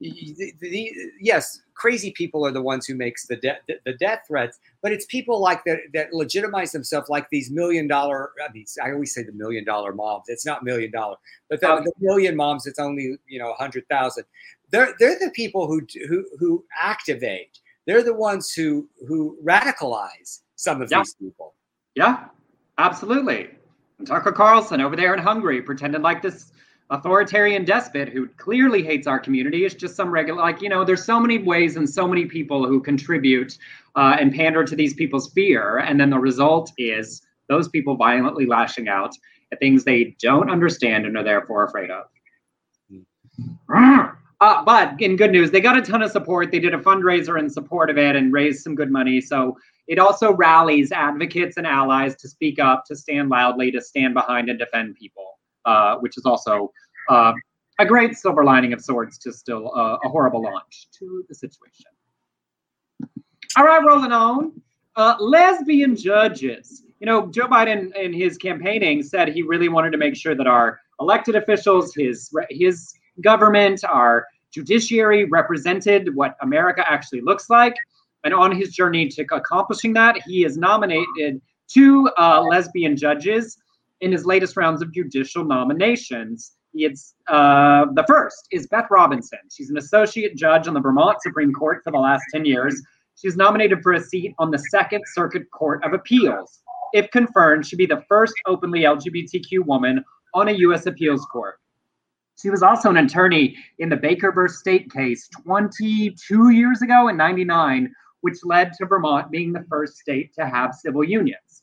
the, 0.00 0.52
the, 0.60 0.92
yes, 1.20 1.60
crazy 1.74 2.12
people 2.12 2.46
are 2.46 2.52
the 2.52 2.62
ones 2.62 2.86
who 2.86 2.94
makes 2.94 3.26
the 3.26 3.36
death 3.36 3.58
the 3.66 3.94
death 3.94 4.20
threats, 4.28 4.58
but 4.80 4.92
it's 4.92 5.04
people 5.06 5.40
like 5.40 5.64
that 5.64 5.78
that 5.92 6.12
legitimize 6.12 6.70
themselves 6.70 7.08
like 7.08 7.28
these 7.30 7.50
million 7.50 7.88
dollar. 7.88 8.30
I 8.46 8.52
mean, 8.52 8.64
I 8.82 8.92
always 8.92 9.12
say 9.12 9.24
the 9.24 9.32
million 9.32 9.64
dollar 9.64 9.92
moms. 9.92 10.24
It's 10.28 10.46
not 10.46 10.62
million 10.62 10.92
dollar, 10.92 11.16
but 11.50 11.60
the, 11.60 11.66
the 11.84 11.92
million 12.00 12.36
moms. 12.36 12.66
It's 12.66 12.78
only 12.78 13.16
you 13.26 13.38
know 13.40 13.50
a 13.50 13.54
hundred 13.54 13.88
thousand. 13.88 14.24
They're 14.70 14.94
they're 15.00 15.18
the 15.18 15.32
people 15.34 15.66
who 15.66 15.84
who 16.08 16.24
who 16.38 16.64
activate. 16.80 17.58
They're 17.86 18.04
the 18.04 18.14
ones 18.14 18.52
who 18.52 18.88
who 19.06 19.36
radicalize 19.44 20.40
some 20.54 20.80
of 20.80 20.90
yeah. 20.90 20.98
these 20.98 21.14
people. 21.14 21.54
Yeah, 21.96 22.26
absolutely. 22.76 23.50
Tucker 24.06 24.32
Carlson 24.32 24.80
over 24.80 24.96
there 24.96 25.14
in 25.14 25.20
Hungary 25.20 25.60
pretended 25.60 26.02
like 26.02 26.22
this 26.22 26.52
authoritarian 26.90 27.64
despot 27.64 28.08
who 28.08 28.26
clearly 28.28 28.82
hates 28.82 29.06
our 29.06 29.18
community 29.18 29.64
is 29.64 29.74
just 29.74 29.94
some 29.94 30.10
regular 30.10 30.40
like 30.40 30.62
you 30.62 30.70
know 30.70 30.84
there's 30.84 31.04
so 31.04 31.20
many 31.20 31.36
ways 31.36 31.76
and 31.76 31.88
so 31.88 32.08
many 32.08 32.24
people 32.24 32.66
who 32.66 32.80
contribute 32.80 33.58
uh, 33.98 34.16
and 34.18 34.32
pander 34.32 34.64
to 34.64 34.76
these 34.76 34.94
people's 34.94 35.32
fear. 35.32 35.78
And 35.78 36.00
then 36.00 36.08
the 36.08 36.18
result 36.18 36.72
is 36.78 37.22
those 37.48 37.68
people 37.68 37.96
violently 37.96 38.46
lashing 38.46 38.88
out 38.88 39.12
at 39.52 39.58
things 39.58 39.82
they 39.82 40.16
don't 40.20 40.50
understand 40.50 41.04
and 41.04 41.16
are 41.16 41.24
therefore 41.24 41.64
afraid 41.64 41.90
of. 41.90 42.04
Uh, 44.40 44.62
but 44.64 45.00
in 45.00 45.16
good 45.16 45.32
news 45.32 45.50
they 45.50 45.60
got 45.60 45.76
a 45.76 45.82
ton 45.82 46.00
of 46.02 46.12
support. 46.12 46.52
They 46.52 46.60
did 46.60 46.74
a 46.74 46.78
fundraiser 46.78 47.38
in 47.40 47.50
support 47.50 47.90
of 47.90 47.98
it 47.98 48.14
and 48.14 48.32
raised 48.32 48.62
some 48.62 48.76
good 48.76 48.90
money. 48.90 49.20
So 49.20 49.56
it 49.88 49.98
also 49.98 50.32
rallies 50.34 50.92
advocates 50.92 51.56
and 51.56 51.66
allies 51.66 52.14
to 52.16 52.28
speak 52.28 52.60
up 52.60 52.84
to 52.86 52.94
stand 52.94 53.28
loudly 53.28 53.70
to 53.72 53.80
stand 53.80 54.14
behind 54.14 54.48
and 54.48 54.58
defend 54.58 54.94
people 54.94 55.38
uh, 55.68 55.96
which 55.98 56.16
is 56.16 56.24
also 56.24 56.72
uh, 57.10 57.32
a 57.78 57.84
great 57.84 58.16
silver 58.16 58.42
lining 58.42 58.72
of 58.72 58.80
sorts 58.80 59.18
to 59.18 59.32
still 59.32 59.70
uh, 59.76 59.98
a 60.04 60.08
horrible 60.08 60.42
launch 60.42 60.88
to 60.98 61.24
the 61.28 61.34
situation. 61.34 61.86
All 63.56 63.64
right, 63.64 63.84
rolling 63.86 64.12
on. 64.12 64.60
Uh, 64.96 65.14
lesbian 65.20 65.94
judges. 65.94 66.82
You 67.00 67.06
know, 67.06 67.26
Joe 67.28 67.46
Biden 67.46 67.94
in 67.96 68.12
his 68.12 68.36
campaigning 68.38 69.02
said 69.02 69.28
he 69.28 69.42
really 69.42 69.68
wanted 69.68 69.90
to 69.90 69.98
make 69.98 70.16
sure 70.16 70.34
that 70.34 70.46
our 70.46 70.80
elected 71.00 71.36
officials, 71.36 71.94
his 71.94 72.30
his 72.50 72.92
government, 73.20 73.84
our 73.84 74.26
judiciary 74.50 75.24
represented 75.26 76.14
what 76.14 76.34
America 76.40 76.82
actually 76.90 77.20
looks 77.20 77.50
like. 77.50 77.74
And 78.28 78.34
on 78.34 78.54
his 78.54 78.74
journey 78.74 79.08
to 79.08 79.22
accomplishing 79.32 79.94
that, 79.94 80.20
he 80.26 80.42
has 80.42 80.58
nominated 80.58 81.40
two 81.66 82.10
uh, 82.18 82.42
lesbian 82.42 82.94
judges 82.94 83.56
in 84.02 84.12
his 84.12 84.26
latest 84.26 84.54
rounds 84.54 84.82
of 84.82 84.92
judicial 84.92 85.46
nominations. 85.46 86.52
It's 86.74 87.14
uh, 87.28 87.86
the 87.94 88.04
first 88.06 88.48
is 88.50 88.66
Beth 88.66 88.84
Robinson. 88.90 89.38
She's 89.50 89.70
an 89.70 89.78
associate 89.78 90.36
judge 90.36 90.68
on 90.68 90.74
the 90.74 90.80
Vermont 90.80 91.22
Supreme 91.22 91.54
Court 91.54 91.80
for 91.82 91.90
the 91.90 91.96
last 91.96 92.22
10 92.34 92.44
years. 92.44 92.82
She's 93.16 93.34
nominated 93.34 93.82
for 93.82 93.94
a 93.94 94.00
seat 94.02 94.34
on 94.38 94.50
the 94.50 94.58
Second 94.58 95.04
Circuit 95.14 95.50
Court 95.50 95.82
of 95.82 95.94
Appeals. 95.94 96.60
If 96.92 97.10
confirmed, 97.10 97.64
she'd 97.64 97.76
be 97.76 97.86
the 97.86 98.04
first 98.10 98.34
openly 98.44 98.80
LGBTQ 98.80 99.64
woman 99.64 100.04
on 100.34 100.48
a 100.48 100.52
U.S. 100.52 100.84
appeals 100.84 101.24
court. 101.32 101.58
She 102.42 102.50
was 102.50 102.62
also 102.62 102.90
an 102.90 102.98
attorney 102.98 103.56
in 103.78 103.88
the 103.88 103.96
Baker 103.96 104.30
versus 104.32 104.60
State 104.60 104.92
case 104.92 105.30
22 105.44 106.50
years 106.50 106.82
ago 106.82 107.08
in 107.08 107.16
99, 107.16 107.90
which 108.20 108.44
led 108.44 108.72
to 108.74 108.86
Vermont 108.86 109.30
being 109.30 109.52
the 109.52 109.64
first 109.68 109.98
state 109.98 110.34
to 110.34 110.46
have 110.46 110.74
civil 110.74 111.04
unions. 111.04 111.62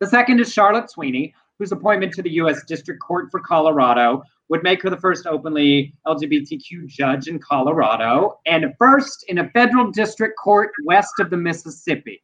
The 0.00 0.06
second 0.06 0.40
is 0.40 0.52
Charlotte 0.52 0.90
Sweeney, 0.90 1.34
whose 1.58 1.72
appointment 1.72 2.14
to 2.14 2.22
the 2.22 2.30
U.S. 2.32 2.64
District 2.64 3.00
Court 3.00 3.30
for 3.30 3.40
Colorado 3.40 4.22
would 4.48 4.62
make 4.62 4.82
her 4.82 4.90
the 4.90 4.96
first 4.96 5.26
openly 5.26 5.94
LGBTQ 6.06 6.86
judge 6.86 7.28
in 7.28 7.38
Colorado 7.38 8.38
and 8.46 8.74
first 8.78 9.24
in 9.28 9.38
a 9.38 9.50
federal 9.50 9.90
district 9.90 10.38
court 10.38 10.70
west 10.84 11.20
of 11.20 11.30
the 11.30 11.36
Mississippi. 11.36 12.22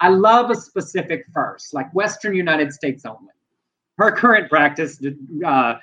I 0.00 0.08
love 0.08 0.50
a 0.50 0.54
specific 0.54 1.24
first, 1.32 1.72
like 1.72 1.92
Western 1.94 2.34
United 2.34 2.72
States 2.72 3.04
only. 3.04 3.32
Her 3.98 4.12
current 4.12 4.50
practice 4.50 5.00
uh, 5.46 5.74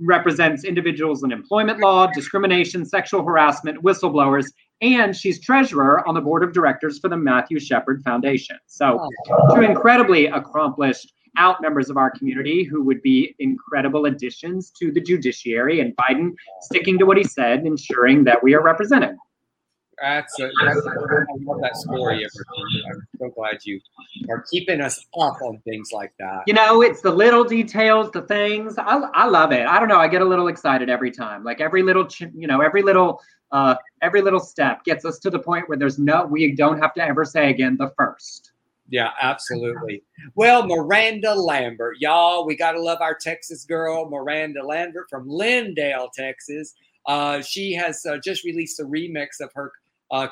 represents 0.00 0.64
individuals 0.64 1.24
in 1.24 1.32
employment 1.32 1.80
law, 1.80 2.08
discrimination, 2.08 2.84
sexual 2.84 3.24
harassment, 3.24 3.82
whistleblowers, 3.82 4.52
and 4.80 5.14
she's 5.14 5.40
treasurer 5.40 6.06
on 6.08 6.14
the 6.14 6.20
board 6.20 6.42
of 6.42 6.52
directors 6.52 6.98
for 6.98 7.08
the 7.08 7.16
Matthew 7.16 7.60
Shepard 7.60 8.02
Foundation. 8.02 8.58
So, 8.66 9.08
two 9.54 9.60
incredibly 9.62 10.26
accomplished 10.26 11.12
out 11.36 11.62
members 11.62 11.90
of 11.90 11.96
our 11.96 12.10
community 12.10 12.64
who 12.64 12.82
would 12.84 13.02
be 13.02 13.34
incredible 13.38 14.06
additions 14.06 14.70
to 14.80 14.90
the 14.90 15.00
judiciary, 15.00 15.80
and 15.80 15.94
Biden 15.96 16.32
sticking 16.62 16.98
to 16.98 17.06
what 17.06 17.16
he 17.16 17.24
said, 17.24 17.66
ensuring 17.66 18.24
that 18.24 18.42
we 18.42 18.54
are 18.54 18.62
represented. 18.62 19.16
That's, 20.02 20.40
a, 20.40 20.48
that's 20.64 20.78
a, 20.78 20.88
I 20.88 21.24
love 21.44 21.60
that 21.60 21.76
story. 21.76 22.24
I'm 22.24 23.02
so 23.18 23.28
glad 23.36 23.58
you 23.64 23.78
are 24.30 24.42
keeping 24.50 24.80
us 24.80 24.98
up 25.20 25.42
on 25.42 25.58
things 25.66 25.90
like 25.92 26.14
that. 26.18 26.44
You 26.46 26.54
know, 26.54 26.80
it's 26.80 27.02
the 27.02 27.10
little 27.10 27.44
details, 27.44 28.10
the 28.10 28.22
things. 28.22 28.78
I, 28.78 28.96
I 29.12 29.26
love 29.26 29.52
it. 29.52 29.66
I 29.66 29.78
don't 29.78 29.88
know. 29.88 29.98
I 29.98 30.08
get 30.08 30.22
a 30.22 30.24
little 30.24 30.48
excited 30.48 30.88
every 30.88 31.10
time. 31.10 31.44
Like 31.44 31.60
every 31.60 31.82
little, 31.82 32.08
you 32.34 32.46
know, 32.46 32.62
every 32.62 32.80
little, 32.80 33.20
uh, 33.52 33.74
every 34.02 34.22
little 34.22 34.40
step 34.40 34.84
gets 34.84 35.04
us 35.04 35.18
to 35.20 35.30
the 35.30 35.38
point 35.38 35.68
where 35.68 35.78
there's 35.78 35.98
no, 35.98 36.26
we 36.26 36.54
don't 36.54 36.78
have 36.78 36.94
to 36.94 37.02
ever 37.02 37.24
say 37.24 37.50
again 37.50 37.76
the 37.76 37.92
first. 37.96 38.52
Yeah, 38.90 39.10
absolutely. 39.22 40.02
Well, 40.34 40.66
Miranda 40.66 41.32
Lambert, 41.32 41.98
y'all, 42.00 42.44
we 42.44 42.56
got 42.56 42.72
to 42.72 42.82
love 42.82 43.00
our 43.00 43.14
Texas 43.14 43.64
girl, 43.64 44.10
Miranda 44.10 44.64
Lambert 44.64 45.08
from 45.08 45.28
Lindale, 45.28 46.10
Texas. 46.12 46.74
Uh, 47.06 47.40
she 47.40 47.72
has 47.72 48.04
uh, 48.04 48.18
just 48.18 48.44
released 48.44 48.80
a 48.80 48.84
remix 48.84 49.40
of 49.40 49.50
her 49.54 49.72
uh, 50.10 50.26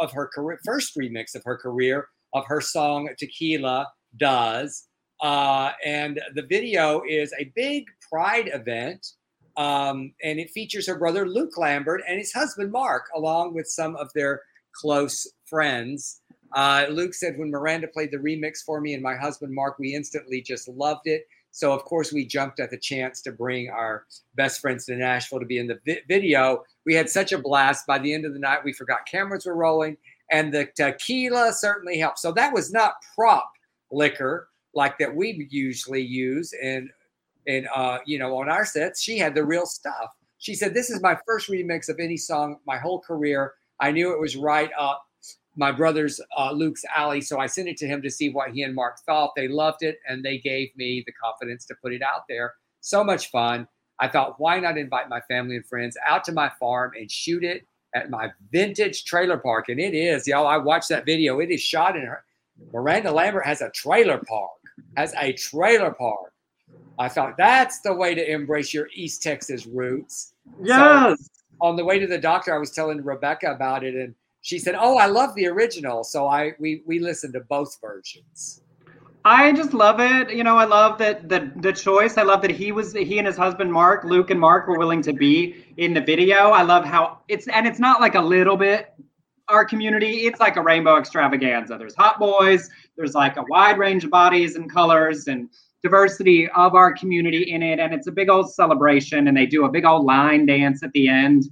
of 0.00 0.12
her 0.12 0.26
career, 0.26 0.60
first 0.64 0.96
remix 0.96 1.34
of 1.34 1.42
her 1.44 1.56
career 1.56 2.08
of 2.34 2.44
her 2.46 2.60
song 2.60 3.08
"Tequila 3.18 3.86
Does," 4.18 4.88
uh, 5.22 5.72
and 5.84 6.20
the 6.34 6.42
video 6.42 7.02
is 7.08 7.32
a 7.38 7.50
big 7.56 7.86
Pride 8.10 8.50
event, 8.52 9.14
um, 9.58 10.12
and 10.22 10.38
it 10.38 10.50
features 10.50 10.86
her 10.86 10.96
brother 10.96 11.26
Luke 11.26 11.58
Lambert 11.58 12.02
and 12.08 12.16
his 12.16 12.32
husband 12.32 12.70
Mark, 12.70 13.06
along 13.14 13.54
with 13.54 13.66
some 13.66 13.96
of 13.96 14.08
their 14.14 14.42
close 14.72 15.26
friends. 15.46 16.20
Uh, 16.54 16.86
Luke 16.88 17.12
said, 17.12 17.36
when 17.36 17.50
Miranda 17.50 17.88
played 17.88 18.12
the 18.12 18.18
remix 18.18 18.64
for 18.64 18.80
me 18.80 18.94
and 18.94 19.02
my 19.02 19.16
husband 19.16 19.52
Mark, 19.52 19.78
we 19.80 19.94
instantly 19.94 20.40
just 20.40 20.68
loved 20.68 21.06
it. 21.08 21.26
So, 21.50 21.72
of 21.72 21.82
course, 21.84 22.12
we 22.12 22.24
jumped 22.24 22.60
at 22.60 22.70
the 22.70 22.78
chance 22.78 23.20
to 23.22 23.32
bring 23.32 23.68
our 23.68 24.04
best 24.36 24.60
friends 24.60 24.86
to 24.86 24.94
Nashville 24.94 25.40
to 25.40 25.46
be 25.46 25.58
in 25.58 25.66
the 25.66 25.80
vi- 25.84 26.02
video. 26.06 26.64
We 26.86 26.94
had 26.94 27.10
such 27.10 27.32
a 27.32 27.38
blast. 27.38 27.84
By 27.84 27.98
the 27.98 28.14
end 28.14 28.24
of 28.24 28.34
the 28.34 28.38
night, 28.38 28.64
we 28.64 28.72
forgot 28.72 29.08
cameras 29.10 29.44
were 29.44 29.56
rolling, 29.56 29.96
and 30.30 30.54
the 30.54 30.68
tequila 30.76 31.52
certainly 31.52 31.98
helped. 31.98 32.20
So, 32.20 32.30
that 32.32 32.52
was 32.52 32.72
not 32.72 32.94
prop 33.16 33.50
liquor 33.90 34.50
like 34.74 34.98
that 34.98 35.16
we 35.16 35.48
usually 35.50 36.02
use 36.02 36.54
and 36.62 36.90
and 37.48 37.66
uh, 37.74 37.98
you 38.06 38.18
know 38.18 38.36
on 38.36 38.48
our 38.48 38.64
sets 38.64 39.02
she 39.02 39.18
had 39.18 39.34
the 39.34 39.44
real 39.44 39.66
stuff 39.66 40.10
She 40.38 40.54
said, 40.54 40.72
This 40.72 40.90
is 40.90 41.02
my 41.02 41.18
first 41.26 41.48
remix 41.48 41.88
of 41.88 41.98
any 41.98 42.16
song 42.16 42.58
my 42.66 42.78
whole 42.78 43.00
career. 43.00 43.54
I 43.80 43.90
knew 43.90 44.12
it 44.12 44.20
was 44.20 44.36
right 44.36 44.70
up 44.78 45.04
my 45.56 45.72
brother's 45.72 46.20
uh, 46.38 46.52
Luke's 46.52 46.84
alley. 46.94 47.20
So 47.20 47.40
I 47.40 47.46
sent 47.46 47.68
it 47.68 47.76
to 47.78 47.86
him 47.86 48.00
to 48.02 48.10
see 48.10 48.30
what 48.30 48.52
he 48.52 48.62
and 48.62 48.74
Mark 48.74 49.00
thought. 49.00 49.32
They 49.34 49.48
loved 49.48 49.82
it 49.82 49.98
and 50.08 50.24
they 50.24 50.38
gave 50.38 50.68
me 50.76 51.02
the 51.04 51.12
confidence 51.12 51.66
to 51.66 51.74
put 51.82 51.92
it 51.92 52.00
out 52.00 52.22
there. 52.28 52.54
So 52.80 53.02
much 53.02 53.32
fun. 53.32 53.66
I 53.98 54.06
thought, 54.06 54.38
why 54.38 54.60
not 54.60 54.78
invite 54.78 55.08
my 55.08 55.20
family 55.22 55.56
and 55.56 55.66
friends 55.66 55.96
out 56.06 56.22
to 56.24 56.32
my 56.32 56.48
farm 56.60 56.92
and 56.96 57.10
shoot 57.10 57.42
it 57.42 57.66
at 57.92 58.08
my 58.08 58.30
vintage 58.52 59.04
trailer 59.04 59.38
park? 59.38 59.68
And 59.68 59.80
it 59.80 59.94
is, 59.94 60.28
y'all. 60.28 60.46
I 60.46 60.58
watched 60.58 60.90
that 60.90 61.04
video. 61.04 61.40
It 61.40 61.50
is 61.50 61.60
shot 61.60 61.96
in 61.96 62.02
her. 62.02 62.24
Miranda 62.72 63.10
Lambert 63.10 63.44
has 63.44 63.60
a 63.60 63.70
trailer 63.70 64.22
park, 64.28 64.50
has 64.96 65.12
a 65.18 65.32
trailer 65.32 65.90
park. 65.90 66.32
I 66.98 67.08
thought 67.08 67.36
that's 67.36 67.80
the 67.80 67.94
way 67.94 68.14
to 68.14 68.30
embrace 68.30 68.74
your 68.74 68.88
East 68.92 69.22
Texas 69.22 69.66
roots. 69.66 70.34
Yes. 70.62 71.18
So 71.18 71.24
on 71.60 71.76
the 71.76 71.84
way 71.84 71.98
to 71.98 72.06
the 72.06 72.18
doctor, 72.18 72.54
I 72.54 72.58
was 72.58 72.70
telling 72.70 73.04
Rebecca 73.04 73.52
about 73.52 73.84
it, 73.84 73.94
and 73.94 74.14
she 74.42 74.58
said, 74.58 74.74
"Oh, 74.78 74.96
I 74.98 75.06
love 75.06 75.34
the 75.34 75.46
original." 75.46 76.04
So 76.04 76.26
I 76.26 76.52
we 76.58 76.82
we 76.86 76.98
listened 76.98 77.34
to 77.34 77.40
both 77.40 77.78
versions. 77.80 78.62
I 79.24 79.52
just 79.52 79.74
love 79.74 80.00
it. 80.00 80.32
You 80.32 80.44
know, 80.44 80.56
I 80.56 80.64
love 80.64 80.98
that 80.98 81.28
the 81.28 81.52
the 81.56 81.72
choice. 81.72 82.16
I 82.16 82.22
love 82.22 82.42
that 82.42 82.50
he 82.50 82.72
was 82.72 82.92
he 82.92 83.18
and 83.18 83.26
his 83.26 83.36
husband 83.36 83.72
Mark, 83.72 84.04
Luke 84.04 84.30
and 84.30 84.40
Mark 84.40 84.66
were 84.66 84.78
willing 84.78 85.02
to 85.02 85.12
be 85.12 85.64
in 85.76 85.94
the 85.94 86.00
video. 86.00 86.50
I 86.50 86.62
love 86.62 86.84
how 86.84 87.18
it's 87.28 87.46
and 87.48 87.66
it's 87.66 87.78
not 87.78 88.00
like 88.00 88.14
a 88.14 88.22
little 88.22 88.56
bit 88.56 88.94
our 89.48 89.64
community. 89.64 90.26
It's 90.26 90.40
like 90.40 90.56
a 90.56 90.62
rainbow 90.62 90.98
extravaganza. 90.98 91.76
There's 91.78 91.94
hot 91.94 92.18
boys. 92.18 92.68
There's 92.96 93.14
like 93.14 93.36
a 93.36 93.44
wide 93.48 93.78
range 93.78 94.04
of 94.04 94.10
bodies 94.10 94.56
and 94.56 94.70
colors 94.70 95.26
and 95.26 95.48
diversity 95.82 96.48
of 96.50 96.74
our 96.74 96.92
community 96.92 97.52
in 97.52 97.62
it. 97.62 97.78
And 97.78 97.94
it's 97.94 98.06
a 98.06 98.12
big 98.12 98.28
old 98.28 98.52
celebration. 98.52 99.28
And 99.28 99.36
they 99.36 99.46
do 99.46 99.64
a 99.64 99.68
big 99.68 99.84
old 99.84 100.04
line 100.04 100.46
dance 100.46 100.82
at 100.82 100.92
the 100.92 101.08
end 101.08 101.44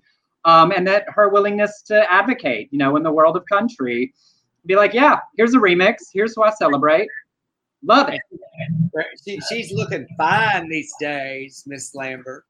um, 0.46 0.70
and 0.70 0.86
that 0.86 1.04
her 1.08 1.28
willingness 1.28 1.82
to 1.82 2.10
advocate, 2.10 2.68
you 2.70 2.78
know, 2.78 2.96
in 2.96 3.02
the 3.02 3.10
world 3.10 3.36
of 3.36 3.44
country, 3.46 4.14
be 4.64 4.76
like, 4.76 4.94
yeah, 4.94 5.18
here's 5.36 5.54
a 5.54 5.58
remix, 5.58 6.04
here's 6.12 6.34
who 6.34 6.42
I 6.42 6.50
celebrate. 6.50 7.08
Love 7.82 8.08
it. 8.08 8.20
She, 9.24 9.38
she's 9.48 9.72
looking 9.72 10.06
fine 10.16 10.68
these 10.68 10.92
days, 10.98 11.64
Miss 11.66 11.94
Lambert. 11.94 12.44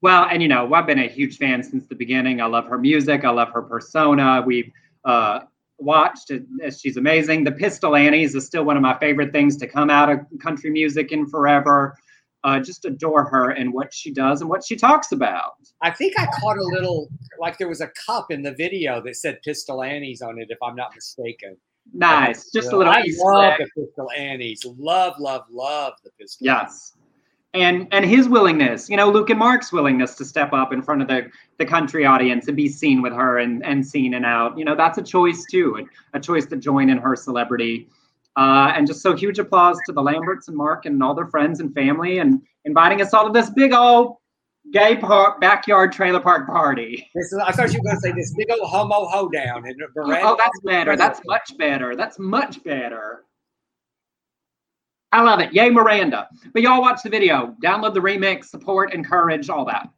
Well, 0.00 0.26
and 0.30 0.42
you 0.42 0.48
know, 0.48 0.72
I've 0.72 0.86
been 0.86 0.98
a 0.98 1.08
huge 1.08 1.38
fan 1.38 1.62
since 1.62 1.86
the 1.86 1.94
beginning. 1.94 2.40
I 2.40 2.46
love 2.46 2.66
her 2.66 2.78
music. 2.78 3.24
I 3.24 3.30
love 3.30 3.50
her 3.50 3.62
persona. 3.62 4.42
We've 4.44 4.70
uh, 5.04 5.40
watched. 5.78 6.32
As 6.62 6.80
she's 6.80 6.96
amazing. 6.96 7.44
The 7.44 7.52
Pistol 7.52 7.96
Annies 7.96 8.34
is 8.34 8.46
still 8.46 8.64
one 8.64 8.76
of 8.76 8.82
my 8.82 8.98
favorite 8.98 9.32
things 9.32 9.56
to 9.58 9.66
come 9.66 9.90
out 9.90 10.10
of 10.10 10.20
country 10.40 10.70
music 10.70 11.12
in 11.12 11.26
forever 11.26 11.96
uh, 12.44 12.60
just 12.60 12.84
adore 12.84 13.24
her 13.24 13.50
and 13.50 13.72
what 13.72 13.92
she 13.92 14.12
does 14.12 14.40
and 14.40 14.48
what 14.48 14.64
she 14.64 14.76
talks 14.76 15.12
about. 15.12 15.54
I 15.82 15.90
think 15.90 16.18
I 16.18 16.26
caught 16.40 16.56
a 16.56 16.62
little, 16.62 17.08
like 17.38 17.58
there 17.58 17.68
was 17.68 17.80
a 17.80 17.88
cup 18.06 18.30
in 18.30 18.42
the 18.42 18.52
video 18.52 19.02
that 19.02 19.16
said 19.16 19.40
Pistol 19.42 19.82
Annie's 19.82 20.22
on 20.22 20.38
it, 20.38 20.48
if 20.50 20.58
I'm 20.62 20.76
not 20.76 20.94
mistaken. 20.94 21.56
Nice, 21.94 22.50
just 22.52 22.70
a 22.72 22.76
little. 22.76 22.92
I 22.92 23.02
love 23.18 23.54
the 23.58 23.82
Pistol 23.82 24.10
Annie's. 24.10 24.64
Love, 24.64 25.14
love, 25.18 25.44
love 25.50 25.94
the 26.04 26.10
Pistol. 26.20 26.44
Yes, 26.44 26.92
and 27.58 27.88
and 27.92 28.04
his 28.04 28.28
willingness, 28.28 28.88
you 28.88 28.96
know, 28.96 29.10
Luke 29.10 29.30
and 29.30 29.38
Mark's 29.38 29.72
willingness 29.72 30.14
to 30.16 30.24
step 30.24 30.52
up 30.52 30.72
in 30.72 30.82
front 30.82 31.02
of 31.02 31.08
the 31.08 31.30
the 31.58 31.66
country 31.66 32.06
audience 32.06 32.48
and 32.48 32.56
be 32.56 32.68
seen 32.68 33.02
with 33.02 33.12
her 33.12 33.38
and 33.38 33.64
and 33.64 33.86
seen 33.86 34.14
and 34.14 34.24
out. 34.24 34.56
You 34.58 34.64
know, 34.64 34.74
that's 34.76 34.98
a 34.98 35.02
choice 35.02 35.44
too, 35.50 35.86
a, 36.14 36.16
a 36.16 36.20
choice 36.20 36.46
to 36.46 36.56
join 36.56 36.90
in 36.90 36.98
her 36.98 37.16
celebrity. 37.16 37.88
Uh, 38.36 38.72
and 38.76 38.86
just 38.86 39.02
so 39.02 39.16
huge 39.16 39.40
applause 39.40 39.76
to 39.84 39.92
the 39.92 40.00
Lamberts 40.00 40.46
and 40.46 40.56
Mark 40.56 40.86
and 40.86 41.02
all 41.02 41.12
their 41.12 41.26
friends 41.26 41.58
and 41.58 41.74
family 41.74 42.18
and 42.18 42.40
inviting 42.64 43.02
us 43.02 43.12
all 43.12 43.26
to 43.26 43.32
this 43.32 43.50
big 43.50 43.72
old 43.72 44.16
gay 44.72 44.96
park 44.96 45.40
backyard 45.40 45.92
trailer 45.92 46.20
park 46.20 46.46
party. 46.46 47.10
This 47.14 47.32
is, 47.32 47.40
I 47.44 47.50
thought 47.50 47.72
you 47.72 47.80
were 47.80 47.90
going 47.90 47.96
to 47.96 48.00
say 48.00 48.12
this 48.12 48.32
big 48.36 48.48
old 48.52 48.68
homo 48.68 49.06
hoedown 49.06 49.66
in. 49.66 49.74
Oh, 49.96 50.36
that's 50.38 50.60
better. 50.64 50.94
That's 50.94 51.20
much 51.26 51.56
better. 51.58 51.96
That's 51.96 52.18
much 52.18 52.62
better. 52.62 53.24
I 55.12 55.22
love 55.22 55.40
it. 55.40 55.52
Yay, 55.52 55.70
Miranda. 55.70 56.28
But 56.52 56.62
y'all 56.62 56.82
watch 56.82 57.02
the 57.02 57.08
video, 57.08 57.54
download 57.62 57.94
the 57.94 58.00
remix, 58.00 58.46
support, 58.46 58.92
encourage, 58.92 59.48
all 59.48 59.64
that 59.64 59.88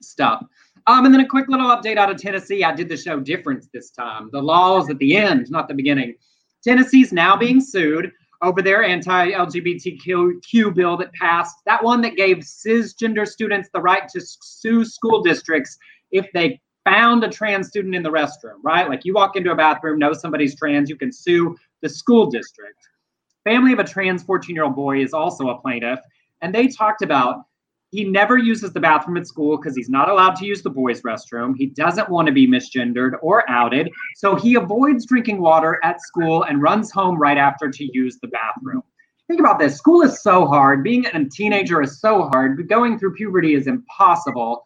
stuff. 0.00 0.44
Um, 0.86 1.06
and 1.06 1.14
then 1.14 1.20
a 1.22 1.28
quick 1.28 1.48
little 1.48 1.68
update 1.68 1.96
out 1.96 2.10
of 2.10 2.18
Tennessee. 2.18 2.64
I 2.64 2.74
did 2.74 2.88
the 2.88 2.96
show 2.96 3.20
difference 3.20 3.68
this 3.72 3.90
time. 3.90 4.28
The 4.32 4.42
laws 4.42 4.90
at 4.90 4.98
the 4.98 5.16
end, 5.16 5.50
not 5.50 5.68
the 5.68 5.74
beginning. 5.74 6.14
Tennessee's 6.64 7.12
now 7.12 7.36
being 7.36 7.60
sued 7.60 8.12
over 8.42 8.60
their 8.60 8.82
anti-LGBTQ 8.82 10.74
bill 10.74 10.96
that 10.96 11.12
passed. 11.14 11.56
That 11.64 11.82
one 11.82 12.00
that 12.02 12.16
gave 12.16 12.38
cisgender 12.38 13.26
students 13.26 13.70
the 13.72 13.80
right 13.80 14.08
to 14.08 14.20
sue 14.20 14.84
school 14.84 15.22
districts 15.22 15.78
if 16.10 16.26
they 16.32 16.60
found 16.84 17.22
a 17.22 17.28
trans 17.28 17.68
student 17.68 17.94
in 17.94 18.02
the 18.02 18.10
restroom, 18.10 18.58
right? 18.64 18.88
Like 18.88 19.04
you 19.04 19.14
walk 19.14 19.36
into 19.36 19.52
a 19.52 19.56
bathroom, 19.56 20.00
know 20.00 20.12
somebody's 20.12 20.56
trans, 20.56 20.90
you 20.90 20.96
can 20.96 21.12
sue 21.12 21.56
the 21.80 21.88
school 21.88 22.28
district. 22.28 22.88
Family 23.44 23.72
of 23.72 23.78
a 23.78 23.84
trans 23.84 24.24
14-year-old 24.24 24.76
boy 24.76 25.02
is 25.02 25.12
also 25.12 25.48
a 25.48 25.60
plaintiff, 25.60 25.98
and 26.40 26.54
they 26.54 26.68
talked 26.68 27.02
about 27.02 27.44
he 27.92 28.04
never 28.04 28.38
uses 28.38 28.72
the 28.72 28.80
bathroom 28.80 29.18
at 29.18 29.26
school 29.26 29.58
because 29.58 29.76
he's 29.76 29.90
not 29.90 30.08
allowed 30.08 30.34
to 30.36 30.46
use 30.46 30.62
the 30.62 30.70
boys' 30.70 31.02
restroom. 31.02 31.54
He 31.54 31.66
doesn't 31.66 32.08
want 32.08 32.26
to 32.26 32.32
be 32.32 32.48
misgendered 32.48 33.12
or 33.20 33.48
outed. 33.50 33.90
So 34.16 34.34
he 34.34 34.54
avoids 34.54 35.04
drinking 35.04 35.42
water 35.42 35.78
at 35.84 36.00
school 36.00 36.44
and 36.44 36.62
runs 36.62 36.90
home 36.90 37.18
right 37.18 37.36
after 37.36 37.70
to 37.70 37.90
use 37.92 38.18
the 38.18 38.28
bathroom. 38.28 38.82
Think 39.28 39.40
about 39.40 39.58
this 39.58 39.76
school 39.76 40.00
is 40.00 40.22
so 40.22 40.46
hard. 40.46 40.82
Being 40.82 41.04
a 41.04 41.28
teenager 41.28 41.82
is 41.82 42.00
so 42.00 42.30
hard. 42.32 42.66
Going 42.66 42.98
through 42.98 43.14
puberty 43.14 43.54
is 43.54 43.66
impossible. 43.66 44.64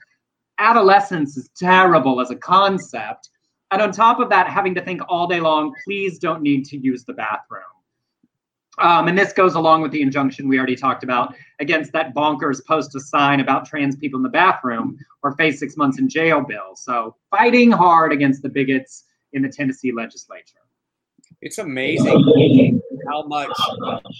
Adolescence 0.59 1.37
is 1.37 1.51
terrible 1.57 2.20
as 2.20 2.31
a 2.31 2.37
concept. 2.37 3.29
And 3.72 3.83
on 3.83 3.91
top 3.91 4.20
of 4.20 4.31
that, 4.31 4.47
having 4.49 4.74
to 4.77 4.81
think 4.81 5.03
all 5.09 5.27
day 5.27 5.41
long, 5.41 5.74
please 5.85 6.20
don't 6.20 6.43
need 6.43 6.64
to 6.66 6.79
use 6.79 7.05
the 7.05 7.12
bathroom. 7.12 7.62
Um, 8.79 9.09
and 9.09 9.16
this 9.16 9.33
goes 9.33 9.55
along 9.55 9.83
with 9.83 9.91
the 9.91 10.03
injunction 10.03 10.49
we 10.49 10.59
already 10.59 10.77
talked 10.77 11.03
about 11.03 11.35
against 11.61 11.93
that 11.93 12.14
bonkers 12.14 12.64
post 12.66 12.95
a 12.95 13.01
sign 13.01 13.41
about 13.41 13.64
trans 13.64 13.97
people 13.97 14.18
in 14.18 14.22
the 14.22 14.29
bathroom 14.29 14.99
or 15.22 15.33
face 15.33 15.59
six 15.59 15.77
months 15.77 15.99
in 15.99 16.09
jail 16.09 16.43
bill. 16.43 16.77
So 16.77 17.16
fighting 17.31 17.70
hard 17.70 18.12
against 18.12 18.43
the 18.43 18.49
bigots 18.51 19.05
in 19.33 19.43
the 19.43 19.49
Tennessee 19.49 19.93
legislature. 19.93 20.59
It's 21.41 21.59
amazing 21.59 22.81
how 23.09 23.27
much. 23.27 23.51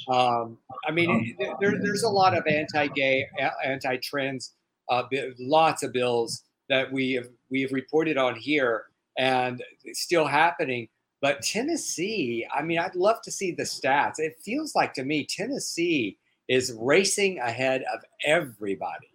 Um, 0.09 0.59
I 0.87 0.91
mean, 0.91 1.37
there, 1.61 1.79
there's 1.81 2.03
a 2.03 2.09
lot 2.09 2.37
of 2.37 2.47
anti-gay, 2.47 3.27
anti-trans, 3.65 4.53
uh, 4.89 5.03
lots 5.39 5.83
of 5.83 5.93
bills 5.93 6.43
that 6.69 6.93
we 6.93 7.13
have 7.13 7.29
we 7.51 7.63
have 7.63 7.73
reported 7.73 8.17
on 8.17 8.37
here, 8.37 8.85
and 9.17 9.63
it's 9.85 10.01
still 10.01 10.27
happening. 10.27 10.89
But 11.21 11.43
Tennessee, 11.43 12.47
I 12.55 12.62
mean, 12.62 12.79
I'd 12.79 12.95
love 12.95 13.23
to 13.23 13.31
see 13.31 13.53
the 13.53 13.62
stats. 13.62 14.19
It 14.19 14.39
feels 14.43 14.75
like 14.75 14.93
to 14.95 15.05
me 15.05 15.27
Tennessee 15.27 16.19
is 16.49 16.75
racing 16.79 17.39
ahead 17.39 17.83
of 17.93 18.03
everybody. 18.25 19.09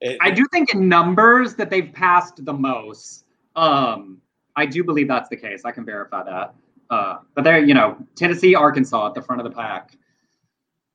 It, 0.00 0.18
I 0.20 0.30
do 0.30 0.46
think 0.52 0.74
in 0.74 0.88
numbers 0.88 1.54
that 1.54 1.70
they've 1.70 1.92
passed 1.92 2.44
the 2.44 2.52
most. 2.52 3.24
Um, 3.56 4.20
I 4.56 4.66
do 4.66 4.84
believe 4.84 5.08
that's 5.08 5.28
the 5.28 5.36
case. 5.36 5.62
I 5.64 5.72
can 5.72 5.84
verify 5.84 6.22
that. 6.24 6.54
Uh, 6.90 7.18
but 7.34 7.44
they're, 7.44 7.64
you 7.64 7.72
know, 7.72 7.96
Tennessee, 8.16 8.54
Arkansas 8.54 9.08
at 9.08 9.14
the 9.14 9.22
front 9.22 9.40
of 9.40 9.50
the 9.50 9.56
pack 9.56 9.96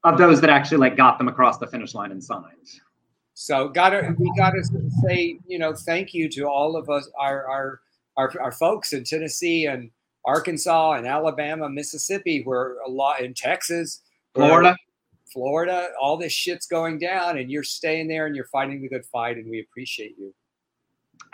of 0.04 0.18
those 0.18 0.40
that 0.42 0.50
actually 0.50 0.78
like 0.78 0.96
got 0.96 1.18
them 1.18 1.28
across 1.28 1.58
the 1.58 1.68
finish 1.68 1.94
line 1.94 2.12
and 2.12 2.24
signed. 2.24 2.82
So 3.34 3.70
gotta 3.70 4.16
we 4.18 4.32
gotta 4.38 4.64
say, 5.04 5.40
you 5.48 5.60
know, 5.60 5.74
thank 5.74 6.14
you 6.14 6.30
to 6.30 6.44
all 6.48 6.76
of 6.76 6.90
us, 6.90 7.10
our 7.20 7.48
our 7.48 7.82
our, 8.16 8.42
our 8.42 8.52
folks 8.52 8.94
in 8.94 9.04
Tennessee 9.04 9.66
and 9.68 9.92
Arkansas 10.28 10.94
and 10.94 11.08
Alabama, 11.08 11.70
Mississippi, 11.70 12.44
where 12.44 12.76
a 12.86 12.90
lot 12.90 13.22
in 13.22 13.34
Texas, 13.34 14.02
Florida, 14.36 14.76
Florida, 15.32 15.88
all 16.00 16.18
this 16.18 16.34
shit's 16.34 16.68
going 16.68 17.00
down, 17.00 17.38
and 17.38 17.50
you're 17.50 17.64
staying 17.64 18.08
there 18.08 18.28
and 18.28 18.36
you're 18.36 18.46
fighting 18.46 18.82
the 18.82 18.90
good 18.90 19.06
fight, 19.06 19.38
and 19.38 19.50
we 19.50 19.62
appreciate 19.62 20.16
you. 20.20 20.34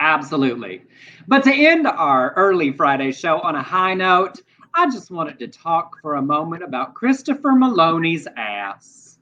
Absolutely. 0.00 0.82
But 1.26 1.42
to 1.44 1.52
end 1.52 1.86
our 1.86 2.32
early 2.34 2.72
Friday 2.72 3.12
show 3.12 3.40
on 3.40 3.56
a 3.56 3.62
high 3.62 3.94
note, 3.94 4.40
I 4.74 4.90
just 4.90 5.10
wanted 5.10 5.38
to 5.40 5.48
talk 5.48 6.00
for 6.00 6.14
a 6.14 6.22
moment 6.22 6.62
about 6.62 6.94
Christopher 6.94 7.50
Meloni's 7.50 8.26
ass. 8.36 9.18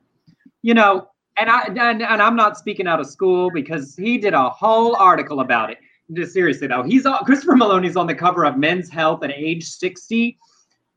You 0.63 0.75
know, 0.75 1.09
and 1.39 1.51
I 1.51 1.65
and, 1.65 2.03
and 2.03 2.23
I'm 2.23 2.37
not 2.37 2.59
speaking 2.59 2.87
out 2.87 3.01
of 3.01 3.07
school 3.07 3.51
because 3.51 3.97
he 3.97 4.19
did 4.19 4.35
a 4.35 4.51
whole 4.51 4.97
article 4.97 5.41
about 5.41 5.71
it 5.71 5.79
just 6.15 6.33
seriously 6.33 6.67
though, 6.67 6.83
he's 6.83 7.07
on, 7.07 7.25
Christopher 7.25 7.53
Meloni's 7.53 7.97
on 7.97 8.07
the 8.07 8.15
cover 8.15 8.45
of 8.45 8.57
Men's 8.57 8.91
Health 8.91 9.23
at 9.23 9.31
age 9.31 9.65
60. 9.65 10.39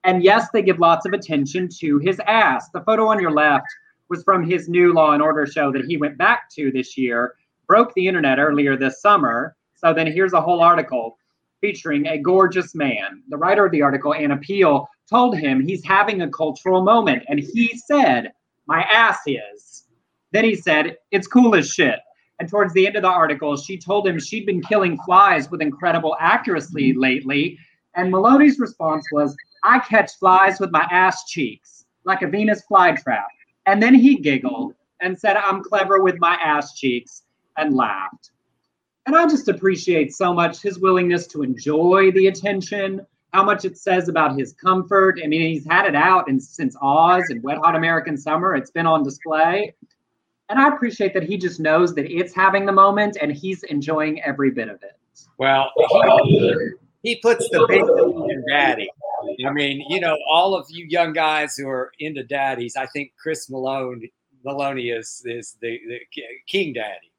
And 0.03 0.23
yes, 0.23 0.47
they 0.53 0.61
give 0.61 0.79
lots 0.79 1.05
of 1.05 1.13
attention 1.13 1.67
to 1.79 1.97
his 1.97 2.19
ass. 2.27 2.69
The 2.69 2.81
photo 2.81 3.07
on 3.07 3.19
your 3.19 3.31
left 3.31 3.65
was 4.09 4.23
from 4.23 4.43
his 4.43 4.69
new 4.69 4.93
Law 4.93 5.13
and 5.13 5.21
Order 5.21 5.45
show 5.47 5.71
that 5.71 5.85
he 5.85 5.97
went 5.97 6.17
back 6.17 6.49
to 6.51 6.71
this 6.71 6.97
year, 6.97 7.35
broke 7.67 7.93
the 7.95 8.07
internet 8.07 8.37
earlier 8.37 8.77
this 8.77 9.01
summer. 9.01 9.55
So 9.75 9.93
then 9.93 10.07
here's 10.07 10.33
a 10.33 10.41
whole 10.41 10.61
article 10.61 11.17
featuring 11.61 12.05
a 12.07 12.19
gorgeous 12.19 12.75
man. 12.75 13.23
The 13.29 13.37
writer 13.37 13.65
of 13.65 13.71
the 13.71 13.81
article, 13.81 14.13
Anna 14.13 14.37
Peele, 14.37 14.87
told 15.09 15.37
him 15.37 15.59
he's 15.59 15.83
having 15.83 16.21
a 16.21 16.29
cultural 16.29 16.83
moment. 16.83 17.23
And 17.27 17.39
he 17.39 17.77
said, 17.87 18.31
My 18.67 18.83
ass 18.83 19.19
is. 19.25 19.85
Then 20.31 20.43
he 20.43 20.55
said, 20.55 20.97
It's 21.11 21.27
cool 21.27 21.55
as 21.55 21.69
shit. 21.69 21.99
And 22.39 22.49
towards 22.49 22.73
the 22.73 22.85
end 22.85 22.95
of 22.95 23.03
the 23.03 23.09
article, 23.09 23.55
she 23.55 23.77
told 23.77 24.07
him 24.07 24.19
she'd 24.19 24.45
been 24.45 24.61
killing 24.61 24.99
flies 25.05 25.49
with 25.49 25.61
incredible 25.61 26.17
accuracy 26.19 26.93
lately. 26.93 27.57
And 27.95 28.11
Meloni's 28.11 28.59
response 28.59 29.05
was, 29.11 29.35
I 29.63 29.79
catch 29.79 30.17
flies 30.17 30.59
with 30.59 30.71
my 30.71 30.85
ass 30.91 31.25
cheeks, 31.25 31.85
like 32.03 32.21
a 32.21 32.27
Venus 32.27 32.63
flytrap. 32.69 33.25
And 33.65 33.81
then 33.81 33.93
he 33.93 34.17
giggled 34.17 34.73
and 35.01 35.17
said, 35.17 35.37
I'm 35.37 35.63
clever 35.63 36.01
with 36.01 36.19
my 36.19 36.35
ass 36.35 36.75
cheeks, 36.75 37.23
and 37.57 37.75
laughed. 37.75 38.31
And 39.05 39.15
I 39.15 39.27
just 39.27 39.47
appreciate 39.47 40.13
so 40.13 40.33
much 40.33 40.61
his 40.61 40.79
willingness 40.79 41.27
to 41.27 41.43
enjoy 41.43 42.11
the 42.11 42.27
attention, 42.27 43.05
how 43.33 43.43
much 43.43 43.65
it 43.65 43.77
says 43.77 44.09
about 44.09 44.37
his 44.37 44.53
comfort. 44.53 45.19
I 45.23 45.27
mean, 45.27 45.41
he's 45.41 45.65
had 45.65 45.85
it 45.85 45.95
out 45.95 46.25
since 46.39 46.75
Oz 46.81 47.23
and 47.29 47.43
Wet 47.43 47.59
Hot 47.59 47.75
American 47.75 48.17
Summer, 48.17 48.55
it's 48.55 48.71
been 48.71 48.85
on 48.85 49.03
display. 49.03 49.73
And 50.49 50.59
I 50.59 50.67
appreciate 50.67 51.13
that 51.13 51.23
he 51.23 51.37
just 51.37 51.59
knows 51.59 51.95
that 51.95 52.05
it's 52.05 52.33
having 52.33 52.65
the 52.65 52.71
moment 52.71 53.17
and 53.21 53.31
he's 53.31 53.63
enjoying 53.63 54.21
every 54.21 54.51
bit 54.51 54.69
of 54.69 54.81
it. 54.83 54.99
Well, 55.37 55.71
he, 56.25 56.71
he 57.01 57.15
puts 57.17 57.49
the 57.49 57.65
big 57.67 57.81
in 57.81 58.43
daddy. 58.49 58.89
I 59.45 59.51
mean, 59.51 59.83
you 59.89 59.99
know, 59.99 60.17
all 60.29 60.55
of 60.55 60.67
you 60.69 60.85
young 60.85 61.13
guys 61.13 61.55
who 61.55 61.67
are 61.67 61.91
into 61.99 62.23
daddies, 62.23 62.75
I 62.75 62.85
think 62.87 63.13
Chris 63.17 63.49
Malone 63.49 64.03
Meloni 64.45 64.95
is 64.95 65.23
is 65.25 65.57
the, 65.61 65.79
the 65.87 65.99
king 66.47 66.73
daddy. 66.73 67.11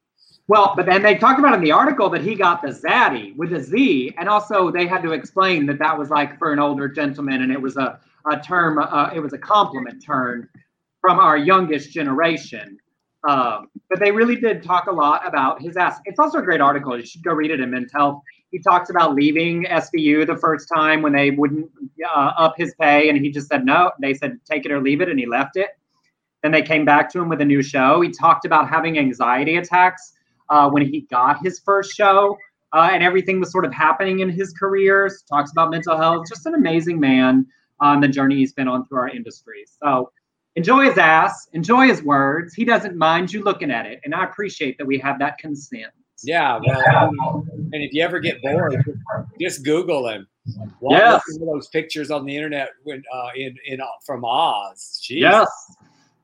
Well, 0.49 0.74
but 0.77 0.87
then 0.87 1.03
they 1.03 1.16
talked 1.16 1.41
about 1.41 1.55
in 1.55 1.61
the 1.61 1.72
article 1.72 2.09
that 2.11 2.22
he 2.22 2.37
got 2.37 2.62
the 2.62 2.68
zaddy 2.68 3.35
with 3.37 3.53
a 3.53 3.61
Z, 3.61 4.14
and 4.16 4.29
also 4.29 4.70
they 4.70 4.87
had 4.87 5.03
to 5.03 5.11
explain 5.11 5.66
that 5.66 5.81
that 5.81 5.99
was 5.99 6.09
like 6.09 6.39
for 6.39 6.53
an 6.53 6.61
older 6.61 6.89
gentleman, 6.89 7.43
and 7.43 7.51
it 7.51 7.61
was 7.61 7.77
a 7.77 7.99
a 8.31 8.41
term, 8.41 8.79
uh, 8.79 9.11
it 9.14 9.20
was 9.20 9.33
a 9.33 9.39
compliment 9.39 10.03
term 10.05 10.49
from 11.01 11.18
our 11.18 11.37
youngest 11.37 11.93
generation. 11.93 12.79
Um, 13.25 13.69
but 13.91 13.99
they 13.99 14.12
really 14.12 14.37
did 14.37 14.62
talk 14.62 14.87
a 14.87 14.93
lot 14.93 15.27
about 15.27 15.61
his 15.61 15.77
ass. 15.77 15.99
It's 16.05 16.19
also 16.19 16.39
a 16.39 16.43
great 16.43 16.61
article. 16.61 16.99
You 16.99 17.05
should 17.05 17.25
go 17.25 17.33
read 17.33 17.51
it 17.51 17.61
in 17.61 17.71
Men's. 17.71 17.93
He 18.53 18.61
talks 18.61 18.91
about 18.91 19.14
leaving 19.14 19.64
SVU 19.64 20.27
the 20.27 20.37
first 20.37 20.69
time 20.73 21.03
when 21.03 21.12
they 21.12 21.31
wouldn't 21.31 21.69
uh, 22.14 22.33
up 22.39 22.55
his 22.57 22.75
pay, 22.81 23.09
and 23.09 23.19
he 23.19 23.31
just 23.31 23.49
said 23.49 23.64
no. 23.64 23.91
They 24.01 24.14
said 24.14 24.39
take 24.49 24.64
it 24.64 24.73
or 24.73 24.81
leave 24.81 25.01
it, 25.01 25.09
and 25.09 25.19
he 25.19 25.27
left 25.27 25.57
it. 25.57 25.71
Then 26.43 26.53
they 26.53 26.62
came 26.62 26.85
back 26.85 27.11
to 27.12 27.21
him 27.21 27.29
with 27.29 27.41
a 27.41 27.45
new 27.45 27.62
show. 27.62 28.01
He 28.01 28.11
talked 28.11 28.45
about 28.45 28.69
having 28.69 28.99
anxiety 28.99 29.57
attacks 29.57 30.12
uh, 30.49 30.71
when 30.71 30.87
he 30.87 31.01
got 31.03 31.43
his 31.43 31.59
first 31.59 31.93
show, 31.93 32.37
uh, 32.73 32.91
and 32.93 33.03
everything 33.03 33.41
was 33.41 33.51
sort 33.51 33.64
of 33.64 33.73
happening 33.73 34.21
in 34.21 34.31
his 34.31 34.53
career. 34.53 35.11
Talks 35.29 35.51
about 35.51 35.71
mental 35.71 35.97
health. 35.97 36.27
Just 36.29 36.47
an 36.47 36.55
amazing 36.55 37.01
man 37.01 37.47
on 37.81 38.01
the 38.01 38.09
journey 38.09 38.37
he's 38.37 38.53
been 38.53 38.69
on 38.69 38.87
through 38.87 38.99
our 38.99 39.09
industry. 39.09 39.64
So 39.83 40.12
enjoy 40.57 40.87
his 40.87 40.99
ass, 40.99 41.49
enjoy 41.53 41.87
his 41.87 42.03
words. 42.03 42.55
He 42.55 42.65
doesn't 42.65 42.97
mind 42.97 43.33
you 43.33 43.43
looking 43.43 43.71
at 43.71 43.87
it, 43.87 44.01
and 44.05 44.15
I 44.15 44.25
appreciate 44.25 44.77
that 44.79 44.87
we 44.87 44.99
have 44.99 45.19
that 45.21 45.39
consent. 45.39 45.93
Yeah, 46.25 46.59
well, 46.67 47.45
and 47.55 47.83
if 47.83 47.93
you 47.93 48.03
ever 48.03 48.19
get 48.19 48.41
bored, 48.43 48.83
just 49.41 49.65
Google 49.65 50.09
him. 50.09 50.27
Watch 50.81 50.99
yes. 50.99 51.39
those 51.41 51.69
pictures 51.69 52.11
on 52.11 52.25
the 52.25 52.35
internet 52.35 52.71
when 52.85 53.03
uh, 53.13 53.29
in 53.37 53.55
in 53.67 53.81
uh, 53.81 53.87
from 54.05 54.25
Oz. 54.25 55.01
Jeez. 55.05 55.21
Yes, 55.21 55.49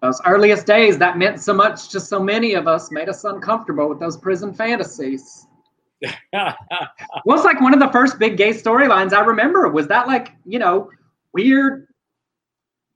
those 0.01 0.20
earliest 0.24 0.66
days 0.66 0.97
that 0.99 1.18
meant 1.18 1.41
so 1.41 1.53
much 1.53 1.91
to 1.91 2.01
so 2.01 2.20
many 2.20 2.55
of 2.55 2.66
us, 2.66 2.91
made 2.91 3.09
us 3.09 3.24
uncomfortable 3.24 3.89
with 3.89 4.01
those 4.01 4.16
prison 4.16 4.55
fantasies. 4.55 5.47
was 7.24 7.45
like 7.45 7.61
one 7.61 7.72
of 7.72 7.78
the 7.78 7.91
first 7.93 8.18
big 8.18 8.37
gay 8.37 8.51
storylines 8.51 9.12
I 9.12 9.20
remember. 9.20 9.68
Was 9.68 9.87
that 9.89 10.07
like 10.07 10.33
you 10.47 10.59
know 10.59 10.91
weird 11.35 11.87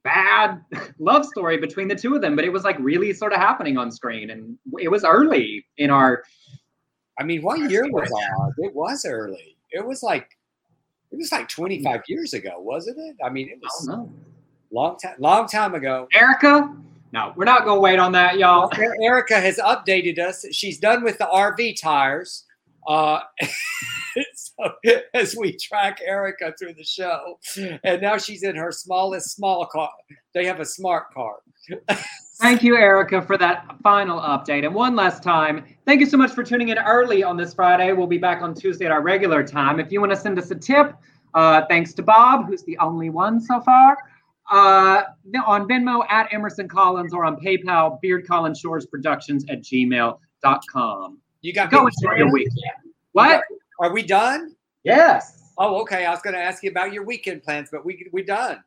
bad 0.07 0.65
love 1.01 1.27
story 1.27 1.59
between 1.59 1.89
the 1.89 1.97
two 1.97 2.15
of 2.15 2.23
them, 2.23 2.37
but 2.37 2.45
it 2.45 2.53
was 2.53 2.63
like 2.63 2.79
really 2.79 3.13
sort 3.13 3.33
of 3.33 3.41
happening 3.41 3.77
on 3.77 3.91
screen, 3.91 4.31
and 4.31 4.57
it 4.79 4.89
was 4.89 5.05
early 5.05 5.67
in 5.79 5.91
our. 5.91 6.23
I 7.19 7.25
mean, 7.25 7.43
what 7.43 7.59
year 7.71 7.91
was 7.91 8.11
Oz? 8.11 8.53
It 8.59 8.75
was 8.75 9.05
early. 9.05 9.57
It 9.71 9.85
was 9.85 10.03
like, 10.03 10.37
it 11.11 11.17
was 11.17 11.33
like 11.33 11.49
25 11.49 11.97
hmm. 11.97 12.01
years 12.07 12.35
ago, 12.35 12.61
wasn't 12.61 12.99
it? 12.99 13.17
I 13.25 13.31
mean, 13.31 13.49
it 13.49 13.59
was 13.61 13.89
long 14.71 14.99
time, 14.99 15.17
long 15.19 15.49
time 15.49 15.75
ago. 15.75 16.07
Erica, 16.13 16.73
no, 17.13 17.33
we're 17.35 17.45
not 17.45 17.65
going 17.65 17.79
to 17.79 17.81
wait 17.81 17.99
on 17.99 18.13
that, 18.13 18.39
y'all. 18.39 18.71
Erica 19.03 19.41
has 19.41 19.59
updated 19.59 20.19
us. 20.19 20.45
She's 20.53 20.79
done 20.79 21.03
with 21.03 21.19
the 21.19 21.27
RV 21.27 21.81
tires. 21.81 22.45
Uh, 22.87 23.21
so 24.35 24.71
as 25.15 25.37
we 25.37 25.57
track 25.57 26.01
Erica 26.05 26.55
through 26.59 26.75
the 26.75 26.85
show, 26.85 27.39
and 27.85 28.01
now 28.01 28.19
she's 28.19 28.43
in 28.43 28.57
her 28.57 28.73
smallest 28.73 29.35
small 29.35 29.67
car. 29.67 29.91
They 30.35 30.47
have 30.47 30.61
a 30.61 30.65
smart 30.65 31.13
car. 31.13 31.37
Thank 32.39 32.63
you, 32.63 32.77
Erica, 32.77 33.23
for 33.23 33.39
that 33.39 33.77
final 33.83 34.21
update. 34.21 34.67
And 34.67 34.75
one 34.75 34.95
last 34.95 35.23
time, 35.23 35.65
thank 35.87 36.01
you 36.01 36.07
so 36.07 36.19
much 36.19 36.33
for 36.33 36.45
tuning 36.45 36.69
in 36.69 36.79
early 36.79 37.23
on 37.23 37.39
this 37.39 37.55
Friday. 37.55 37.95
We'll 37.95 38.07
be 38.07 38.19
back 38.19 38.43
on 38.43 38.55
Tuesday 38.55 38.85
at 38.85 38.93
our 38.93 39.01
regular 39.01 39.43
time. 39.43 39.81
If 39.81 39.91
you 39.91 40.01
want 40.01 40.13
to 40.13 40.19
send 40.19 40.39
us 40.39 40.51
a 40.51 40.55
tip, 40.55 40.93
uh, 41.33 41.63
thanks 41.71 41.95
to 41.95 42.03
Bob, 42.03 42.47
who's 42.47 42.63
the 42.65 42.77
only 42.77 43.09
one 43.09 43.41
so 43.41 43.61
far. 43.61 43.97
Uh, 44.51 45.05
on 45.47 45.67
Venmo 45.67 46.05
at 46.11 46.33
Emerson 46.33 46.69
Collins 46.69 47.15
or 47.15 47.25
on 47.25 47.37
PayPal, 47.37 48.01
Beard 48.03 48.27
Collins 48.27 48.61
Shores 48.61 48.85
Productions 48.85 49.45
at 49.49 49.63
gmail.com. 49.63 51.19
You 51.47 51.53
got 51.53 51.71
go 51.71 51.87
enjoy 51.87 52.17
your 52.17 52.33
weekend. 52.33 52.73
What? 53.13 53.45
Are 53.81 53.93
we 53.93 54.03
done? 54.03 54.57
Yes. 54.83 55.53
Oh, 55.57 55.81
okay. 55.83 56.05
I 56.05 56.11
was 56.11 56.21
going 56.21 56.35
to 56.35 56.41
ask 56.41 56.65
you 56.65 56.71
about 56.73 56.93
your 56.93 57.05
weekend 57.05 57.45
plans, 57.45 57.69
but 57.71 57.85
we 57.85 58.09
we 58.13 58.25
done. 58.25 58.65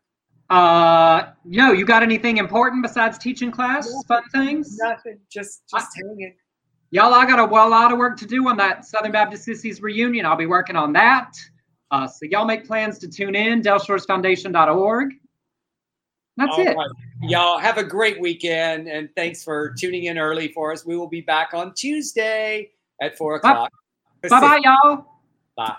Uh, 0.49 1.33
no. 1.43 1.73
You 1.73 1.85
got 1.85 2.03
anything 2.03 2.37
important 2.37 2.81
besides 2.81 3.17
teaching 3.17 3.51
class? 3.51 3.91
Fun 4.07 4.23
things? 4.31 4.77
Nothing. 4.81 5.19
Just 5.29 5.63
just 5.69 5.87
I, 5.93 6.07
hanging. 6.07 6.35
Y'all, 6.91 7.13
I 7.13 7.25
got 7.25 7.39
a, 7.39 7.45
well, 7.45 7.69
lot 7.69 7.91
of 7.91 7.97
work 7.97 8.17
to 8.19 8.25
do 8.25 8.47
on 8.47 8.55
that 8.55 8.85
Southern 8.85 9.11
Baptist 9.11 9.43
Sissies 9.43 9.81
reunion. 9.81 10.25
I'll 10.25 10.37
be 10.37 10.45
working 10.45 10.77
on 10.77 10.93
that. 10.93 11.33
Uh, 11.91 12.07
so 12.07 12.27
y'all 12.31 12.45
make 12.45 12.65
plans 12.65 12.97
to 12.99 13.09
tune 13.09 13.35
in. 13.35 13.61
DelShoresFoundation.org. 13.61 15.09
That's 16.39 16.57
All 16.57 16.65
it. 16.65 16.75
Right. 16.77 16.89
Y'all 17.21 17.59
have 17.59 17.77
a 17.77 17.83
great 17.83 18.19
weekend, 18.21 18.87
and 18.87 19.09
thanks 19.13 19.43
for 19.43 19.73
tuning 19.77 20.05
in 20.05 20.17
early 20.17 20.47
for 20.53 20.71
us. 20.71 20.85
We 20.85 20.95
will 20.95 21.09
be 21.09 21.19
back 21.19 21.53
on 21.53 21.73
Tuesday 21.73 22.69
at 23.01 23.17
four 23.17 23.35
o'clock. 23.35 23.69
Bye 24.21 24.29
bye, 24.29 24.61
y'all. 24.63 25.05
Bye. 25.57 25.75